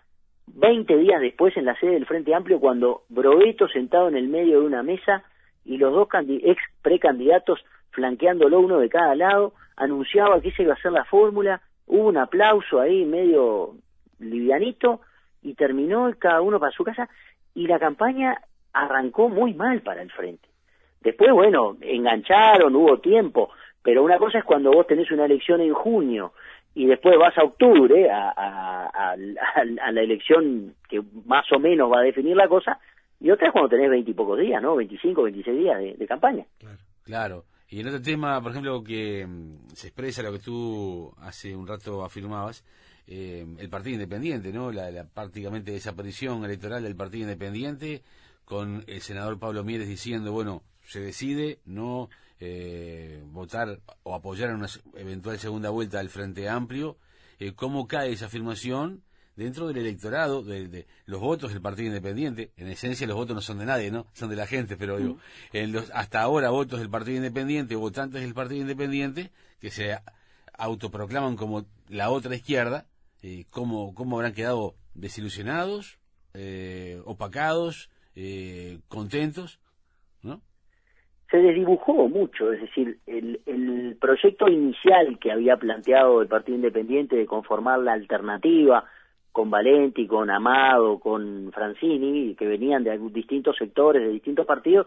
20 0.47 0.97
días 0.97 1.21
después 1.21 1.57
en 1.57 1.65
la 1.65 1.79
sede 1.79 1.93
del 1.93 2.07
Frente 2.07 2.35
Amplio 2.35 2.61
cuando 2.61 3.03
Broeto 3.09 3.69
sentado 3.69 4.09
en 4.09 4.17
el 4.17 4.29
medio 4.29 4.61
de 4.61 4.67
una 4.67 4.83
mesa 4.83 5.25
y 5.65 5.77
los 5.77 5.93
dos 5.93 6.09
ex 6.29 6.61
precandidatos 6.83 7.65
flanqueándolo 7.91 8.61
uno 8.61 8.79
de 8.79 8.89
cada 8.89 9.15
lado, 9.15 9.53
anunciaba 9.77 10.41
que 10.41 10.49
esa 10.49 10.63
iba 10.63 10.75
a 10.75 10.81
ser 10.81 10.93
la 10.93 11.05
fórmula, 11.05 11.61
hubo 11.87 12.09
un 12.09 12.17
aplauso 12.17 12.81
ahí 12.81 13.05
medio 13.05 13.75
livianito 14.19 15.01
y 15.43 15.55
terminó 15.55 16.11
cada 16.19 16.41
uno 16.41 16.59
para 16.59 16.73
su 16.73 16.85
casa 16.85 17.09
y 17.55 17.67
la 17.67 17.79
campaña 17.79 18.41
arrancó 18.73 19.29
muy 19.29 19.55
mal 19.55 19.83
para 19.83 20.03
el 20.03 20.11
frente. 20.11 20.49
Después, 21.01 21.33
bueno, 21.33 21.77
engancharon, 21.81 22.75
hubo 22.77 22.99
tiempo, 22.99 23.51
pero 23.83 24.03
una 24.03 24.19
cosa 24.19 24.39
es 24.39 24.45
cuando 24.45 24.71
vos 24.71 24.87
tenés 24.87 25.11
una 25.11 25.25
elección 25.25 25.61
en 25.61 25.75
junio 25.75 26.33
y 26.75 26.87
después 26.87 27.19
vas 27.19 27.37
a 27.37 27.45
octubre, 27.45 28.11
a, 28.11 28.31
a, 28.31 29.13
a, 29.13 29.93
la 29.93 30.01
elección 30.01 30.75
que 30.89 31.03
más 31.27 31.45
o 31.53 31.59
menos 31.59 31.91
va 31.93 32.01
a 32.01 32.05
definir 32.05 32.37
la 32.37 32.49
cosa, 32.49 32.79
y 33.21 33.31
otra 33.31 33.49
es 33.49 33.53
cuando 33.53 33.69
tenés 33.69 33.91
veintipocos 33.91 34.39
días, 34.39 34.63
¿no? 34.63 34.77
25, 34.77 35.23
26 35.23 35.59
días 35.59 35.99
de, 35.99 36.07
campaña. 36.07 36.47
Claro. 36.59 36.79
claro. 37.05 37.45
Y 37.69 37.81
en 37.81 37.89
otro 37.89 38.03
tema, 38.03 38.41
por 38.43 38.51
ejemplo, 38.51 38.83
que 38.83 39.27
mm, 39.27 39.69
se 39.75 39.89
expresa 39.89 40.23
lo 40.23 40.33
que 40.33 40.39
tú 40.39 41.13
hace 41.19 41.55
un 41.55 41.67
rato 41.67 42.05
afirmabas, 42.05 42.65
eh, 43.07 43.47
el 43.59 43.69
Partido 43.69 43.95
Independiente, 43.95 44.53
¿no? 44.53 44.73
La, 44.73 44.91
la, 44.91 45.05
prácticamente 45.05 45.73
desaparición 45.73 46.45
electoral 46.45 46.83
del 46.83 46.97
Partido 46.97 47.25
Independiente, 47.25 48.03
con 48.45 48.85
el 48.87 49.01
senador 49.01 49.39
Pablo 49.39 49.65
Mieres 49.65 49.89
diciendo, 49.89 50.33
bueno, 50.33 50.63
se 50.83 51.01
decide 51.01 51.59
no 51.65 52.09
eh, 52.45 53.23
votar 53.27 53.81
o 54.03 54.17
apoyar 54.17 54.51
en 54.51 54.57
una 54.57 54.69
eventual 54.97 55.39
segunda 55.39 55.71
vuelta 55.71 55.99
del 55.99 56.09
Frente 56.09 56.49
Amplio, 56.49 56.99
eh, 57.39 57.53
¿cómo 57.53 57.87
cae 57.87 58.11
esa 58.11 58.27
afirmación 58.27 59.05
dentro 59.37 59.69
del 59.69 59.77
electorado, 59.77 60.43
de, 60.43 60.89
los 61.07 61.21
votos 61.21 61.53
del 61.53 61.63
Partido 61.63 61.87
Independiente? 61.87 62.51
En 62.57 62.67
esencia 62.67 63.07
los 63.07 63.15
votos 63.15 63.37
no 63.37 63.43
son 63.43 63.59
de 63.59 63.67
nadie, 63.67 63.93
¿no? 63.93 64.09
Son 64.13 64.29
de 64.29 64.35
la 64.35 64.49
gente, 64.49 64.77
pero 64.77 64.99
digo, 64.99 65.19
en 65.53 65.71
los, 65.71 65.93
hasta 65.93 66.21
ahora 66.21 66.51
votos 66.51 66.81
del 66.81 66.91
Partido 66.91 67.19
Independiente, 67.19 67.77
votantes 67.77 68.23
del 68.23 68.35
Partido 68.35 68.63
Independiente, 68.63 69.31
que 69.61 69.71
se 69.71 69.97
autoproclaman 70.55 71.37
como 71.37 71.67
la 71.89 72.11
otra 72.11 72.35
izquierda, 72.35 72.89
eh, 73.23 73.45
¿cómo, 73.51 73.95
¿cómo 73.95 74.17
habrán 74.17 74.35
quedado 74.35 74.75
desilusionados, 74.95 76.01
eh, 76.35 77.01
opacados, 77.05 77.89
eh, 78.17 78.81
contentos? 78.89 79.61
Se 81.33 81.39
desdibujó 81.39 82.09
mucho, 82.09 82.53
es 82.53 82.61
decir, 82.61 82.99
el, 83.07 83.41
el 83.47 83.97
proyecto 83.99 84.49
inicial 84.49 85.19
que 85.19 85.33
había 85.33 85.57
planteado 85.57 86.21
el 86.23 86.29
Partido 86.29 86.57
Independiente 86.57 87.17
de 87.17 87.27
conformar 87.27 87.81
la 87.81 87.95
alternativa 87.95 88.85
con 89.33 89.51
Valenti, 89.51 90.07
con 90.07 90.31
Amado, 90.31 91.01
con 91.01 91.51
Francini, 91.53 92.35
que 92.35 92.47
venían 92.47 92.85
de 92.85 92.99
distintos 93.11 93.57
sectores, 93.57 94.03
de 94.03 94.11
distintos 94.11 94.45
partidos, 94.45 94.87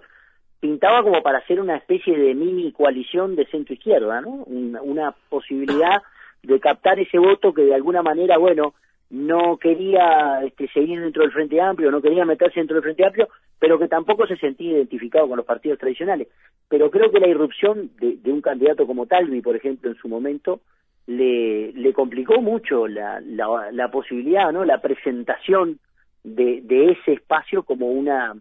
pintaba 0.60 1.02
como 1.02 1.24
para 1.24 1.40
hacer 1.40 1.60
una 1.60 1.78
especie 1.78 2.16
de 2.16 2.36
mini 2.36 2.72
coalición 2.72 3.36
de 3.36 3.48
centro 3.48 3.74
izquierda, 3.74 4.22
¿no? 4.22 4.44
Una, 4.46 4.84
una 4.84 5.16
posibilidad 5.30 6.04
de 6.44 6.60
captar 6.60 7.00
ese 7.00 7.18
voto 7.18 7.56
que 7.56 7.64
de 7.64 7.74
alguna 7.74 8.04
manera, 8.04 8.38
bueno, 8.38 8.76
no 9.10 9.58
quería 9.58 10.42
este, 10.44 10.68
seguir 10.68 11.02
dentro 11.02 11.24
del 11.24 11.32
Frente 11.32 11.60
Amplio, 11.60 11.90
no 11.90 12.02
quería 12.02 12.24
meterse 12.24 12.60
dentro 12.60 12.76
del 12.76 12.84
Frente 12.84 13.04
Amplio, 13.04 13.30
pero 13.60 13.80
que 13.80 13.88
tampoco 13.88 14.28
se 14.28 14.38
sentía 14.38 14.74
identificado 14.74 15.28
con 15.28 15.38
los 15.38 15.46
partidos 15.46 15.80
tradicionales. 15.80 16.28
Pero 16.68 16.90
creo 16.92 17.12
que 17.12 17.20
la 17.20 17.28
irrupción 17.28 17.92
de, 18.00 18.18
de 18.18 18.32
un 18.32 18.42
candidato 18.42 18.86
como 18.86 19.06
Talvi, 19.06 19.42
por 19.42 19.56
ejemplo, 19.56 19.90
en 19.90 19.98
su 19.98 20.08
momento, 20.08 20.62
le, 21.08 21.72
le 21.74 21.94
complicó 21.94 22.42
mucho 22.42 22.88
la, 22.88 23.22
la, 23.22 23.72
la 23.72 23.92
posibilidad, 23.92 24.52
¿no? 24.52 24.66
La 24.66 24.82
presentación 24.82 25.80
de, 26.24 26.62
de 26.62 26.92
ese 26.92 27.14
espacio 27.14 27.64
como 27.64 27.92
una 27.92 28.36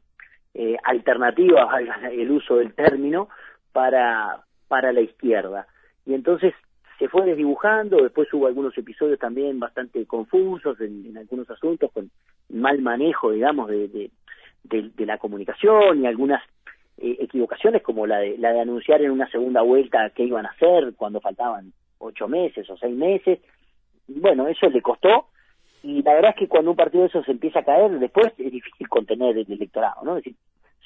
eh, 0.55 0.77
alternativa 0.83 1.71
al 1.71 2.13
el 2.13 2.31
uso 2.31 2.57
del 2.57 2.73
término 2.73 3.29
para, 3.73 4.45
para 4.69 4.93
la 4.93 5.03
izquierda. 5.03 5.67
Y 6.07 6.15
entonces 6.15 6.55
se 6.99 7.09
fue 7.09 7.27
desdibujando, 7.27 7.99
después 7.99 8.33
hubo 8.33 8.47
algunos 8.47 8.77
episodios 8.79 9.19
también 9.19 9.59
bastante 9.59 10.07
confusos 10.07 10.81
en, 10.81 11.07
en 11.07 11.19
algunos 11.19 11.51
asuntos, 11.51 11.91
con 11.93 12.11
mal 12.49 12.81
manejo, 12.81 13.33
digamos, 13.33 13.69
de, 13.69 13.89
de, 13.89 14.11
de, 14.65 14.91
de 14.95 15.07
la 15.07 15.19
comunicación 15.19 16.03
y 16.03 16.07
algunas 16.07 16.43
eh, 16.99 17.17
equivocaciones 17.21 17.83
como 17.83 18.07
la 18.07 18.19
de, 18.19 18.39
la 18.39 18.53
de 18.53 18.61
anunciar 18.61 19.03
en 19.03 19.11
una 19.11 19.29
segunda 19.31 19.63
vuelta 19.63 20.11
qué 20.11 20.25
iban 20.25 20.47
a 20.47 20.51
hacer 20.51 20.95
cuando 20.97 21.21
faltaban 21.21 21.73
ocho 21.99 22.29
meses 22.29 22.69
o 22.71 22.77
seis 22.77 22.95
meses. 22.95 23.41
Bueno, 24.07 24.47
eso 24.49 24.69
le 24.69 24.81
costó 24.81 25.27
y 25.83 26.03
la 26.03 26.15
verdad 26.15 26.31
es 26.31 26.37
que 26.37 26.49
cuando 26.49 26.71
un 26.71 26.77
partido 26.77 27.03
de 27.03 27.09
esos 27.09 27.29
empieza 27.29 27.61
a 27.61 27.65
caer, 27.65 27.99
después 27.99 28.29
es 28.39 28.53
difícil 28.53 28.89
contener 28.89 29.37
el 29.37 29.51
electorado, 29.51 30.03
¿no? 30.03 30.17
Es 30.17 30.25
decir, 30.25 30.39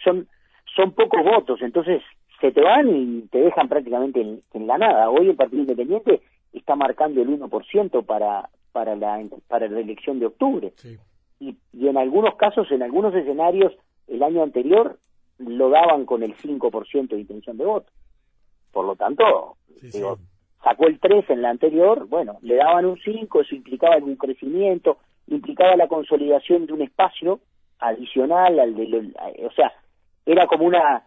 son, 0.03 0.27
son 0.75 0.93
pocos 0.93 1.23
votos, 1.23 1.61
entonces 1.63 2.03
se 2.41 2.53
te 2.53 2.61
van 2.61 2.89
y 2.89 3.21
te 3.29 3.39
dejan 3.39 3.69
prácticamente 3.69 4.21
en, 4.21 4.67
la 4.67 4.79
nada. 4.79 5.11
Hoy 5.11 5.29
el 5.29 5.37
Partido 5.37 5.63
Independiente 5.63 6.21
está 6.53 6.75
marcando 6.75 7.21
el 7.21 7.29
1% 7.29 8.05
para, 8.07 8.49
para, 8.73 8.97
la, 8.97 9.23
para 9.47 9.69
la 9.69 9.81
elección 9.81 10.19
de 10.19 10.27
octubre. 10.27 10.73
Sí. 10.77 10.97
Y, 11.41 11.57
y 11.73 11.89
en 11.89 11.97
algunos 11.97 12.35
casos, 12.37 12.71
en 12.73 12.83
algunos 12.83 13.15
escenarios, 13.15 13.73
el 14.09 14.23
año 14.23 14.43
anterior 14.43 14.99
lo 15.39 15.71
daban 15.71 16.05
con 16.05 16.23
el 16.23 16.35
5% 16.37 17.09
de 17.11 17.21
intención 17.21 17.57
de 17.57 17.65
voto. 17.65 17.91
Por 18.73 18.85
lo 18.87 18.97
tanto, 18.97 19.57
Sí, 19.81 19.91
digo, 19.93 20.17
sí. 20.17 20.23
sacó 20.65 20.87
el 20.87 20.99
3 20.99 21.31
en 21.31 21.43
la 21.43 21.51
anterior, 21.51 22.07
bueno, 22.09 22.39
le 22.43 22.57
daban 22.57 22.87
un 22.87 22.99
5, 22.99 23.41
eso 23.41 23.55
implicaba 23.55 23.95
algún 23.95 24.17
crecimiento, 24.17 24.99
implicaba 25.29 25.77
la 25.77 25.87
consolidación 25.89 26.67
de 26.67 26.73
un 26.73 26.83
espacio 26.83 27.41
adicional 27.79 28.59
al 28.59 28.75
de, 28.75 28.87
lo- 28.89 29.47
o 29.47 29.51
sea, 29.53 29.73
era 30.27 30.47
como 30.47 30.65
una 30.65 31.05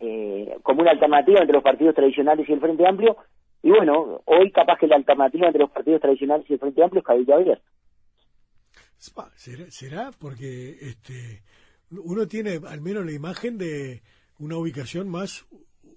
eh, 0.00 0.56
como 0.62 0.80
una 0.82 0.90
alternativa 0.92 1.38
entre 1.40 1.54
los 1.54 1.62
partidos 1.62 1.94
tradicionales 1.94 2.48
y 2.48 2.52
el 2.52 2.60
Frente 2.60 2.86
Amplio, 2.86 3.16
y 3.62 3.70
bueno, 3.70 4.20
hoy 4.24 4.50
capaz 4.50 4.76
que 4.78 4.88
la 4.88 4.96
alternativa 4.96 5.46
entre 5.46 5.60
los 5.62 5.70
partidos 5.70 6.00
tradicionales 6.00 6.48
y 6.50 6.54
el 6.54 6.58
Frente 6.58 6.82
Amplio 6.82 7.00
es 7.00 7.06
Cabildo 7.06 7.34
Abierto. 7.34 7.62
¿Será, 9.34 9.70
será? 9.70 10.10
Porque 10.16 10.76
este, 10.80 11.42
uno 11.90 12.28
tiene 12.28 12.60
al 12.68 12.80
menos 12.80 13.04
la 13.04 13.12
imagen 13.12 13.58
de 13.58 14.00
una 14.38 14.56
ubicación 14.56 15.08
más 15.08 15.44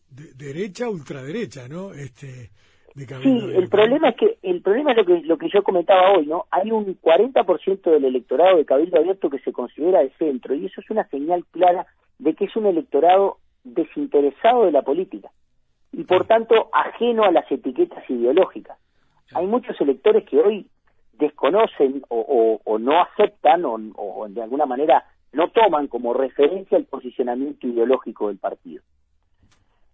de, 0.09 0.33
derecha, 0.33 0.89
ultraderecha, 0.89 1.67
¿no? 1.67 1.93
Este, 1.93 2.49
de 2.95 3.03
Sí, 3.03 3.05
Cabildo 3.05 3.51
el 3.51 3.69
problema 3.69 4.09
es 4.09 4.15
que 4.15 4.37
el 4.41 4.61
problema 4.61 4.91
es 4.91 4.97
lo 4.97 5.05
que 5.05 5.21
lo 5.21 5.37
que 5.37 5.49
yo 5.49 5.61
comentaba 5.63 6.13
hoy, 6.13 6.25
¿no? 6.25 6.45
Hay 6.49 6.71
un 6.71 6.99
40% 6.99 7.91
del 7.91 8.05
electorado 8.05 8.57
de 8.57 8.65
Cabildo 8.65 8.97
Abierto 8.97 9.29
que 9.29 9.39
se 9.39 9.51
considera 9.51 9.99
de 9.99 10.11
centro 10.17 10.55
y 10.55 10.65
eso 10.65 10.81
es 10.81 10.89
una 10.89 11.07
señal 11.09 11.45
clara 11.51 11.85
de 12.17 12.33
que 12.33 12.45
es 12.45 12.55
un 12.55 12.65
electorado 12.65 13.37
desinteresado 13.63 14.65
de 14.65 14.71
la 14.71 14.81
política 14.81 15.29
y 15.91 16.03
por 16.05 16.25
tanto 16.25 16.69
ajeno 16.73 17.23
a 17.23 17.31
las 17.31 17.51
etiquetas 17.51 18.09
ideológicas. 18.09 18.77
Hay 19.33 19.45
muchos 19.45 19.79
electores 19.81 20.23
que 20.23 20.39
hoy 20.39 20.67
desconocen 21.19 22.03
o, 22.09 22.19
o- 22.19 22.61
o 22.73 22.77
no 22.79 23.01
aceptan 23.01 23.65
o, 23.65 23.75
o 23.95 24.27
de 24.29 24.41
alguna 24.41 24.65
manera 24.65 25.05
no 25.33 25.49
toman 25.49 25.87
como 25.87 26.13
referencia 26.13 26.77
el 26.77 26.85
posicionamiento 26.85 27.67
ideológico 27.67 28.27
del 28.29 28.37
partido. 28.37 28.81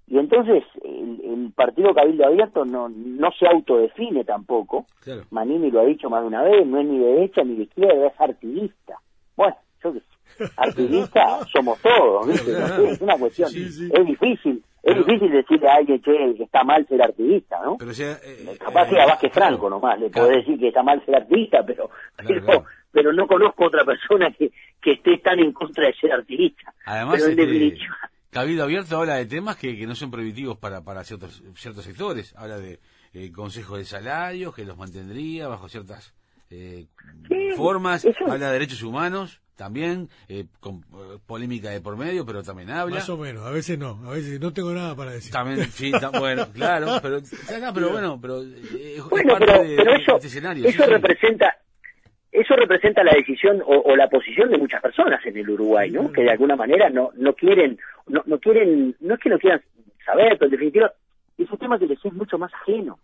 Y 0.08 0.18
entonces 0.18 0.64
el, 0.84 1.22
el 1.24 1.52
partido 1.56 1.94
Cabildo 1.94 2.26
Abierto 2.26 2.66
no, 2.66 2.90
no 2.90 3.32
se 3.40 3.48
autodefine 3.48 4.26
tampoco. 4.26 4.86
Claro. 5.04 5.22
Manini 5.32 5.72
lo 5.72 5.80
ha 5.80 5.86
dicho 5.86 6.10
más 6.10 6.22
de 6.22 6.28
una 6.28 6.44
vez, 6.44 6.68
no 6.68 6.80
es 6.80 6.86
ni 6.86 7.00
de 7.00 7.06
derecha 7.06 7.44
ni 7.44 7.56
de 7.56 7.64
izquierda, 7.64 8.08
es 8.08 8.20
artiguista. 8.20 8.98
Bueno, 9.38 9.56
yo 9.84 9.94
qué 9.94 10.00
sé, 10.00 10.52
artiguista 10.58 11.40
somos 11.54 11.80
todos, 11.82 12.28
¿viste? 12.28 12.52
No 12.52 12.68
sé, 12.68 12.90
es 12.90 13.02
una 13.02 13.18
cuestión, 13.18 13.50
Sí, 13.50 13.70
sí. 13.72 13.90
es 13.94 14.06
difícil, 14.06 14.64
es 14.84 14.98
difícil 14.98 15.32
decirle 15.32 15.70
a 15.70 15.76
alguien 15.76 16.02
che, 16.02 16.36
que 16.36 16.44
está 16.44 16.64
mal 16.64 16.86
ser 16.88 17.02
artiguista, 17.02 17.58
¿no? 17.64 17.78
Pero 17.78 17.94
sea, 17.94 18.18
eh, 18.24 18.58
Capaz 18.60 18.88
eh, 18.88 18.90
sea 18.92 19.06
Vázquez 19.06 19.32
claro, 19.32 19.48
Franco 19.58 19.70
nomás, 19.70 20.00
le 20.00 20.10
claro. 20.10 20.28
podés 20.28 20.46
decir 20.46 20.60
que 20.60 20.68
está 20.70 20.82
mal 20.84 21.04
ser 21.06 21.16
artiguista, 21.16 21.64
pero, 21.66 21.90
Claro, 22.18 22.66
pero, 22.92 23.14
no 23.14 23.28
conozco 23.28 23.66
otra 23.66 23.86
persona 23.86 24.32
que, 24.38 24.52
que 24.82 24.94
esté 24.94 25.18
tan 25.20 25.40
en 25.40 25.52
contra 25.54 25.86
de 25.88 25.94
ser 25.94 26.12
artiguista. 26.12 26.74
Además, 26.86 27.16
pero 27.16 27.26
en 27.26 27.32
este, 27.32 27.46
definitiva, 27.46 27.96
Cabildo 28.32 28.64
Abierto 28.64 28.98
habla 28.98 29.16
de 29.16 29.26
temas 29.26 29.56
que, 29.58 29.78
que 29.78 29.86
no 29.86 29.94
son 29.94 30.10
prohibitivos 30.10 30.58
para, 30.58 30.82
para 30.84 31.04
ciertos, 31.04 31.44
ciertos 31.56 31.84
sectores. 31.84 32.34
Habla 32.38 32.58
de 32.60 32.80
eh, 33.14 33.32
consejos 33.32 33.78
de 33.78 33.86
salarios, 33.86 34.56
que 34.56 34.64
los 34.66 34.78
mantendría 34.78 35.48
bajo 35.50 35.68
ciertas 35.70 36.16
eh, 36.50 36.86
Sí, 37.28 37.50
formas. 37.56 38.06
eso- 38.06 38.26
Habla 38.26 38.48
de 38.48 38.54
derechos 38.54 38.82
humanos 38.84 39.42
también, 39.62 40.10
eh, 40.28 40.46
con 40.60 40.78
eh, 40.94 41.20
polémica 41.28 41.70
de 41.70 41.82
por 41.82 41.96
medio, 41.96 42.26
pero 42.26 42.42
también 42.42 42.72
habla. 42.72 42.96
Más 42.96 43.10
o 43.10 43.18
menos, 43.18 43.46
a 43.46 43.52
veces 43.52 43.78
no, 43.78 44.00
a 44.08 44.12
veces 44.12 44.40
no 44.42 44.52
tengo 44.54 44.72
nada 44.74 44.96
para 44.96 45.12
decir. 45.12 45.32
También, 45.32 45.66
sí, 45.72 45.92
ta- 45.92 46.10
bueno, 46.10 46.48
claro, 46.54 46.88
pero, 47.02 47.20
ya, 47.20 47.60
no, 47.60 47.72
pero 47.74 47.92
bueno, 47.92 48.20
pero 48.20 48.42
eh, 48.42 48.96
es 48.98 49.04
Bueno, 49.10 49.34
parte 49.34 49.46
pero, 49.46 49.64
de, 49.64 49.76
pero 49.76 49.94
eso, 49.94 50.16
este 50.16 50.28
escenario. 50.28 50.66
eso 50.68 50.78
sí, 50.80 50.84
sí. 50.84 50.90
representa 50.90 51.56
eso 52.32 52.56
representa 52.56 53.04
la 53.04 53.12
decisión 53.14 53.62
o, 53.62 53.78
o 53.92 53.96
la 53.96 54.08
posición 54.10 54.50
de 54.50 54.58
muchas 54.58 54.82
personas 54.82 55.20
en 55.26 55.36
el 55.38 55.50
Uruguay, 55.50 55.92
¿no? 55.92 56.12
Que 56.14 56.22
de 56.24 56.32
alguna 56.32 56.56
manera 56.56 56.90
no 56.90 57.12
no 57.18 57.34
quieren 57.34 57.78
no, 58.08 58.24
no 58.26 58.40
quieren 58.40 58.96
no 59.02 59.14
es 59.16 59.20
que 59.20 59.30
no 59.30 59.38
quieran 59.38 59.62
saber, 60.06 60.38
pero 60.40 60.46
en 60.46 60.52
definitiva 60.52 60.92
es 61.38 61.52
un 61.52 61.58
tema 61.58 61.78
que 61.78 61.88
les 61.88 62.04
es 62.04 62.14
mucho 62.14 62.38
más 62.38 62.52
ajeno 62.54 62.98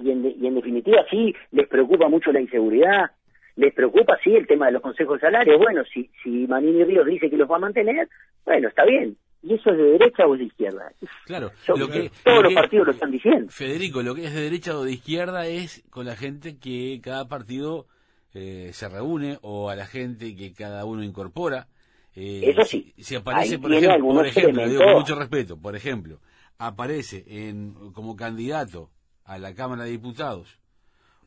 y 0.00 0.10
en, 0.10 0.22
de- 0.24 0.34
y 0.40 0.46
en 0.48 0.56
definitiva 0.56 1.04
sí 1.08 1.32
les 1.52 1.68
preocupa 1.68 2.08
mucho 2.08 2.32
la 2.32 2.40
inseguridad, 2.40 3.12
les 3.56 3.72
preocupa 3.74 4.18
sí 4.24 4.34
el 4.34 4.46
tema 4.46 4.66
de 4.66 4.72
los 4.72 4.82
consejos 4.82 5.16
de 5.20 5.26
salario. 5.26 5.58
Bueno, 5.58 5.82
si 5.92 6.10
si 6.22 6.46
Manini 6.46 6.84
Ríos 6.84 7.06
dice 7.06 7.28
que 7.30 7.36
los 7.36 7.50
va 7.50 7.56
a 7.56 7.60
mantener, 7.60 8.08
bueno 8.44 8.68
está 8.68 8.84
bien. 8.84 9.16
¿Y 9.44 9.54
eso 9.54 9.70
es 9.70 9.76
de 9.76 9.82
derecha 9.98 10.24
o 10.26 10.36
de 10.36 10.44
izquierda? 10.44 10.92
Claro, 11.26 11.50
Yo- 11.66 11.74
lo 11.76 11.88
que, 11.88 12.12
todos 12.22 12.36
lo 12.36 12.42
los 12.42 12.48
que- 12.50 12.54
partidos 12.54 12.86
lo 12.86 12.92
están 12.92 13.10
diciendo. 13.10 13.50
Federico, 13.50 14.00
lo 14.02 14.14
que 14.14 14.26
es 14.26 14.34
de 14.34 14.40
derecha 14.42 14.78
o 14.78 14.84
de 14.84 14.92
izquierda 14.92 15.46
es 15.48 15.82
con 15.90 16.06
la 16.06 16.14
gente 16.14 16.58
que 16.58 17.00
cada 17.02 17.26
partido 17.28 17.86
eh, 18.34 18.70
se 18.72 18.88
reúne 18.88 19.38
o 19.42 19.68
a 19.68 19.74
la 19.74 19.84
gente 19.86 20.36
que 20.36 20.52
cada 20.54 20.84
uno 20.84 21.02
incorpora. 21.02 21.66
Eh, 22.14 22.42
Eso 22.50 22.62
sí. 22.64 22.92
Si, 22.96 23.02
si 23.04 23.14
aparece, 23.16 23.54
Ahí 23.56 23.60
por 23.60 23.72
ejemplo, 23.74 24.08
por 24.14 24.26
ejemplo, 24.26 24.62
lo 24.64 24.68
digo 24.70 24.84
con 24.84 24.92
mucho 24.94 25.14
respeto, 25.16 25.60
por 25.60 25.74
ejemplo, 25.74 26.20
aparece 26.58 27.24
en, 27.26 27.74
como 27.92 28.14
candidato 28.16 28.90
a 29.24 29.38
la 29.38 29.54
Cámara 29.54 29.84
de 29.84 29.90
Diputados 29.90 30.60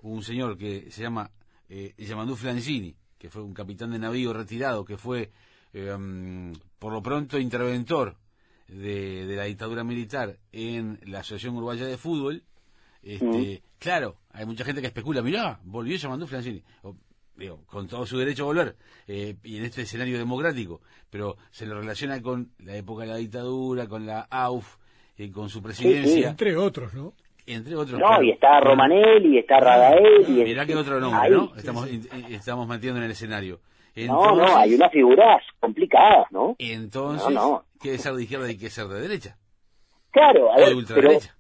un 0.01 0.21
señor 0.23 0.57
que 0.57 0.89
se 0.91 1.01
llama 1.03 1.31
eh, 1.69 1.93
Yamandú 1.97 2.35
Flancini, 2.35 2.95
que 3.17 3.29
fue 3.29 3.41
un 3.41 3.53
capitán 3.53 3.91
de 3.91 3.99
navío 3.99 4.33
retirado, 4.33 4.85
que 4.85 4.97
fue 4.97 5.31
eh, 5.73 5.95
mm, 5.97 6.53
por 6.79 6.93
lo 6.93 7.01
pronto 7.01 7.39
interventor 7.39 8.17
de, 8.67 9.25
de 9.25 9.35
la 9.35 9.43
dictadura 9.45 9.83
militar 9.83 10.37
en 10.51 10.99
la 11.05 11.19
Asociación 11.19 11.55
Uruguaya 11.55 11.85
de 11.85 11.97
Fútbol. 11.97 12.43
Este, 13.03 13.61
Claro, 13.85 14.17
hay 14.31 14.47
mucha 14.47 14.65
gente 14.65 14.81
que 14.81 14.87
especula, 14.87 15.21
mirá, 15.21 15.59
volvió. 15.63 15.95
O, 16.81 16.95
digo, 17.35 17.63
con 17.67 17.87
todo 17.87 18.03
su 18.07 18.17
derecho 18.17 18.41
a 18.41 18.45
volver, 18.47 18.75
eh, 19.05 19.35
y 19.43 19.57
en 19.57 19.65
este 19.65 19.83
escenario 19.83 20.17
democrático, 20.17 20.81
pero 21.11 21.37
se 21.51 21.67
lo 21.67 21.79
relaciona 21.79 22.19
con 22.19 22.51
la 22.57 22.75
época 22.75 23.03
de 23.03 23.09
la 23.09 23.17
dictadura, 23.17 23.87
con 23.87 24.07
la 24.07 24.21
AUF, 24.21 24.77
eh, 25.17 25.29
con 25.29 25.51
su 25.51 25.61
presidencia, 25.61 26.29
Entre 26.29 26.55
otros, 26.55 26.95
¿no? 26.95 27.13
Entre 27.47 27.75
otros. 27.75 27.99
No, 27.99 28.07
claro. 28.07 28.23
y 28.23 28.31
está 28.31 28.59
Romanelli, 28.59 29.37
está 29.39 29.59
Radael. 29.59 30.25
y 30.27 30.31
Mirá 30.43 30.65
que 30.65 30.75
otro 30.75 30.99
nombre, 30.99 31.19
ahí. 31.21 31.31
¿no? 31.31 31.51
Estamos, 31.55 31.91
in- 31.91 32.07
estamos 32.31 32.67
metiendo 32.67 32.99
en 32.99 33.05
el 33.05 33.11
escenario. 33.11 33.59
No, 34.07 34.35
no, 34.35 34.57
hay 34.57 34.73
unas 34.75 34.91
figuras 34.91 35.41
complicadas, 35.59 36.29
¿no? 36.31 36.55
Entonces, 36.59 37.33
No, 37.33 37.49
no. 37.49 37.63
¿qué 37.81 37.93
es 37.93 38.01
ser 38.01 38.13
de 38.13 38.23
izquierda 38.23 38.51
y 38.51 38.57
qué 38.57 38.65
es 38.67 38.73
ser 38.73 38.87
de 38.87 38.99
derecha? 38.99 39.37
Claro, 40.11 40.51
a 40.51 40.55
O 40.55 40.57
ver, 40.57 40.65
de 40.65 40.65
pero, 40.65 40.77
ultraderecha. 40.79 41.35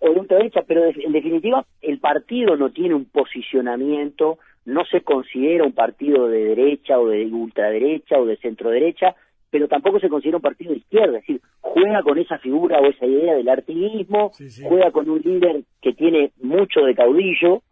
o 0.00 0.10
de 0.10 0.20
ultraderecha, 0.20 0.60
pero 0.66 0.82
de- 0.82 0.94
en 1.04 1.12
definitiva 1.12 1.64
el 1.80 1.98
partido 1.98 2.56
no 2.56 2.70
tiene 2.70 2.94
un 2.94 3.06
posicionamiento, 3.06 4.38
no 4.66 4.84
se 4.84 5.00
considera 5.02 5.64
un 5.64 5.72
partido 5.72 6.28
de 6.28 6.44
derecha 6.54 6.98
o 6.98 7.08
de 7.08 7.24
ultraderecha 7.26 8.16
o 8.18 8.26
de 8.26 8.36
centro 8.36 8.70
derecha, 8.70 9.16
pero 9.50 9.66
tampoco 9.68 9.98
se 10.00 10.08
considera 10.08 10.36
un 10.38 10.42
partido 10.42 10.72
de 10.72 10.78
izquierda, 10.78 11.18
es 11.18 11.26
decir, 11.26 11.40
juega 11.60 12.02
con 12.02 12.18
esa 12.18 12.38
figura 12.38 12.78
o 12.78 12.86
esa 12.86 13.04
idea 13.06 13.34
del 13.34 13.48
artiguismo, 13.48 14.30
Sí, 14.34 14.48
sí. 14.50 14.62
juega 14.66 14.90
con 14.92 15.08
un 15.10 15.20
líder 15.20 15.62
que 15.82 15.92
tiene 15.92 16.32
mucho 16.40 16.80
de 16.82 16.94
caudillo, 16.94 17.62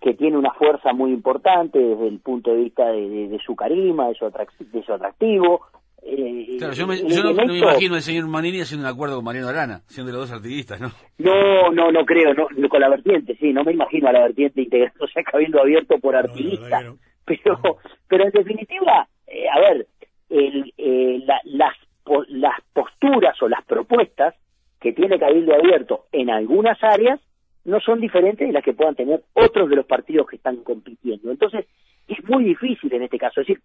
que 0.00 0.12
tiene 0.14 0.36
una 0.36 0.52
fuerza 0.52 0.92
muy 0.92 1.12
importante 1.12 1.78
desde 1.78 2.08
el 2.08 2.20
punto 2.20 2.50
de 2.52 2.62
vista 2.64 2.86
de, 2.92 3.08
de- 3.08 3.28
de 3.28 3.38
su 3.38 3.56
carisma, 3.56 4.08
de 4.08 4.14
su, 4.14 4.26
atrac- 4.26 4.58
de 4.58 4.82
su 4.84 4.92
atractivo, 4.92 5.62
eh, 6.02 6.56
Claro, 6.58 6.74
yo, 6.74 6.86
me, 6.86 6.96
el 6.96 7.08
yo 7.08 7.22
no, 7.22 7.32
no 7.32 7.46
me 7.46 7.58
imagino 7.58 7.94
al 7.94 8.02
señor 8.02 8.26
Manini 8.28 8.60
haciendo 8.60 8.86
un 8.86 8.92
acuerdo 8.92 9.16
con 9.16 9.24
Mariano 9.24 9.48
Arana, 9.48 9.80
siendo 9.86 10.12
los 10.12 10.28
dos 10.28 10.32
artiguistas, 10.32 10.78
¿no? 10.78 10.90
No, 11.16 11.70
no, 11.72 11.90
no 11.90 12.04
creo, 12.04 12.34
no, 12.34 12.46
no, 12.54 12.68
con 12.68 12.80
la 12.80 12.90
vertiente, 12.90 13.34
sí, 13.40 13.54
no 13.54 13.64
me 13.64 13.72
imagino 13.72 14.08
a 14.08 14.12
la 14.12 14.20
vertiente 14.24 14.60
integrándose 14.60 15.18
a 15.20 15.22
Cabildo 15.22 15.60
Abierto 15.62 15.98
por 15.98 16.14
artiguista, 16.14 16.82
no. 16.82 16.98
pero, 17.24 17.58
pero 18.06 18.24
en 18.24 18.30
definitiva, 18.32 19.08
eh, 19.26 19.46
a 19.48 19.58
ver, 19.60 19.86
el, 20.30 20.72
eh, 20.78 21.22
la- 21.26 21.40
las, 21.44 21.74
po- 22.02 22.24
las 22.28 22.60
posturas 22.72 23.40
o 23.42 23.48
las 23.48 23.64
propuestas 23.64 24.34
que 24.80 24.92
tiene 24.92 25.18
Cabildo 25.18 25.54
Abierto 25.54 26.06
en 26.12 26.30
algunas 26.30 26.82
áreas 26.82 27.20
no 27.64 27.80
son 27.80 28.00
diferentes 28.00 28.46
de 28.46 28.52
las 28.52 28.62
que 28.62 28.74
puedan 28.74 28.94
tener 28.94 29.22
otros 29.32 29.70
de 29.70 29.76
los 29.76 29.86
partidos 29.86 30.26
que 30.28 30.36
están 30.36 30.56
compitiendo. 30.58 31.30
Entonces, 31.30 31.66
es 32.06 32.22
muy 32.28 32.44
difícil 32.44 32.92
en 32.92 33.02
este 33.04 33.18
caso. 33.18 33.40
Es 33.40 33.46
decir, 33.46 33.62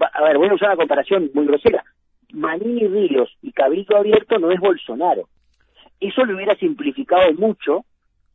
a 0.00 0.22
ver, 0.24 0.38
voy 0.38 0.48
a 0.48 0.54
usar 0.54 0.68
una 0.70 0.76
comparación 0.76 1.30
muy 1.34 1.44
grosera. 1.46 1.84
Manini 2.32 2.86
Ríos 2.88 3.30
y 3.42 3.52
Cabildo 3.52 3.96
Abierto 3.98 4.38
no 4.38 4.50
es 4.50 4.58
Bolsonaro. 4.58 5.28
Eso 6.00 6.24
le 6.24 6.34
hubiera 6.34 6.54
simplificado 6.56 7.32
mucho 7.34 7.84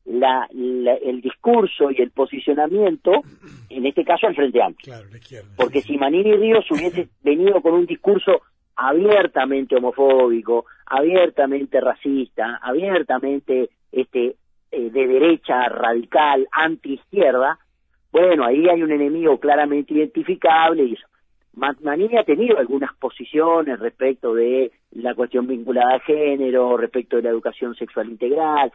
la, 0.05 0.47
la- 0.53 0.93
el 0.95 1.21
discurso 1.21 1.89
y 1.91 2.01
el 2.01 2.11
posicionamiento, 2.11 3.11
en 3.69 3.85
este 3.85 4.03
caso 4.03 4.27
al 4.27 4.35
Frente 4.35 4.61
Amplio. 4.61 4.93
Claro. 4.93 5.07
Porque 5.55 5.81
si. 5.81 5.97
Manini 5.97 6.33
Ríos 6.33 6.65
hubiese 6.71 7.09
venido 7.23 7.61
con 7.61 7.73
un 7.73 7.85
discurso 7.85 8.41
abiertamente 8.75 9.75
homofóbico, 9.75 10.65
abiertamente 10.85 11.79
racista, 11.81 12.59
abiertamente 12.61 13.69
este 13.91 14.35
eh, 14.71 14.89
de 14.89 15.07
derecha 15.07 15.67
radical, 15.67 16.47
anti-izquierda, 16.51 17.59
bueno, 18.11 18.45
ahí 18.45 18.67
hay 18.69 18.81
un 18.81 18.91
enemigo 18.91 19.39
claramente 19.39 19.93
identificable 19.93 20.83
y 20.85 20.93
eso. 20.93 21.07
Ma- 21.53 21.75
Manini 21.81 22.17
ha 22.17 22.23
tenido 22.23 22.57
algunas 22.57 22.95
posiciones 22.95 23.79
respecto 23.79 24.33
de 24.33 24.71
la 24.91 25.13
cuestión 25.13 25.45
vinculada 25.47 25.95
a 25.95 25.99
género, 25.99 26.77
respecto 26.77 27.17
de 27.17 27.23
la 27.23 27.29
educación 27.29 27.75
sexual 27.75 28.09
integral, 28.09 28.71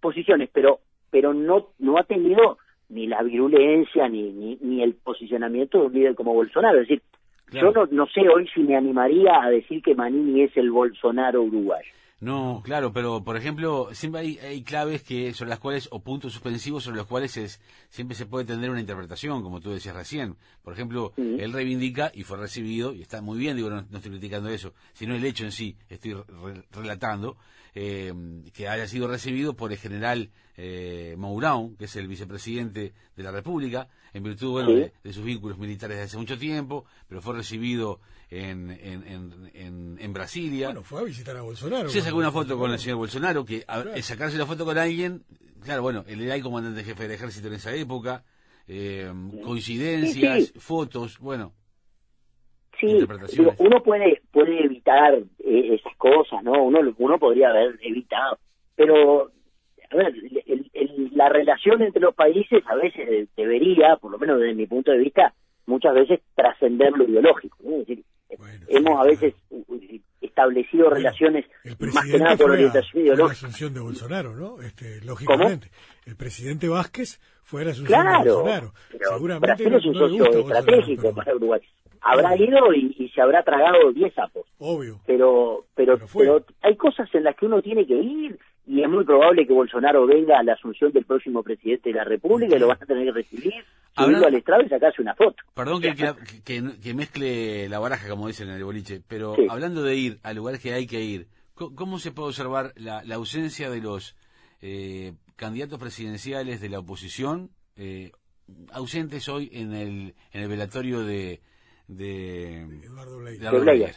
posiciones, 0.00 0.48
pero 0.52 0.80
pero 1.10 1.32
no 1.34 1.68
no 1.78 1.98
ha 1.98 2.04
tenido 2.04 2.58
ni 2.88 3.06
la 3.06 3.22
virulencia 3.22 4.08
ni, 4.08 4.30
ni, 4.32 4.58
ni 4.60 4.82
el 4.82 4.94
posicionamiento 4.94 5.78
de 5.80 5.86
un 5.86 5.92
líder 5.94 6.14
como 6.14 6.34
Bolsonaro. 6.34 6.80
Es 6.80 6.88
decir, 6.88 7.02
Claro. 7.46 7.72
yo 7.72 7.86
no, 7.86 8.04
no 8.04 8.06
sé 8.06 8.22
hoy 8.28 8.48
si 8.54 8.62
me 8.62 8.74
animaría 8.76 9.42
a 9.42 9.50
decir 9.50 9.82
que 9.82 9.94
Manini 9.94 10.42
es 10.42 10.56
el 10.56 10.70
Bolsonaro 10.70 11.42
uruguayo. 11.42 11.86
No, 12.20 12.62
claro, 12.64 12.90
pero 12.92 13.22
por 13.22 13.36
ejemplo, 13.36 13.88
siempre 13.92 14.22
hay, 14.22 14.38
hay 14.38 14.62
claves 14.62 15.02
que 15.02 15.34
sobre 15.34 15.50
las 15.50 15.58
cuales, 15.58 15.88
o 15.92 16.00
puntos 16.02 16.32
suspensivos 16.32 16.82
sobre 16.84 16.96
los 16.96 17.06
cuales 17.06 17.36
es, 17.36 17.60
siempre 17.90 18.14
se 18.16 18.24
puede 18.24 18.46
tener 18.46 18.70
una 18.70 18.80
interpretación, 18.80 19.42
como 19.42 19.60
tú 19.60 19.70
decías 19.72 19.94
recién. 19.94 20.36
Por 20.62 20.72
ejemplo, 20.72 21.12
Sí. 21.16 21.36
él 21.38 21.52
reivindica 21.52 22.10
y 22.14 22.22
fue 22.22 22.38
recibido, 22.38 22.94
y 22.94 23.02
está 23.02 23.20
muy 23.20 23.38
bien, 23.38 23.56
digo, 23.56 23.68
no, 23.68 23.82
no 23.90 23.96
estoy 23.98 24.12
criticando 24.12 24.48
eso, 24.48 24.72
sino 24.94 25.14
el 25.14 25.24
hecho 25.24 25.44
en 25.44 25.52
sí, 25.52 25.76
estoy 25.90 26.14
re- 26.14 26.62
relatando, 26.72 27.36
eh, 27.74 28.12
que 28.52 28.68
haya 28.68 28.86
sido 28.86 29.08
recibido 29.08 29.54
por 29.54 29.72
el 29.72 29.78
general 29.78 30.30
eh, 30.56 31.16
Mourão, 31.18 31.76
que 31.76 31.86
es 31.86 31.96
el 31.96 32.06
vicepresidente 32.06 32.92
de 33.16 33.22
la 33.22 33.32
República, 33.32 33.88
en 34.12 34.22
virtud 34.22 34.50
bueno, 34.52 34.68
Sí. 34.70 34.76
de, 34.76 34.92
de 35.02 35.12
sus 35.12 35.24
vínculos 35.24 35.58
militares 35.58 35.96
de 35.96 36.04
hace 36.04 36.16
mucho 36.16 36.38
tiempo, 36.38 36.84
pero 37.08 37.20
fue 37.20 37.34
recibido 37.34 38.00
en, 38.30 38.70
en, 38.70 39.06
en, 39.06 39.50
en, 39.54 39.96
en 40.00 40.12
Brasilia. 40.12 40.68
Bueno, 40.68 40.82
fue 40.84 41.00
a 41.00 41.04
visitar 41.04 41.36
a 41.36 41.42
Bolsonaro. 41.42 41.88
Sí, 41.88 42.00
sacó 42.00 42.16
una 42.18 42.30
foto 42.30 42.56
con 42.56 42.70
el 42.70 42.78
señor 42.78 42.98
Bolsonaro, 42.98 43.44
que 43.44 43.64
a- 43.66 43.82
Claro. 43.82 43.94
el 43.94 44.02
sacarse 44.04 44.38
la 44.38 44.46
foto 44.46 44.64
con 44.64 44.78
alguien, 44.78 45.24
claro, 45.62 45.82
bueno, 45.82 46.04
él 46.06 46.20
era 46.22 46.36
el 46.36 46.42
comandante 46.42 46.84
jefe 46.84 47.02
del 47.04 47.12
ejército 47.12 47.48
en 47.48 47.54
esa 47.54 47.74
época, 47.74 48.24
eh, 48.68 49.12
coincidencias, 49.42 50.38
Sí, 50.46 50.50
sí. 50.52 50.58
fotos, 50.60 51.18
bueno, 51.18 51.52
Sí, 52.80 52.88
digo, 52.88 53.54
uno 53.58 53.82
puede 53.82 54.20
puede 54.32 54.63
evitar 54.84 55.14
eh, 55.14 55.74
esas 55.74 55.96
cosas, 55.96 56.42
¿no? 56.42 56.62
Uno 56.62 56.80
uno 56.98 57.18
podría 57.18 57.50
haber 57.50 57.78
evitado, 57.82 58.38
pero 58.76 59.30
a 59.90 59.96
ver, 59.96 60.12
el- 60.46 60.70
el- 60.72 61.10
la 61.14 61.28
relación 61.28 61.82
entre 61.82 62.00
los 62.02 62.14
países 62.14 62.62
a 62.66 62.74
veces 62.76 63.28
debería, 63.36 63.96
por 63.96 64.10
lo 64.12 64.18
menos 64.18 64.40
desde 64.40 64.54
mi 64.54 64.66
punto 64.66 64.90
de 64.92 64.98
vista, 64.98 65.32
muchas 65.66 65.94
veces 65.94 66.20
trascender 66.34 66.92
lo 66.92 67.04
ideológico, 67.04 67.56
¿no? 67.62 67.72
Es 67.80 67.86
decir, 67.86 68.04
Bueno, 68.38 68.64
hemos 68.68 69.00
a 69.00 69.04
veces 69.04 69.34
establecido 70.20 70.84
Bueno, 70.84 70.96
relaciones 70.96 71.44
El 71.62 71.76
más 71.92 72.04
que 72.10 72.18
nada 72.18 72.36
por 72.36 72.50
orientación 72.50 72.90
fue 72.92 73.00
a 73.00 73.04
la 73.04 73.08
ideológica. 73.14 73.32
asunción 73.46 73.74
de 73.74 73.80
Bolsonaro, 73.80 74.34
¿no? 74.34 74.60
Este, 74.62 75.00
lógicamente. 75.04 75.70
El 76.06 76.16
presidente 76.16 76.66
Vázquez 76.68 77.20
fue 77.42 77.64
la 77.64 77.70
asunción 77.70 78.00
de 78.00 78.10
Claro, 78.10 78.34
Bolsonaro. 78.34 78.72
Seguramente 78.90 79.46
Brasil 79.46 79.70
no- 79.70 79.78
es 79.78 79.86
un 79.86 79.94
socio 79.94 80.24
estratégico 80.40 81.02
pero- 81.02 81.14
para 81.14 81.36
Uruguay. 81.36 81.60
Habrá 82.04 82.36
ido 82.36 82.72
y, 82.74 82.94
y 82.98 83.08
se 83.08 83.20
habrá 83.20 83.42
tragado 83.42 83.90
10 83.92 84.12
sapos. 84.14 84.46
Obvio. 84.58 85.00
pero 85.06 85.64
pero 85.74 85.98
Pero 86.16 86.44
hay 86.62 86.76
cosas 86.76 87.08
en 87.14 87.24
las 87.24 87.34
que 87.36 87.46
uno 87.46 87.62
tiene 87.62 87.86
que 87.86 87.94
ir 87.94 88.38
y 88.66 88.82
es 88.82 88.88
muy 88.88 89.04
probable 89.04 89.46
que 89.46 89.52
Bolsonaro 89.52 90.06
venga 90.06 90.38
a 90.38 90.42
la 90.42 90.54
asunción 90.54 90.90
del 90.92 91.04
próximo 91.04 91.42
presidente 91.42 91.90
de 91.90 91.96
la 91.96 92.04
República 92.04 92.56
y 92.56 92.58
lo 92.58 92.68
van 92.68 92.78
a 92.82 92.86
tener 92.86 93.04
que 93.04 93.12
recibir, 93.12 93.52
subirlo 93.96 94.26
al 94.26 94.34
estrado 94.34 94.62
y 94.62 94.68
sacarse 94.70 95.02
una 95.02 95.14
foto. 95.14 95.36
Perdón 95.54 95.82
que, 95.82 95.94
que, 95.94 96.12
que- 96.44 96.80
que 96.82 96.94
mezcle 96.94 97.68
la 97.68 97.78
baraja, 97.78 98.08
como 98.08 98.26
dicen 98.26 98.48
en 98.48 98.54
el 98.56 98.64
boliche, 98.64 99.00
pero 99.06 99.34
Sí. 99.36 99.46
hablando 99.50 99.82
de 99.82 99.96
ir 99.96 100.18
a 100.22 100.32
lugares 100.32 100.60
que 100.60 100.72
hay 100.72 100.86
que 100.86 101.00
ir, 101.02 101.26
¿cómo 101.54 101.98
se 101.98 102.10
puede 102.12 102.28
observar 102.28 102.72
la, 102.76 103.02
la 103.04 103.14
ausencia 103.16 103.68
de 103.70 103.80
los 103.82 104.16
eh, 104.62 105.12
candidatos 105.36 105.78
presidenciales 105.78 106.60
de 106.62 106.68
la 106.70 106.78
oposición 106.78 107.50
eh, 107.76 108.12
ausentes 108.72 109.28
hoy 109.28 109.50
en 109.52 109.74
el, 109.74 110.14
en 110.32 110.42
el 110.42 110.48
velatorio 110.48 111.00
de, 111.04 111.40
de, 111.86 112.62
Eduardo 112.84 113.18
de 113.18 113.32
Bleier. 113.32 113.60
Bleier? 113.60 113.94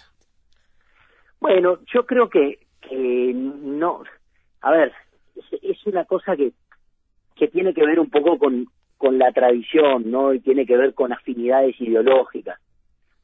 Bueno, 1.40 1.80
yo 1.94 2.06
creo 2.06 2.30
que, 2.30 2.60
que 2.82 3.32
no, 3.34 4.04
a 4.62 4.72
ver, 4.72 4.92
es, 5.36 5.46
es 5.62 5.86
una 5.86 6.06
cosa 6.06 6.36
que, 6.36 6.54
que 7.36 7.48
tiene 7.48 7.74
que 7.74 7.86
ver 7.86 8.00
un 8.00 8.10
poco 8.10 8.38
con, 8.38 8.68
con 8.98 9.18
la 9.20 9.32
tradición, 9.32 10.10
¿no? 10.10 10.34
Y 10.34 10.40
tiene 10.40 10.66
que 10.66 10.76
ver 10.78 10.94
con 10.94 11.14
afinidades 11.14 11.80
ideológicas. 11.80 12.60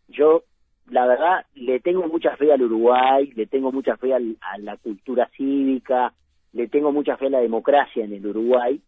Yo, 0.07 0.43
la 0.89 1.07
verdad, 1.07 1.45
le 1.55 1.79
tengo 1.79 2.07
mucha 2.07 2.35
fe 2.37 2.51
al 2.53 2.61
Uruguay, 2.61 3.31
le 3.35 3.47
tengo 3.47 3.71
mucha 3.71 3.97
fe 3.97 4.13
al- 4.13 4.37
a 4.41 4.57
la 4.59 4.77
cultura 4.77 5.29
cívica, 5.35 6.13
le 6.51 6.67
tengo 6.67 6.91
mucha 6.91 7.17
fe 7.17 7.27
a 7.27 7.31
la 7.31 7.39
democracia 7.39 8.03
en 8.05 8.13
el 8.13 8.27
Uruguay, 8.27 8.79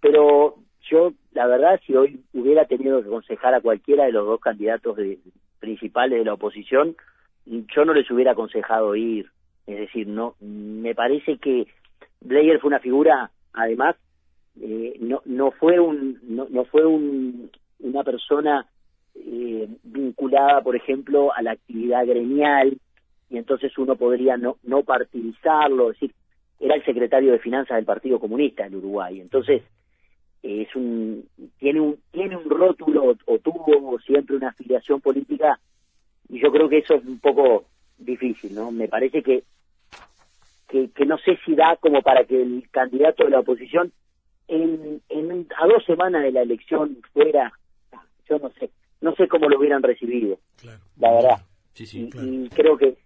pero 0.00 0.56
yo, 0.90 1.12
la 1.32 1.46
verdad, 1.46 1.80
si 1.86 1.94
hoy 1.94 2.20
hubiera 2.32 2.64
tenido 2.66 3.00
que 3.00 3.08
aconsejar 3.08 3.54
a 3.54 3.60
cualquiera 3.60 4.04
de 4.04 4.12
los 4.12 4.26
dos 4.26 4.40
candidatos 4.40 4.96
de- 4.96 5.18
principales 5.60 6.18
de 6.18 6.24
la 6.24 6.34
oposición, 6.34 6.94
yo 7.46 7.84
no 7.84 7.94
les 7.94 8.10
hubiera 8.10 8.32
aconsejado 8.32 8.94
ir. 8.96 9.26
Es 9.66 9.78
decir, 9.78 10.06
no, 10.06 10.34
me 10.40 10.94
parece 10.94 11.38
que 11.38 11.66
Blair 12.20 12.60
fue 12.60 12.68
una 12.68 12.80
figura, 12.80 13.30
además, 13.52 13.96
eh, 14.60 14.94
no, 15.00 15.22
no 15.24 15.50
fue 15.52 15.80
un, 15.80 16.18
no, 16.22 16.46
no 16.50 16.64
fue 16.64 16.84
un, 16.84 17.50
una 17.80 18.04
persona 18.04 18.66
eh, 19.14 19.68
vinculada, 19.82 20.60
por 20.60 20.76
ejemplo, 20.76 21.32
a 21.34 21.42
la 21.42 21.52
actividad 21.52 22.06
gremial, 22.06 22.76
y 23.30 23.38
entonces 23.38 23.76
uno 23.78 23.96
podría 23.96 24.36
no, 24.36 24.58
no 24.64 24.82
partidizarlo, 24.82 25.88
decir, 25.88 26.12
era 26.60 26.74
el 26.74 26.84
secretario 26.84 27.32
de 27.32 27.38
finanzas 27.38 27.76
del 27.76 27.84
Partido 27.84 28.20
Comunista 28.20 28.66
en 28.66 28.76
Uruguay, 28.76 29.20
entonces 29.20 29.62
es 30.46 30.76
un 30.76 31.26
tiene 31.58 31.80
un 31.80 31.98
tiene 32.10 32.36
un 32.36 32.48
rótulo 32.50 33.04
o, 33.10 33.16
o 33.26 33.38
tuvo 33.38 33.98
siempre 34.00 34.36
una 34.36 34.48
afiliación 34.50 35.00
política 35.00 35.58
y 36.28 36.38
yo 36.38 36.52
creo 36.52 36.68
que 36.68 36.78
eso 36.78 36.94
es 36.94 37.04
un 37.04 37.18
poco 37.18 37.64
difícil, 37.98 38.54
¿no? 38.54 38.70
Me 38.70 38.86
parece 38.88 39.22
que 39.22 39.42
que, 40.68 40.90
que 40.90 41.06
no 41.06 41.16
sé 41.18 41.38
si 41.44 41.54
da 41.54 41.76
como 41.76 42.02
para 42.02 42.24
que 42.24 42.40
el 42.42 42.68
candidato 42.70 43.24
de 43.24 43.30
la 43.30 43.40
oposición 43.40 43.92
en, 44.48 45.00
en 45.08 45.46
a 45.58 45.66
dos 45.66 45.84
semanas 45.84 46.22
de 46.22 46.32
la 46.32 46.42
elección 46.42 46.98
fuera, 47.12 47.52
yo 48.28 48.38
no 48.38 48.50
sé, 48.58 48.70
no 49.00 49.14
sé 49.14 49.28
cómo 49.28 49.48
lo 49.48 49.58
hubieran 49.58 49.82
recibido, 49.82 50.38
Claro. 50.60 50.80
la 50.98 51.12
verdad. 51.12 51.38
Sí, 51.74 51.84
Y, 51.84 51.86
sí. 51.86 52.08
claro. 52.10 52.28
y 52.28 52.48
creo 52.50 52.76
que, 52.76 52.96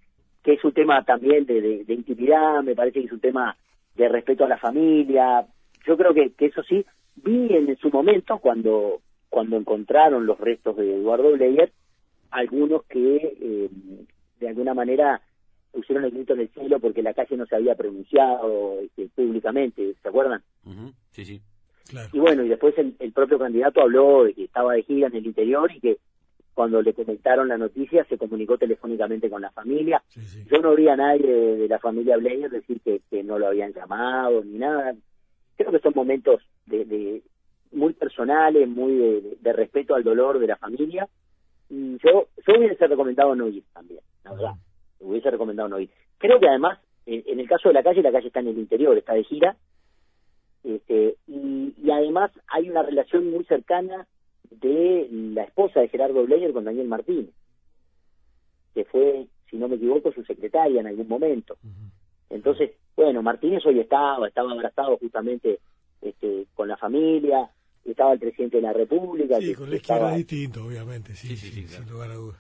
que 0.43 0.55
es 0.55 0.65
un 0.65 0.73
tema 0.73 1.05
también 1.05 1.45
de, 1.47 1.61
de, 1.61 1.85
de 1.85 1.95
intimidad, 1.95 2.63
me 2.63 2.75
parece 2.75 3.01
que 3.01 3.07
es 3.07 3.13
un 3.13 3.21
tema 3.21 3.57
de 3.95 4.09
respeto 4.09 4.45
a 4.45 4.49
la 4.49 4.59
familia. 4.59 5.45
Yo 5.87 5.97
creo 5.97 6.13
que, 6.15 6.33
que 6.33 6.47
eso 6.47 6.63
sí, 6.63 6.85
vi 7.23 7.55
en 7.55 7.77
su 7.79 7.91
momento 7.91 8.39
cuando, 8.39 9.01
cuando 9.29 9.57
encontraron 9.57 10.27
los 10.27 10.39
restos 10.39 10.77
de 10.77 10.97
Eduardo 10.97 11.33
Bleyer, 11.33 11.73
algunos 12.31 12.85
que 12.85 13.17
eh, 13.41 13.71
de 14.41 14.49
alguna 14.49 14.75
manera 14.75 15.21
pusieron 15.73 16.05
el 16.05 16.11
grito 16.11 16.35
en 16.35 16.41
el 16.41 16.49
cielo 16.49 16.81
porque 16.81 17.03
la 17.03 17.15
calle 17.15 17.37
no 17.37 17.47
se 17.47 17.57
había 17.57 17.75
pronunciado 17.75 18.81
este, 18.81 19.09
públicamente, 19.15 19.95
¿se 20.03 20.09
acuerdan? 20.09 20.43
Sí, 21.11 21.25
sí. 21.25 21.41
Claro. 21.89 22.09
Y 22.13 22.19
bueno, 22.19 22.45
y 22.45 22.49
después 22.49 22.77
el, 22.77 22.97
el 22.99 23.13
propio 23.13 23.39
candidato 23.39 23.81
habló 23.81 24.25
de 24.25 24.35
que 24.35 24.45
estaba 24.45 24.75
de 24.75 24.83
gira 24.83 25.07
en 25.09 25.17
el 25.17 25.27
interior 25.27 25.71
y 25.73 25.81
que 25.81 25.99
cuando 26.53 26.83
le 26.83 26.93
comentaron 26.93 27.49
la 27.49 27.57
noticia 27.57 28.05
se 28.05 28.19
comunicó 28.19 28.59
telefónicamente 28.59 29.31
con 29.31 29.41
la 29.41 29.51
familia. 29.53 30.03
Sí, 30.09 30.21
sí. 30.23 30.45
Yo 30.51 30.59
no 30.61 30.71
oí 30.71 30.89
a 30.89 30.97
nadie 30.97 31.27
de, 31.27 31.57
de 31.57 31.69
la 31.69 31.79
familia 31.79 32.17
Blair 32.17 32.51
decir 32.51 32.81
que, 32.81 33.01
que 33.09 33.23
no 33.23 33.39
lo 33.39 33.47
habían 33.47 33.73
llamado 33.73 34.43
ni 34.45 34.59
nada. 34.59 34.95
Creo 35.57 35.71
que 35.71 35.79
son 35.79 35.93
momentos 35.95 36.43
de, 36.69 36.85
de 36.85 37.23
muy 37.73 37.93
personales, 37.93 38.69
muy 38.69 38.95
de, 38.97 39.37
de 39.41 39.53
respeto 39.53 39.95
al 39.95 40.05
dolor 40.05 40.39
de 40.39 40.47
la 40.47 40.57
familia. 40.57 41.09
Y 41.71 41.99
yo, 41.99 42.29
yo 42.47 42.59
hubiese 42.59 42.87
recomendado 42.87 43.35
no 43.35 43.49
ir 43.49 43.65
también. 43.73 44.01
la 44.25 44.33
verdad. 44.33 44.55
Hubiese 45.01 45.31
recomendado 45.31 45.69
no 45.69 45.79
ir. 45.79 45.91
Creo 46.19 46.41
que 46.41 46.49
además, 46.49 46.79
en, 47.07 47.23
en 47.27 47.41
el 47.41 47.49
caso 47.49 47.69
de 47.69 47.75
la 47.75 47.83
calle, 47.83 48.03
la 48.03 48.13
calle 48.13 48.29
está 48.29 48.41
en 48.41 48.49
el 48.49 48.59
interior, 48.59 48.97
está 48.97 49.15
de 49.15 49.25
gira, 49.25 49.57
este, 50.65 51.17
y, 51.27 51.75
y 51.83 51.91
además 51.91 52.31
hay 52.49 52.69
una 52.69 52.83
relación 52.83 53.31
muy 53.31 53.45
cercana 53.45 54.07
de 54.51 55.09
la 55.11 55.45
esposa 55.45 55.81
de 55.81 55.89
Gerardo 55.89 56.25
Bleyer 56.25 56.53
con 56.53 56.65
Daniel 56.65 56.89
Martínez, 56.89 57.31
que 58.75 58.85
fue, 58.85 59.27
si 59.51 59.57
no 59.57 59.69
me 59.69 59.77
equivoco, 59.77 60.13
su 60.13 60.25
secretaria 60.25 60.81
en 60.81 60.87
algún 60.87 61.09
momento. 61.09 61.57
Entonces, 62.31 62.73
bueno, 62.97 63.23
Martínez 63.23 63.65
hoy 63.67 63.79
estaba, 63.81 64.27
estaba 64.27 64.53
abrazado 64.53 64.97
justamente 64.99 65.61
este, 66.03 66.47
con 66.55 66.69
la 66.69 66.77
familia, 66.77 67.49
estaba 67.85 68.13
el 68.13 68.19
presidente 68.19 68.59
de 68.59 68.63
la 68.65 68.73
República. 68.73 69.39
Sí, 69.39 69.47
que- 69.49 69.55
con 69.55 69.71
la 69.71 69.77
izquierda 69.77 70.03
estaba- 70.05 70.17
distinto, 70.17 70.65
obviamente, 70.67 71.15
sí, 71.15 71.29
Sí, 71.29 71.37
sí, 71.37 71.47
sí, 71.51 71.53
sí, 71.63 71.65
claro. 71.69 71.85
sin 71.85 71.93
lugar 71.93 72.11
a 72.11 72.15
dudas. 72.15 72.39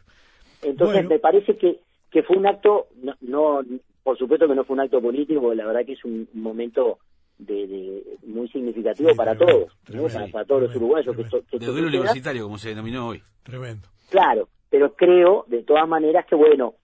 Entonces 0.63 0.95
Bueno. 0.97 1.09
me 1.11 1.19
parece 1.19 1.57
que, 1.57 1.81
que 2.11 2.23
fue 2.23 2.37
un 2.37 2.47
acto, 2.47 2.89
no, 3.03 3.15
no, 3.21 3.61
por 4.03 4.19
supuesto 4.19 4.47
que 4.49 4.55
no 4.55 4.65
fue 4.65 4.75
un 4.75 4.81
acto 4.81 5.01
político, 5.01 5.41
porque 5.41 5.57
la 5.57 5.67
verdad 5.67 5.85
que 5.87 5.93
es 5.93 6.05
un, 6.05 6.29
momento 6.35 6.99
de, 7.39 7.67
de- 7.67 8.03
muy 8.27 8.49
significativo 8.49 9.11
Sí, 9.11 9.17
para 9.17 9.37
tremendo, 9.37 9.69
todos, 9.87 10.13
para, 10.13 10.27
para 10.29 10.45
todos 10.45 10.63
los 10.63 10.77
uruguayos 10.77 11.15
que 11.17 11.23
tremendo. 11.23 11.37
esto, 11.39 11.51
que 11.51 11.59
De 11.59 11.65
esto 11.65 11.73
duelo 11.73 11.89
universitario, 11.89 12.43
como 12.45 12.59
se 12.59 12.71
denominó 12.71 13.09
hoy. 13.09 13.23
Tremendo. 13.45 13.89
Claro, 14.11 14.49
pero 14.69 14.95
creo 14.95 15.45
de 15.47 15.63
todas 15.63 15.89
maneras 15.89 16.27
que 16.27 16.35
bueno, 16.35 16.75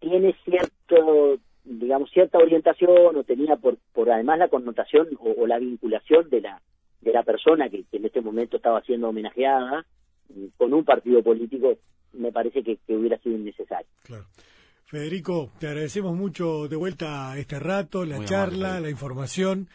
tiene 0.00 0.34
cierto, 0.44 1.38
digamos, 1.64 2.10
cierta 2.10 2.38
orientación 2.38 3.16
o 3.16 3.24
tenía 3.24 3.56
por, 3.56 3.76
por 3.92 4.10
además 4.10 4.38
la 4.38 4.48
connotación 4.48 5.08
o, 5.18 5.42
o 5.42 5.46
la 5.46 5.58
vinculación 5.58 6.28
de 6.30 6.40
la 6.40 6.62
de 7.02 7.12
la 7.12 7.22
persona 7.22 7.68
que, 7.68 7.84
que 7.90 7.96
en 7.96 8.06
este 8.06 8.20
momento 8.20 8.56
estaba 8.56 8.80
siendo 8.82 9.08
homenajeada 9.08 9.84
mm, 10.28 10.46
con 10.56 10.72
un 10.72 10.84
partido 10.84 11.22
político, 11.22 11.76
me 12.12 12.32
parece 12.32 12.62
que, 12.62 12.78
que 12.86 12.96
hubiera 12.96 13.18
sido 13.18 13.36
innecesario. 13.36 13.88
Claro. 14.04 14.24
Federico, 14.84 15.50
te 15.58 15.68
agradecemos 15.68 16.14
mucho 16.16 16.68
de 16.68 16.76
vuelta 16.76 17.36
este 17.38 17.58
rato, 17.58 18.04
la 18.04 18.18
Muy 18.18 18.26
charla, 18.26 18.78
la 18.78 18.90
información, 18.90 19.68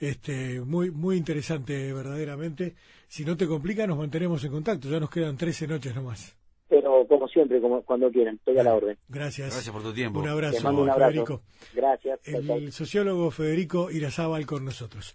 este, 0.00 0.60
muy, 0.60 0.90
muy 0.90 1.16
interesante 1.16 1.92
verdaderamente. 1.92 2.74
Si 3.06 3.24
no 3.24 3.36
te 3.36 3.46
complica, 3.46 3.86
nos 3.86 3.98
mantenemos 3.98 4.44
en 4.44 4.50
contacto. 4.50 4.90
Ya 4.90 4.98
nos 4.98 5.10
quedan 5.10 5.36
13 5.36 5.68
noches 5.68 5.94
nomás. 5.94 6.36
Pero 6.68 7.06
como 7.06 7.28
siempre, 7.28 7.60
como 7.60 7.82
cuando 7.82 8.10
quieran, 8.10 8.36
estoy 8.36 8.58
a 8.58 8.62
la 8.64 8.74
orden. 8.74 8.96
Gracias. 9.08 9.52
Gracias 9.52 9.72
por 9.72 9.82
tu 9.82 9.92
tiempo. 9.92 10.20
Un 10.20 10.28
abrazo, 10.28 10.62
mando 10.62 10.82
un 10.82 10.90
abrazo. 10.90 11.12
Federico. 11.12 11.42
Gracias. 11.74 12.20
El 12.24 12.72
sociólogo 12.72 13.30
Federico 13.30 13.90
Irazábal 13.90 14.46
con 14.46 14.64
nosotros. 14.64 15.14